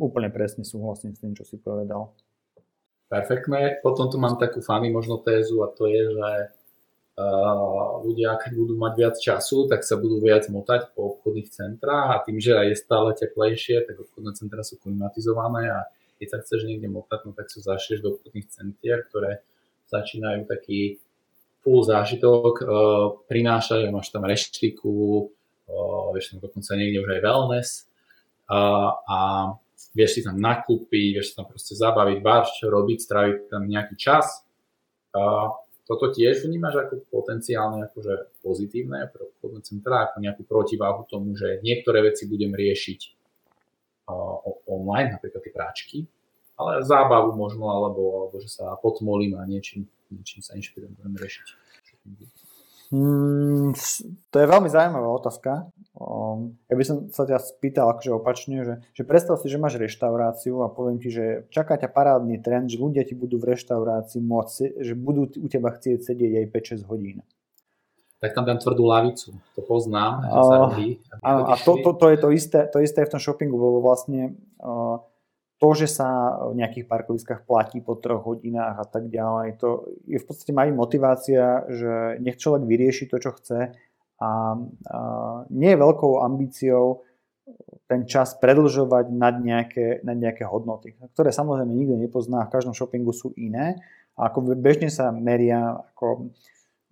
úplne 0.00 0.32
presne 0.32 0.64
súhlasím 0.64 1.12
s 1.12 1.20
tým, 1.20 1.36
čo 1.36 1.44
si 1.44 1.60
povedal. 1.60 2.16
Perfektné. 3.06 3.78
Potom 3.86 4.10
tu 4.10 4.18
mám 4.18 4.34
takú 4.34 4.58
fany 4.58 4.90
možno 4.90 5.22
tézu 5.22 5.62
a 5.62 5.70
to 5.70 5.86
je, 5.86 6.10
že 6.10 6.30
uh, 7.22 8.02
ľudia, 8.02 8.34
keď 8.34 8.52
budú 8.58 8.74
mať 8.74 8.92
viac 8.98 9.14
času, 9.14 9.70
tak 9.70 9.86
sa 9.86 9.94
budú 9.94 10.18
viac 10.18 10.50
motať 10.50 10.90
po 10.90 11.14
obchodných 11.14 11.46
centrách 11.54 12.08
a 12.10 12.22
tým, 12.26 12.42
že 12.42 12.58
aj 12.58 12.66
je 12.66 12.76
stále 12.82 13.14
teplejšie, 13.14 13.86
tak 13.86 14.02
obchodné 14.02 14.34
centra 14.34 14.66
sú 14.66 14.82
klimatizované 14.82 15.70
a 15.70 15.86
keď 16.18 16.26
sa 16.34 16.38
chceš 16.42 16.66
niekde 16.66 16.90
motať, 16.90 17.20
no 17.28 17.32
tak 17.36 17.46
sa 17.46 17.62
zašieš 17.62 18.02
do 18.02 18.18
obchodných 18.18 18.50
centier, 18.50 19.06
ktoré 19.06 19.38
začínajú 19.86 20.50
taký 20.50 20.98
full 21.62 21.86
zážitok, 21.86 22.52
uh, 22.58 23.22
prinášajú, 23.30 23.86
máš 23.94 24.10
tam 24.10 24.26
reštiku, 24.26 25.30
uh, 25.70 26.10
vieš 26.10 26.34
tam 26.34 26.42
dokonca 26.42 26.74
niekde 26.74 27.06
už 27.06 27.10
aj 27.14 27.20
wellness 27.22 27.68
uh, 28.50 28.98
a 29.06 29.18
vieš 29.96 30.10
si 30.12 30.20
tam 30.20 30.36
nakúpiť, 30.36 31.16
vieš 31.16 31.32
sa 31.32 31.42
tam 31.42 31.56
proste 31.56 31.72
zabaviť, 31.72 32.18
čo 32.60 32.68
robiť, 32.68 32.98
stráviť 33.00 33.36
tam 33.48 33.64
nejaký 33.64 33.96
čas. 33.96 34.44
Uh, 35.16 35.48
toto 35.86 36.10
tiež 36.10 36.44
vnímaš 36.44 36.82
ako 36.82 37.08
potenciálne 37.08 37.86
akože 37.88 38.42
pozitívne 38.42 39.06
pre 39.08 39.22
obchodné 39.32 39.62
centra, 39.62 40.10
ako 40.10 40.18
nejakú 40.18 40.42
protiváhu 40.42 41.06
tomu, 41.06 41.38
že 41.38 41.62
niektoré 41.62 42.02
veci 42.02 42.26
budem 42.26 42.52
riešiť 42.52 43.00
online, 44.66 45.18
napríklad 45.18 45.42
tie 45.42 45.54
práčky, 45.54 45.98
ale 46.58 46.82
zábavu 46.82 47.34
možno, 47.34 47.70
alebo, 47.70 48.02
alebo 48.26 48.36
že 48.38 48.50
sa 48.50 48.74
potmolím 48.78 49.38
a 49.38 49.46
niečím, 49.46 49.86
niečím 50.10 50.42
sa 50.42 50.54
inšpirujem, 50.54 50.94
budem 50.94 51.14
riešiť. 51.18 51.46
Hmm, 52.90 53.74
to 54.30 54.36
je 54.38 54.46
veľmi 54.46 54.70
zaujímavá 54.70 55.08
otázka. 55.18 55.70
Um, 55.96 56.60
ja 56.70 56.74
by 56.78 56.84
som 56.86 56.96
sa 57.10 57.26
ťa 57.26 57.40
spýtal 57.40 57.90
akože 57.90 58.10
opačne, 58.14 58.62
že, 58.62 58.74
že 58.94 59.02
predstav 59.02 59.40
si, 59.42 59.50
že 59.50 59.58
máš 59.58 59.80
reštauráciu 59.80 60.62
a 60.62 60.70
poviem 60.70 61.02
ti, 61.02 61.10
že 61.10 61.50
čaká 61.50 61.80
ťa 61.80 61.90
parádny 61.90 62.38
trend, 62.44 62.70
že 62.70 62.78
ľudia 62.78 63.02
ti 63.02 63.18
budú 63.18 63.42
v 63.42 63.56
reštaurácii 63.56 64.22
môcť, 64.22 64.84
že 64.84 64.94
budú 64.94 65.26
u 65.26 65.46
teba 65.50 65.72
chcieť 65.74 65.98
sedieť 66.04 66.32
aj 66.44 66.46
5-6 66.84 66.90
hodín 66.90 67.26
tak 68.16 68.32
tam 68.32 68.48
dám 68.48 68.58
tvrdú 68.58 68.88
lavicu. 68.88 69.36
To 69.54 69.60
poznám. 69.60 70.24
Uh, 70.24 70.96
áno, 71.20 71.52
a 71.52 71.54
to, 71.60 71.78
to, 71.84 71.92
to, 72.00 72.06
je 72.10 72.18
to 72.18 72.28
isté, 72.32 72.60
to 72.72 72.80
isté 72.80 73.04
v 73.04 73.12
tom 73.12 73.20
shoppingu, 73.20 73.54
lebo 73.54 73.84
vlastne 73.84 74.40
uh, 74.58 75.04
to, 75.56 75.68
že 75.72 75.88
sa 75.88 76.36
v 76.52 76.60
nejakých 76.60 76.84
parkoviskách 76.84 77.48
platí 77.48 77.80
po 77.80 77.96
troch 77.96 78.20
hodinách 78.28 78.76
a 78.76 78.86
tak 78.86 79.08
ďalej, 79.08 79.56
to 79.56 79.88
je 80.04 80.20
v 80.20 80.26
podstate 80.26 80.52
mají 80.52 80.70
motivácia, 80.72 81.64
že 81.72 82.20
nech 82.20 82.36
človek 82.36 82.68
vyrieši 82.68 83.08
to, 83.08 83.16
čo 83.16 83.32
chce 83.40 83.72
a 84.16 84.30
uh, 84.56 85.38
nie 85.52 85.72
je 85.72 85.80
veľkou 85.80 86.24
ambíciou 86.24 87.04
ten 87.86 88.04
čas 88.04 88.34
predlžovať 88.36 89.12
nad 89.14 89.38
nejaké, 89.38 90.02
nad 90.02 90.18
nejaké 90.18 90.42
hodnoty, 90.42 90.98
ktoré 91.14 91.30
samozrejme 91.30 91.70
nikto 91.70 91.94
nepozná, 91.94 92.44
v 92.44 92.52
každom 92.52 92.74
shoppingu 92.74 93.14
sú 93.14 93.30
iné 93.38 93.78
a 94.18 94.28
ako 94.28 94.56
bežne 94.58 94.90
sa 94.90 95.14
meria 95.14 95.78
ako 95.94 96.34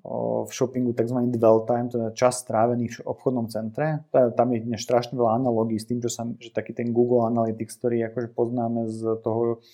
v 0.04 0.50
shoppingu 0.52 0.92
tzv. 0.92 1.16
dwell 1.32 1.64
time, 1.64 1.88
teda 1.88 2.12
čas 2.12 2.44
strávený 2.44 2.92
v 2.92 3.08
obchodnom 3.08 3.48
centre. 3.48 4.04
Tam 4.12 4.52
je 4.52 4.60
dnes 4.60 4.76
strašne 4.84 5.16
veľa 5.16 5.40
analógií 5.40 5.80
s 5.80 5.88
tým, 5.88 6.04
čo 6.04 6.12
sa, 6.12 6.28
že 6.36 6.52
taký 6.52 6.76
ten 6.76 6.92
Google 6.92 7.24
Analytics, 7.24 7.80
ktorý 7.80 8.04
akože 8.12 8.28
poznáme 8.36 8.92
z 8.92 9.00
toho 9.24 9.64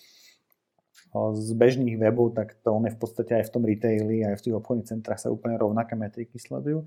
z 1.10 1.50
bežných 1.58 1.98
webov, 1.98 2.38
tak 2.38 2.54
to 2.62 2.70
on 2.70 2.86
je 2.86 2.94
v 2.94 3.00
podstate 3.02 3.42
aj 3.42 3.50
v 3.50 3.52
tom 3.58 3.66
retaili, 3.66 4.22
aj 4.22 4.38
v 4.38 4.44
tých 4.46 4.54
obchodných 4.54 4.86
centrách 4.86 5.18
sa 5.18 5.34
úplne 5.34 5.58
rovnaké 5.58 5.98
metriky 5.98 6.38
sledujú. 6.38 6.86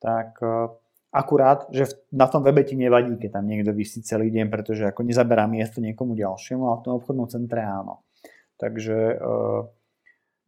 Tak 0.00 0.40
akurát, 1.12 1.68
že 1.68 1.92
na 2.08 2.24
tom 2.32 2.40
webe 2.40 2.64
ti 2.64 2.72
nevadí, 2.72 3.20
keď 3.20 3.36
tam 3.36 3.44
niekto 3.44 3.76
vysí 3.76 4.00
celý 4.00 4.32
deň, 4.32 4.48
pretože 4.48 4.88
ako 4.88 5.04
nezaberá 5.04 5.44
miesto 5.44 5.84
niekomu 5.84 6.16
ďalšiemu, 6.16 6.64
ale 6.64 6.80
v 6.80 6.84
tom 6.88 6.94
obchodnom 6.96 7.28
centre 7.28 7.60
áno. 7.60 8.00
Takže 8.56 9.20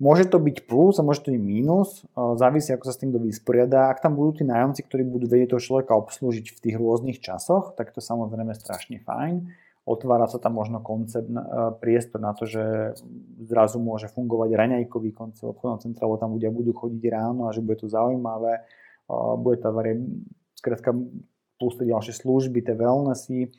Môže 0.01 0.25
to 0.33 0.41
byť 0.41 0.65
plus 0.65 0.97
a 0.97 1.05
môže 1.05 1.21
to 1.21 1.37
byť 1.37 1.45
mínus, 1.45 2.09
závisí 2.17 2.73
ako 2.73 2.89
sa 2.89 2.97
s 2.97 3.05
tým 3.05 3.13
kto 3.13 3.21
vysporiada. 3.21 3.93
Ak 3.93 4.01
tam 4.01 4.17
budú 4.17 4.41
tí 4.41 4.49
nájomci, 4.49 4.81
ktorí 4.89 5.05
budú 5.05 5.29
vedieť 5.29 5.53
toho 5.53 5.61
človeka 5.61 5.93
obslúžiť 5.93 6.57
v 6.57 6.63
tých 6.65 6.77
rôznych 6.81 7.21
časoch, 7.21 7.77
tak 7.77 7.93
to 7.93 8.01
samozrejme 8.01 8.57
strašne 8.57 9.05
fajn. 9.05 9.53
Otvára 9.85 10.25
sa 10.25 10.41
tam 10.41 10.57
možno 10.57 10.81
koncept, 10.81 11.29
priestor 11.85 12.25
na 12.25 12.33
to, 12.33 12.49
že 12.49 12.97
zrazu 13.45 13.77
môže 13.77 14.09
fungovať 14.09 14.57
raňajkový 14.57 15.13
koncept 15.13 15.45
obchodného 15.45 15.85
centra, 15.85 16.09
lebo 16.09 16.17
tam 16.17 16.33
ľudia 16.33 16.49
budú 16.49 16.73
chodiť 16.73 17.03
ráno 17.13 17.49
a 17.49 17.53
že 17.53 17.61
bude 17.61 17.85
to 17.85 17.93
zaujímavé. 17.93 18.65
Bude 19.37 19.61
to 19.61 19.69
skrátka 20.57 20.97
plus 21.61 21.77
tie 21.77 21.93
ďalšie 21.93 22.25
služby, 22.25 22.65
tie 22.65 22.73
wellnessy, 22.73 23.53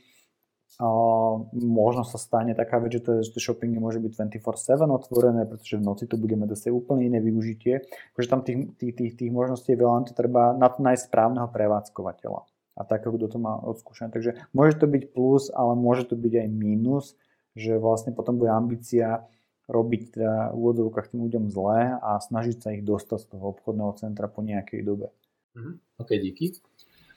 možno 1.51 2.07
sa 2.07 2.15
stane 2.15 2.55
taká 2.55 2.80
vec, 2.80 2.95
že 2.95 3.01
to, 3.03 3.11
že 3.22 3.36
to 3.36 3.39
shopping 3.43 3.76
môže 3.76 3.99
byť 3.99 4.32
24-7 4.39 4.88
otvorené, 4.88 5.43
pretože 5.43 5.76
v 5.78 5.84
noci 5.84 6.07
to 6.07 6.15
budeme 6.15 6.47
zase 6.47 6.72
úplne 6.72 7.11
iné 7.11 7.19
využitie. 7.19 7.84
Takže 8.15 8.28
tam 8.30 8.41
tých, 8.41 8.72
tých, 8.80 8.93
tých, 8.95 9.13
tých 9.19 9.32
možností 9.34 9.76
je 9.76 9.82
veľa, 9.82 10.07
to 10.07 10.15
treba 10.15 10.55
na 10.55 10.72
to 10.72 10.80
nájsť 10.80 11.11
správneho 11.11 11.47
prevádzkovateľa 11.51 12.41
a 12.80 12.82
tak, 12.88 13.03
kto 13.03 13.28
to 13.28 13.38
má 13.38 13.59
odskúšané. 13.59 14.09
Takže 14.15 14.32
môže 14.55 14.80
to 14.80 14.88
byť 14.88 15.03
plus, 15.11 15.51
ale 15.51 15.76
môže 15.76 16.07
to 16.07 16.15
byť 16.15 16.34
aj 16.34 16.47
mínus, 16.49 17.19
že 17.53 17.76
vlastne 17.76 18.15
potom 18.15 18.39
bude 18.39 18.49
ambícia 18.49 19.28
robiť 19.67 20.01
teda 20.17 20.51
v 20.51 20.57
úvodzovkách 20.57 21.13
tým 21.13 21.22
ľuďom 21.30 21.45
zlé 21.51 21.95
a 21.99 22.19
snažiť 22.19 22.57
sa 22.59 22.69
ich 22.76 22.84
dostať 22.84 23.19
z 23.24 23.28
toho 23.36 23.55
obchodného 23.55 23.91
centra 23.99 24.28
po 24.28 24.43
nejakej 24.43 24.82
dobe. 24.84 25.11
Mhm. 25.55 25.72
OK, 25.99 26.09
díky. 26.17 26.57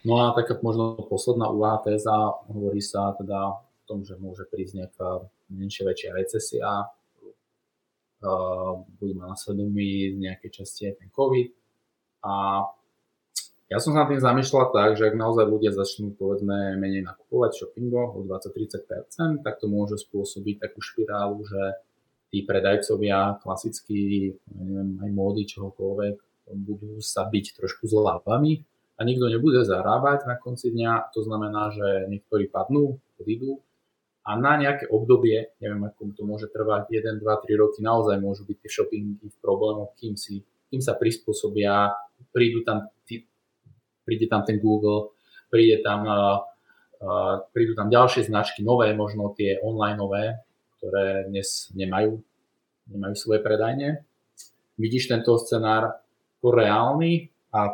No 0.05 0.20
a 0.20 0.36
taká 0.36 0.61
možno 0.61 1.00
posledná 1.09 1.48
úvaha 1.48 1.80
téza, 1.80 2.12
hovorí 2.52 2.84
sa 2.84 3.16
teda 3.16 3.57
o 3.57 3.84
tom, 3.88 4.05
že 4.05 4.20
môže 4.20 4.44
prísť 4.44 4.84
nejaká 4.84 5.24
menšia, 5.48 5.88
väčšia 5.88 6.11
recesia, 6.12 6.70
uh, 8.20 8.84
bude 9.00 9.16
mať 9.16 9.28
na 9.32 9.36
svedomí 9.36 10.12
z 10.12 10.16
nejakej 10.20 10.50
časti 10.61 10.92
aj 10.92 10.94
ten 11.00 11.09
COVID. 11.09 11.48
A 12.20 12.32
ja 13.72 13.80
som 13.80 13.96
sa 13.96 14.05
nad 14.05 14.12
tým 14.12 14.20
zamýšľal 14.20 14.76
tak, 14.76 15.00
že 15.00 15.09
ak 15.09 15.16
naozaj 15.16 15.48
ľudia 15.48 15.72
začnú 15.72 16.12
povedzme 16.20 16.76
menej 16.76 17.00
nakupovať 17.00 17.64
shoppingo 17.64 18.12
o 18.12 18.28
20-30%, 18.28 19.40
tak 19.40 19.57
to 19.57 19.72
môže 19.72 20.05
spôsobiť 20.05 20.68
takú 20.68 20.84
špirálu, 20.84 21.40
že 21.48 21.80
tí 22.28 22.44
predajcovia 22.44 23.40
klasickí, 23.40 24.36
neviem, 24.52 25.00
aj 25.00 25.11
módy, 25.16 25.48
čohokoľvek, 25.48 26.16
budú 26.61 27.00
sa 27.00 27.24
byť 27.24 27.57
trošku 27.57 27.88
zlábami 27.88 28.61
a 28.95 29.01
nikto 29.03 29.26
nebude 29.26 29.66
zarábať 29.66 30.30
na 30.30 30.38
konci 30.38 30.70
dňa, 30.70 31.11
to 31.11 31.26
znamená, 31.26 31.74
že 31.74 32.07
niektorí 32.07 32.47
padnú, 32.47 33.03
odídu 33.18 33.62
a 34.24 34.40
na 34.40 34.57
nejaké 34.57 34.88
obdobie, 34.88 35.53
neviem 35.61 35.84
ako 35.84 36.16
to 36.16 36.24
môže 36.24 36.49
trvať, 36.49 36.88
1, 36.88 37.20
2, 37.20 37.28
3 37.28 37.61
roky, 37.61 37.84
naozaj 37.84 38.16
môžu 38.16 38.49
byť 38.49 38.57
tie 38.57 38.70
shoppingy 38.72 39.20
v 39.20 39.36
problémoch, 39.45 39.92
kým, 40.01 40.16
si, 40.16 40.40
kým 40.72 40.80
sa 40.80 40.97
prispôsobia, 40.97 41.92
prídu 42.32 42.64
tam, 42.64 42.88
tí, 43.05 43.28
príde 44.09 44.24
tam 44.24 44.40
ten 44.49 44.57
Google, 44.57 45.12
príde 45.53 45.84
tam, 45.84 46.09
uh, 46.09 46.40
uh, 47.05 47.45
prídu 47.53 47.76
tam 47.76 47.92
ďalšie 47.92 48.24
značky, 48.24 48.64
nové, 48.64 48.97
možno 48.97 49.36
tie 49.36 49.61
online 49.61 50.01
nové, 50.01 50.24
ktoré 50.80 51.28
dnes 51.28 51.68
nemajú, 51.76 52.16
nemajú 52.97 53.14
svoje 53.20 53.45
predajne. 53.45 54.09
Vidíš 54.80 55.12
tento 55.12 55.36
scenár 55.36 56.01
ako 56.40 56.49
reálny 56.49 57.34
a 57.55 57.70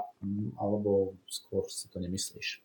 alebo 0.61 1.17
skôr 1.25 1.65
si 1.73 1.89
to 1.89 1.97
nemyslíš? 1.99 2.61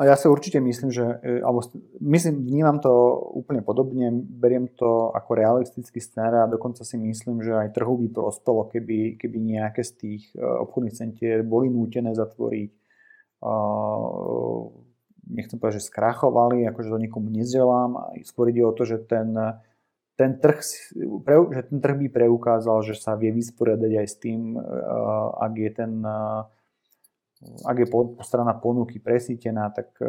Ja 0.00 0.16
si 0.16 0.24
určite 0.24 0.56
myslím, 0.56 0.88
že, 0.88 1.04
e, 1.20 1.44
alebo 1.44 1.60
myslím, 2.00 2.48
vnímam 2.48 2.80
to 2.80 2.88
úplne 3.36 3.60
podobne, 3.60 4.08
beriem 4.24 4.64
to 4.72 5.12
ako 5.12 5.36
realistický 5.36 6.00
scenár 6.00 6.48
a 6.48 6.48
dokonca 6.48 6.80
si 6.80 6.96
myslím, 6.96 7.44
že 7.44 7.52
aj 7.52 7.76
trhu 7.76 8.00
by 8.00 8.08
prospelo, 8.08 8.72
keby, 8.72 9.20
keby 9.20 9.36
nejaké 9.36 9.84
z 9.84 9.92
tých 10.00 10.22
e, 10.32 10.40
obchodných 10.40 10.96
centier 10.96 11.44
boli 11.44 11.68
nútené 11.68 12.16
zatvoriť. 12.16 12.72
Nechcem 15.28 15.58
povedať, 15.58 15.82
že 15.82 15.88
skrachovali, 15.90 16.64
akože 16.70 16.88
to 16.88 16.98
nikomu 17.02 17.28
nezdelám. 17.28 18.16
Skôr 18.22 18.48
ide 18.54 18.62
o 18.62 18.72
to, 18.72 18.86
že 18.86 19.02
ten, 19.02 19.34
ten, 20.16 20.36
trh, 20.38 20.58
že 21.52 21.62
ten 21.68 21.78
trh 21.80 21.96
by 21.96 22.08
preukázal, 22.12 22.84
že 22.84 22.94
sa 23.00 23.16
vie 23.16 23.32
vysporiadať 23.32 23.92
aj 23.96 24.06
s 24.06 24.16
tým, 24.20 24.40
e, 24.56 24.60
ak 25.40 25.54
je 25.56 25.70
ten 25.72 25.92
ak 27.42 27.76
je 27.78 27.86
strana 28.22 28.54
ponuky 28.54 29.02
presítená, 29.02 29.70
tak 29.74 29.98
e, 29.98 30.06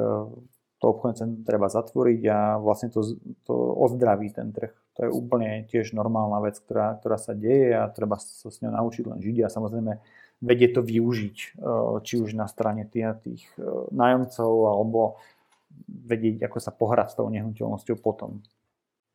to 0.78 0.86
obchodné 0.86 1.16
centrum 1.16 1.44
treba 1.48 1.72
zatvoriť 1.72 2.22
a 2.30 2.40
vlastne 2.60 2.92
to, 2.92 3.02
to 3.48 3.54
ozdraví 3.56 4.30
ten 4.30 4.54
trh. 4.54 4.74
To 5.00 5.00
je 5.08 5.10
úplne 5.10 5.66
tiež 5.66 5.98
normálna 5.98 6.38
vec, 6.46 6.60
ktorá, 6.62 7.00
ktorá 7.02 7.18
sa 7.18 7.34
deje 7.34 7.74
a 7.74 7.90
treba 7.90 8.22
sa 8.22 8.52
s 8.52 8.62
ňou 8.62 8.70
naučiť 8.70 9.06
len 9.10 9.20
žiť 9.24 9.38
a 9.48 9.54
samozrejme 9.54 9.98
vedie 10.44 10.68
to 10.70 10.86
využiť, 10.86 11.38
e, 11.38 11.48
či 12.06 12.14
už 12.22 12.38
na 12.38 12.46
strane 12.46 12.86
tých, 12.86 13.10
tých 13.26 13.44
e, 13.58 13.90
nájomcov 13.90 14.52
alebo 14.70 15.18
vedieť, 15.90 16.46
ako 16.46 16.58
sa 16.62 16.70
pohrať 16.70 17.16
s 17.16 17.18
tou 17.18 17.28
nehnuteľnosťou 17.34 17.98
potom. 17.98 18.46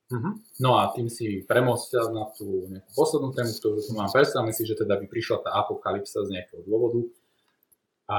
Uh-huh. 0.09 0.41
No 0.57 0.81
a 0.81 0.89
tým 0.97 1.13
si 1.13 1.45
premostil 1.45 2.09
na 2.17 2.33
tú 2.33 2.65
poslednú 2.97 3.29
tému, 3.37 3.53
ktorú 3.61 3.77
tu 3.85 3.93
mám. 3.93 4.09
Predstavme 4.09 4.57
si, 4.57 4.65
že 4.65 4.73
teda 4.73 4.97
by 4.97 5.05
prišla 5.05 5.45
tá 5.45 5.51
apokalypsa 5.61 6.25
z 6.25 6.33
nejakého 6.33 6.65
dôvodu 6.65 7.05
a 8.09 8.19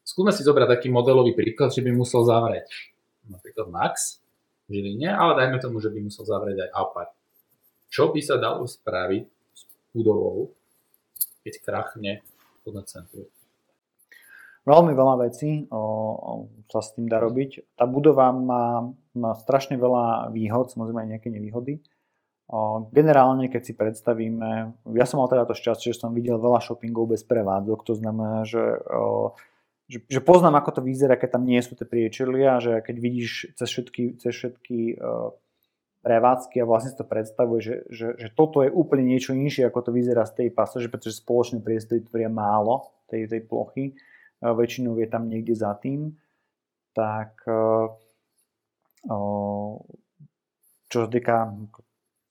skúsme 0.00 0.32
si 0.32 0.40
zobrať 0.40 0.80
taký 0.80 0.88
modelový 0.88 1.36
príklad, 1.36 1.76
že 1.76 1.84
by 1.84 1.92
musel 1.92 2.24
zavrieť 2.24 2.72
napríklad 3.28 3.68
Max 3.68 4.24
v 4.64 4.80
Žiline, 4.80 5.12
ale 5.12 5.44
dajme 5.44 5.60
tomu, 5.60 5.76
že 5.76 5.92
by 5.92 6.00
musel 6.08 6.24
zavrieť 6.24 6.64
aj 6.64 6.70
Alpar. 6.72 7.08
Čo 7.92 8.08
by 8.08 8.20
sa 8.24 8.40
dalo 8.40 8.64
spraviť 8.64 9.24
s 9.28 9.62
budovou, 9.92 10.56
keď 11.44 11.54
krachne 11.60 12.24
podľa 12.64 12.88
centru? 12.88 13.28
Veľmi 14.62 14.94
veľa 14.94 15.26
vecí 15.26 15.66
o, 15.74 15.78
o, 15.78 16.32
sa 16.70 16.80
s 16.80 16.94
tým 16.94 17.10
dá 17.10 17.18
robiť. 17.18 17.74
Tá 17.74 17.84
budova 17.84 18.30
má, 18.30 18.94
má 19.12 19.34
strašne 19.34 19.74
veľa 19.74 20.30
výhod, 20.30 20.70
samozrejme 20.70 21.02
aj 21.02 21.10
nejaké 21.18 21.28
nevýhody. 21.34 21.82
Generálne, 22.92 23.48
keď 23.48 23.62
si 23.64 23.72
predstavíme, 23.72 24.76
ja 24.92 25.06
som 25.08 25.24
mal 25.24 25.30
teda 25.32 25.48
to 25.48 25.56
šťastie, 25.56 25.96
že 25.96 26.04
som 26.04 26.12
videl 26.12 26.36
veľa 26.36 26.60
shoppingov 26.60 27.16
bez 27.16 27.24
prevádzok, 27.24 27.80
to 27.80 27.96
znamená, 27.96 28.44
že, 28.44 28.76
že, 29.88 30.04
že 30.04 30.20
poznám, 30.20 30.60
ako 30.60 30.76
to 30.76 30.80
vyzerá, 30.84 31.16
keď 31.16 31.40
tam 31.40 31.48
nie 31.48 31.56
sú 31.64 31.80
tie 31.80 31.88
priečelia, 31.88 32.60
že 32.60 32.84
keď 32.84 32.96
vidíš 33.00 33.56
cez 33.56 33.68
všetky, 33.72 34.20
cez 34.20 34.36
všetky 34.36 35.00
prevádzky 36.04 36.60
a 36.60 36.68
vlastne 36.68 36.92
si 36.92 36.98
to 37.00 37.08
predstavuje, 37.08 37.60
že, 37.62 37.76
že, 37.88 38.08
že 38.20 38.28
toto 38.34 38.60
je 38.60 38.68
úplne 38.68 39.06
niečo 39.06 39.32
inšie, 39.32 39.64
ako 39.64 39.88
to 39.88 39.90
vyzerá 39.96 40.28
z 40.28 40.44
tej 40.44 40.48
pasáže, 40.52 40.92
pretože 40.92 41.24
spoločné 41.24 41.64
priestory 41.64 42.04
tvoria 42.04 42.28
málo 42.28 42.90
tej, 43.08 43.32
tej 43.32 43.48
plochy, 43.48 43.96
väčšinou 44.42 44.98
je 44.98 45.06
tam 45.06 45.30
niekde 45.30 45.54
za 45.54 45.78
tým, 45.78 46.18
tak 46.92 47.38
čo 50.90 50.96
sa 50.98 51.08
týka 51.08 51.54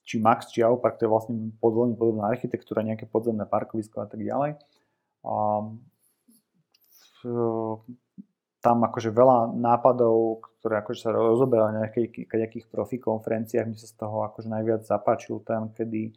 či 0.04 0.20
Max, 0.20 0.52
či 0.52 0.60
Aupark, 0.60 1.00
to 1.00 1.08
je 1.08 1.14
vlastne 1.14 1.56
veľmi 1.64 1.96
podobná 1.96 2.28
architektúra, 2.28 2.84
nejaké 2.84 3.08
podzemné 3.08 3.48
parkovisko 3.48 4.04
a 4.04 4.08
tak 4.12 4.20
ďalej. 4.20 4.60
A, 5.24 5.34
tam 8.62 8.78
akože 8.86 9.10
veľa 9.10 9.58
nápadov, 9.58 10.46
ktoré 10.62 10.86
akože 10.86 11.00
sa 11.02 11.10
rozoberali 11.10 11.74
na 11.74 11.90
nejakých, 11.90 12.30
nejakých 12.30 12.66
profi 12.70 13.02
konferenciách, 13.02 13.66
mi 13.66 13.78
sa 13.78 13.90
z 13.90 13.96
toho 13.98 14.22
akože 14.30 14.50
najviac 14.50 14.86
zapáčil 14.86 15.42
tam, 15.42 15.74
kedy 15.74 16.14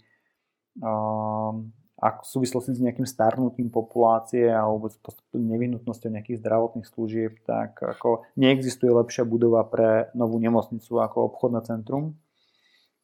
ak 2.05 2.29
v 2.29 2.33
súvislosti 2.37 2.77
s 2.77 2.85
nejakým 2.85 3.09
starnutím 3.09 3.73
populácie 3.73 4.45
alebo 4.53 4.93
s 4.93 5.01
nevyhnutnosťou 5.33 6.13
nejakých 6.13 6.45
zdravotných 6.45 6.85
služieb, 6.85 7.41
tak 7.49 7.81
ako 7.81 8.29
neexistuje 8.37 8.93
lepšia 8.93 9.25
budova 9.25 9.65
pre 9.65 10.13
novú 10.13 10.37
nemocnicu 10.37 11.01
ako 11.01 11.33
obchodné 11.33 11.65
centrum 11.65 12.13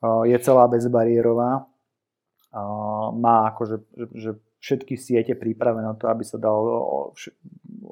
je 0.00 0.38
celá 0.40 0.64
bezbariérová, 0.68 1.68
má 3.14 3.36
akože, 3.52 3.76
že, 4.16 4.32
všetky 4.60 5.00
siete 5.00 5.32
pripravené 5.32 5.88
na 5.88 5.96
to, 5.96 6.04
aby 6.12 6.20
sa 6.20 6.36
dalo 6.36 6.68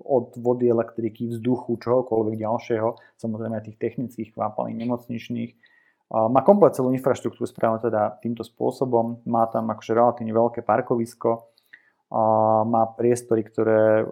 od 0.04 0.36
vody, 0.36 0.68
elektriky, 0.68 1.24
vzduchu, 1.32 1.80
čohokoľvek 1.80 2.44
ďalšieho, 2.44 2.92
samozrejme 3.16 3.64
tých 3.64 3.80
technických 3.80 4.36
kvápalí 4.36 4.76
nemocničných. 4.76 5.56
Má 6.08 6.40
komplet 6.40 6.72
celú 6.72 6.88
infraštruktúru 6.96 7.44
spravenú 7.44 7.84
teda 7.84 8.16
týmto 8.24 8.40
spôsobom, 8.40 9.20
má 9.28 9.44
tam 9.52 9.68
akože 9.68 9.92
relatívne 9.92 10.32
veľké 10.32 10.64
parkovisko, 10.64 11.52
má 12.64 12.88
priestory, 12.96 13.44
ktoré 13.44 14.08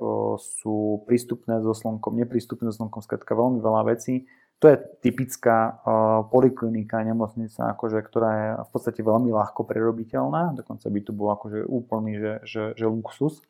sú 0.61 1.01
prístupné 1.09 1.64
so 1.64 1.72
slnkom, 1.72 2.12
neprístupné 2.20 2.68
so 2.68 2.84
slnkom, 2.84 3.01
skratka 3.01 3.32
veľmi 3.32 3.64
veľa 3.64 3.88
vecí 3.88 4.28
To 4.61 4.68
je 4.68 4.76
typická 5.01 5.80
poliklinika, 6.28 7.01
nemocnica, 7.01 7.72
akože, 7.72 8.05
ktorá 8.05 8.30
je 8.36 8.49
v 8.64 8.68
podstate 8.72 9.01
veľmi 9.01 9.32
ľahko 9.32 9.64
prerobiteľná, 9.64 10.53
dokonca 10.53 10.88
by 10.88 11.01
tu 11.01 11.12
bol 11.16 11.32
akože 11.32 11.64
úplný, 11.64 12.20
že, 12.20 12.32
že, 12.44 12.62
že 12.76 12.84
luxus. 12.84 13.40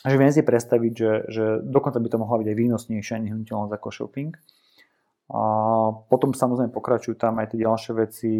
Takže 0.00 0.16
viem 0.16 0.32
si 0.32 0.40
predstaviť, 0.40 0.92
že, 0.96 1.12
že 1.28 1.44
dokonca 1.60 2.00
by 2.00 2.08
to 2.08 2.16
mohla 2.16 2.40
byť 2.40 2.48
aj 2.48 2.56
výnosnejšia 2.56 3.16
nehnuteľnosť 3.20 3.72
ako 3.76 3.88
shopping. 3.92 4.32
A 5.30 5.42
potom 6.10 6.34
samozrejme 6.34 6.74
pokračujú 6.74 7.14
tam 7.14 7.38
aj 7.38 7.54
tie 7.54 7.62
ďalšie 7.62 7.92
veci, 7.94 8.32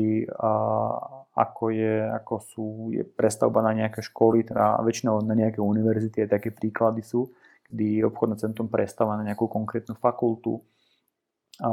ako, 1.38 1.64
je, 1.70 2.02
ako 2.02 2.34
sú, 2.42 2.66
je 2.90 3.06
prestavba 3.06 3.62
na 3.62 3.70
nejaké 3.70 4.02
školy, 4.02 4.50
teda 4.50 4.82
väčšinou 4.82 5.22
na 5.22 5.38
nejaké 5.38 5.62
univerzity, 5.62 6.26
aj 6.26 6.34
také 6.34 6.50
príklady 6.50 7.06
sú, 7.06 7.30
kdy 7.70 8.02
obchodné 8.02 8.42
centrum 8.42 8.66
prestáva 8.66 9.14
na 9.14 9.22
nejakú 9.22 9.46
konkrétnu 9.46 9.94
fakultu. 9.94 10.66
A 11.60 11.68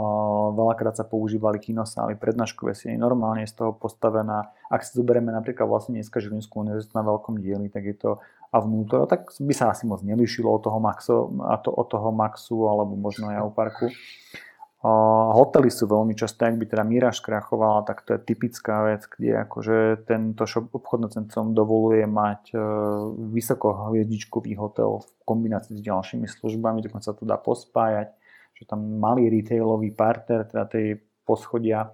veľakrát 0.51 0.99
sa 0.99 1.07
používali 1.07 1.63
kinosály, 1.63 2.19
prednáškové 2.19 2.75
siene, 2.75 2.99
normálne 2.99 3.47
je 3.47 3.55
z 3.55 3.63
toho 3.63 3.71
postavená. 3.71 4.51
Ak 4.67 4.83
si 4.83 4.93
zoberieme 4.93 5.31
napríklad 5.31 5.63
vlastne 5.63 5.95
dneska 5.95 6.19
Žilinskú 6.19 6.59
univerzitu 6.61 6.91
na 6.93 7.07
veľkom 7.07 7.39
dieli, 7.39 7.71
tak 7.71 7.87
je 7.87 7.95
to 7.95 8.11
a 8.47 8.57
vnútro, 8.63 9.07
tak 9.07 9.31
by 9.33 9.53
sa 9.55 9.71
asi 9.71 9.87
moc 9.87 10.03
nelišilo 10.03 10.47
od 10.47 10.61
toho 10.63 10.79
Maxu, 10.79 11.35
a 11.43 11.59
to, 11.59 11.71
od 11.71 11.87
toho 11.87 12.11
Maxu 12.15 12.67
alebo 12.67 12.95
možno 12.95 13.31
aj 13.31 13.43
o 13.43 13.51
parku. 13.51 13.87
Hotely 14.77 15.73
sú 15.73 15.89
veľmi 15.89 16.13
často, 16.13 16.45
ak 16.45 16.53
by 16.53 16.69
teda 16.69 16.85
Miraž 16.85 17.17
skrachovala, 17.17 17.81
tak 17.81 18.05
to 18.05 18.13
je 18.13 18.21
typická 18.21 18.85
vec, 18.85 19.09
kde 19.09 19.41
akože 19.41 20.05
tento 20.05 20.45
shop, 20.45 20.69
obchodné 20.69 21.09
centrum 21.09 21.57
dovoluje 21.57 22.05
mať 22.05 22.53
e, 22.53 22.57
vysokohviezdičkový 23.33 24.53
hotel 24.53 25.01
v 25.01 25.09
kombinácii 25.25 25.73
s 25.73 25.81
ďalšími 25.81 26.29
službami, 26.29 26.85
dokonca 26.85 27.09
to 27.09 27.25
dá 27.25 27.41
pospájať, 27.41 28.13
že 28.53 28.69
tam 28.69 29.01
malý 29.01 29.33
retailový 29.33 29.97
parter, 29.97 30.45
teda 30.45 30.69
tej 30.69 31.01
poschodia, 31.25 31.89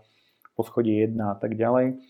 poschodie 0.59 1.07
1 1.07 1.15
a 1.23 1.39
tak 1.39 1.55
ďalej, 1.55 2.03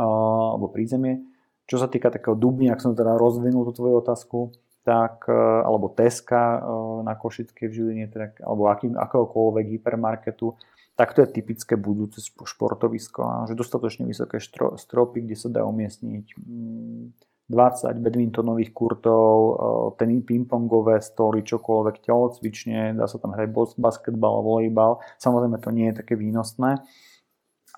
alebo 0.00 0.72
prízemie. 0.72 1.28
Čo 1.68 1.76
sa 1.76 1.92
týka 1.92 2.08
takého 2.08 2.34
Dubny, 2.34 2.72
ak 2.72 2.80
som 2.80 2.96
teda 2.96 3.20
rozvinul 3.20 3.68
tú 3.68 3.84
tvoju 3.84 4.00
otázku, 4.00 4.56
tak, 4.84 5.28
e, 5.28 5.36
alebo 5.64 5.92
Teska 5.92 6.56
e, 6.56 6.60
na 7.04 7.14
Košickej 7.16 7.66
v 7.68 7.74
Žiline, 7.74 8.06
teda, 8.08 8.32
alebo 8.44 8.72
akým, 8.72 8.96
akéhokoľvek 8.96 9.66
hypermarketu, 9.76 10.56
tak 10.96 11.16
to 11.16 11.24
je 11.24 11.32
typické 11.32 11.80
budúce 11.80 12.20
športovisko. 12.20 13.48
Že 13.48 13.56
dostatočne 13.56 14.04
vysoké 14.04 14.36
stropy, 14.76 15.24
kde 15.24 15.36
sa 15.36 15.48
dá 15.48 15.64
umiestniť 15.64 16.36
20 16.36 17.48
mm, 17.48 18.04
badmintonových 18.04 18.72
kurtov, 18.72 19.32
e, 19.36 19.52
ten 20.00 20.10
pingpongové 20.24 21.00
stoly, 21.04 21.44
čokoľvek, 21.44 22.04
telocvične, 22.04 22.96
dá 22.96 23.04
sa 23.04 23.20
tam 23.20 23.36
hrať 23.36 23.76
basketbal, 23.76 24.44
volejbal. 24.44 25.04
Samozrejme 25.20 25.56
to 25.60 25.70
nie 25.72 25.92
je 25.92 26.04
také 26.04 26.16
výnosné, 26.16 26.80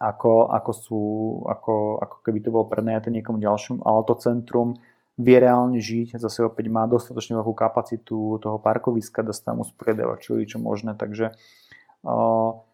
ako, 0.03 0.51
ako, 0.51 0.71
sú, 0.75 1.03
ako, 1.47 2.03
ako 2.03 2.17
keby 2.27 2.39
to 2.43 2.51
bolo 2.51 2.67
prenajaté 2.67 3.15
niekomu 3.15 3.39
ďalšiemu, 3.39 3.87
ale 3.87 4.03
to 4.07 4.15
centrum 4.19 4.79
vie 5.21 5.37
reálne 5.37 5.77
žiť, 5.77 6.17
zase 6.17 6.45
opäť 6.47 6.73
má 6.73 6.89
dostatočne 6.89 7.37
veľkú 7.37 7.53
kapacitu 7.53 8.41
toho 8.41 8.57
parkoviska, 8.57 9.21
dá 9.21 9.37
sa 9.37 9.53
tam 9.53 9.61
usporiadavať 9.61 10.19
čo 10.25 10.33
čo 10.45 10.59
možné, 10.59 10.97
takže 10.97 11.37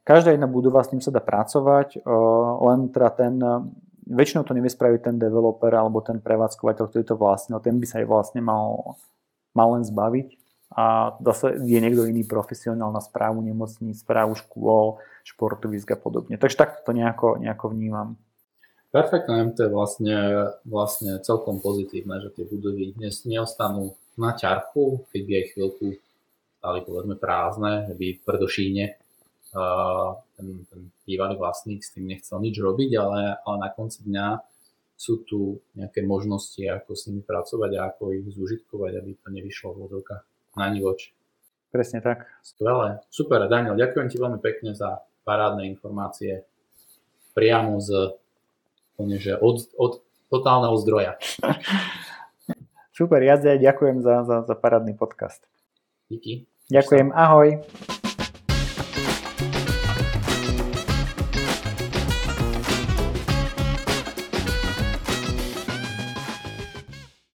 každá 0.06 0.32
jedna 0.32 0.48
budova 0.48 0.80
s 0.80 0.94
tým 0.94 1.02
sa 1.02 1.12
dá 1.12 1.20
pracovať, 1.20 2.00
len 2.64 2.88
teda 2.94 3.08
ten, 3.12 3.34
väčšinou 4.08 4.46
to 4.46 4.56
nevie 4.56 4.72
spraviť 4.72 5.00
ten 5.04 5.16
developer 5.20 5.68
alebo 5.74 6.00
ten 6.00 6.22
prevádzkovateľ, 6.22 6.84
ktorý 6.88 7.04
to 7.04 7.18
vlastne, 7.18 7.58
ten 7.60 7.76
by 7.76 7.86
sa 7.90 8.00
aj 8.00 8.06
vlastne 8.08 8.40
mal, 8.40 8.96
mal 9.52 9.76
len 9.76 9.84
zbaviť 9.84 10.38
a 10.72 11.16
zase 11.24 11.60
je 11.64 11.80
niekto 11.80 12.04
iný 12.04 12.28
profesionál 12.28 12.92
na 12.92 13.00
správu 13.00 13.40
nemocníc, 13.40 14.04
správu 14.04 14.36
škôl, 14.36 15.00
športovisk 15.24 15.90
a 15.92 15.98
podobne. 15.98 16.36
Takže 16.36 16.56
takto 16.56 16.78
to 16.88 16.92
nejako, 16.92 17.40
nejako 17.40 17.72
vnímam. 17.72 18.20
Perfektné, 18.88 19.52
to 19.52 19.68
je 19.68 19.70
vlastne, 19.70 20.16
vlastne 20.64 21.20
celkom 21.20 21.60
pozitívne, 21.60 22.24
že 22.24 22.32
tie 22.32 22.44
budovy 22.48 22.96
dnes 22.96 23.20
neostanú 23.28 23.92
na 24.16 24.32
ťarchu, 24.32 25.04
keď 25.12 25.20
by 25.28 25.32
aj 25.36 25.44
chvíľku 25.52 25.86
stali 26.58 26.80
povedzme 26.82 27.14
prázdne, 27.20 27.86
že 27.86 27.94
by 27.94 28.06
predošíne 28.24 28.84
uh, 29.52 30.16
ten, 30.34 30.46
ten 30.72 30.80
bývalý 31.04 31.36
vlastník 31.36 31.84
s 31.84 31.92
tým 31.94 32.08
nechcel 32.08 32.40
nič 32.40 32.56
robiť, 32.58 32.90
ale, 32.96 33.36
ale 33.44 33.56
na 33.60 33.68
konci 33.70 34.08
dňa 34.08 34.40
sú 34.98 35.22
tu 35.22 35.62
nejaké 35.78 36.02
možnosti, 36.02 36.58
ako 36.58 36.90
s 36.96 37.06
nimi 37.06 37.22
pracovať 37.22 37.70
a 37.78 37.94
ako 37.94 38.10
ich 38.18 38.26
zúžitkovať, 38.34 38.92
aby 38.98 39.10
to 39.14 39.28
nevyšlo 39.30 39.68
v 39.78 40.02
na 40.58 40.66
nivoč. 40.74 41.14
Presne 41.70 42.02
tak. 42.02 42.26
Skvelé. 42.42 43.04
Super, 43.12 43.46
Daniel, 43.46 43.78
ďakujem 43.78 44.08
ti 44.10 44.16
veľmi 44.18 44.40
pekne 44.42 44.74
za 44.74 45.04
parádne 45.22 45.70
informácie 45.70 46.42
priamo 47.36 47.78
z 47.78 48.16
že 48.98 49.38
od, 49.38 49.62
od 49.78 50.02
totálneho 50.26 50.74
zdroja. 50.82 51.14
Super, 52.98 53.22
ja 53.22 53.38
ďakujem 53.38 54.02
za, 54.02 54.26
za, 54.26 54.36
za 54.42 54.54
parádny 54.58 54.98
podcast. 54.98 55.46
Díky. 56.10 56.50
Ďakujem, 56.66 57.14
ahoj. 57.14 57.62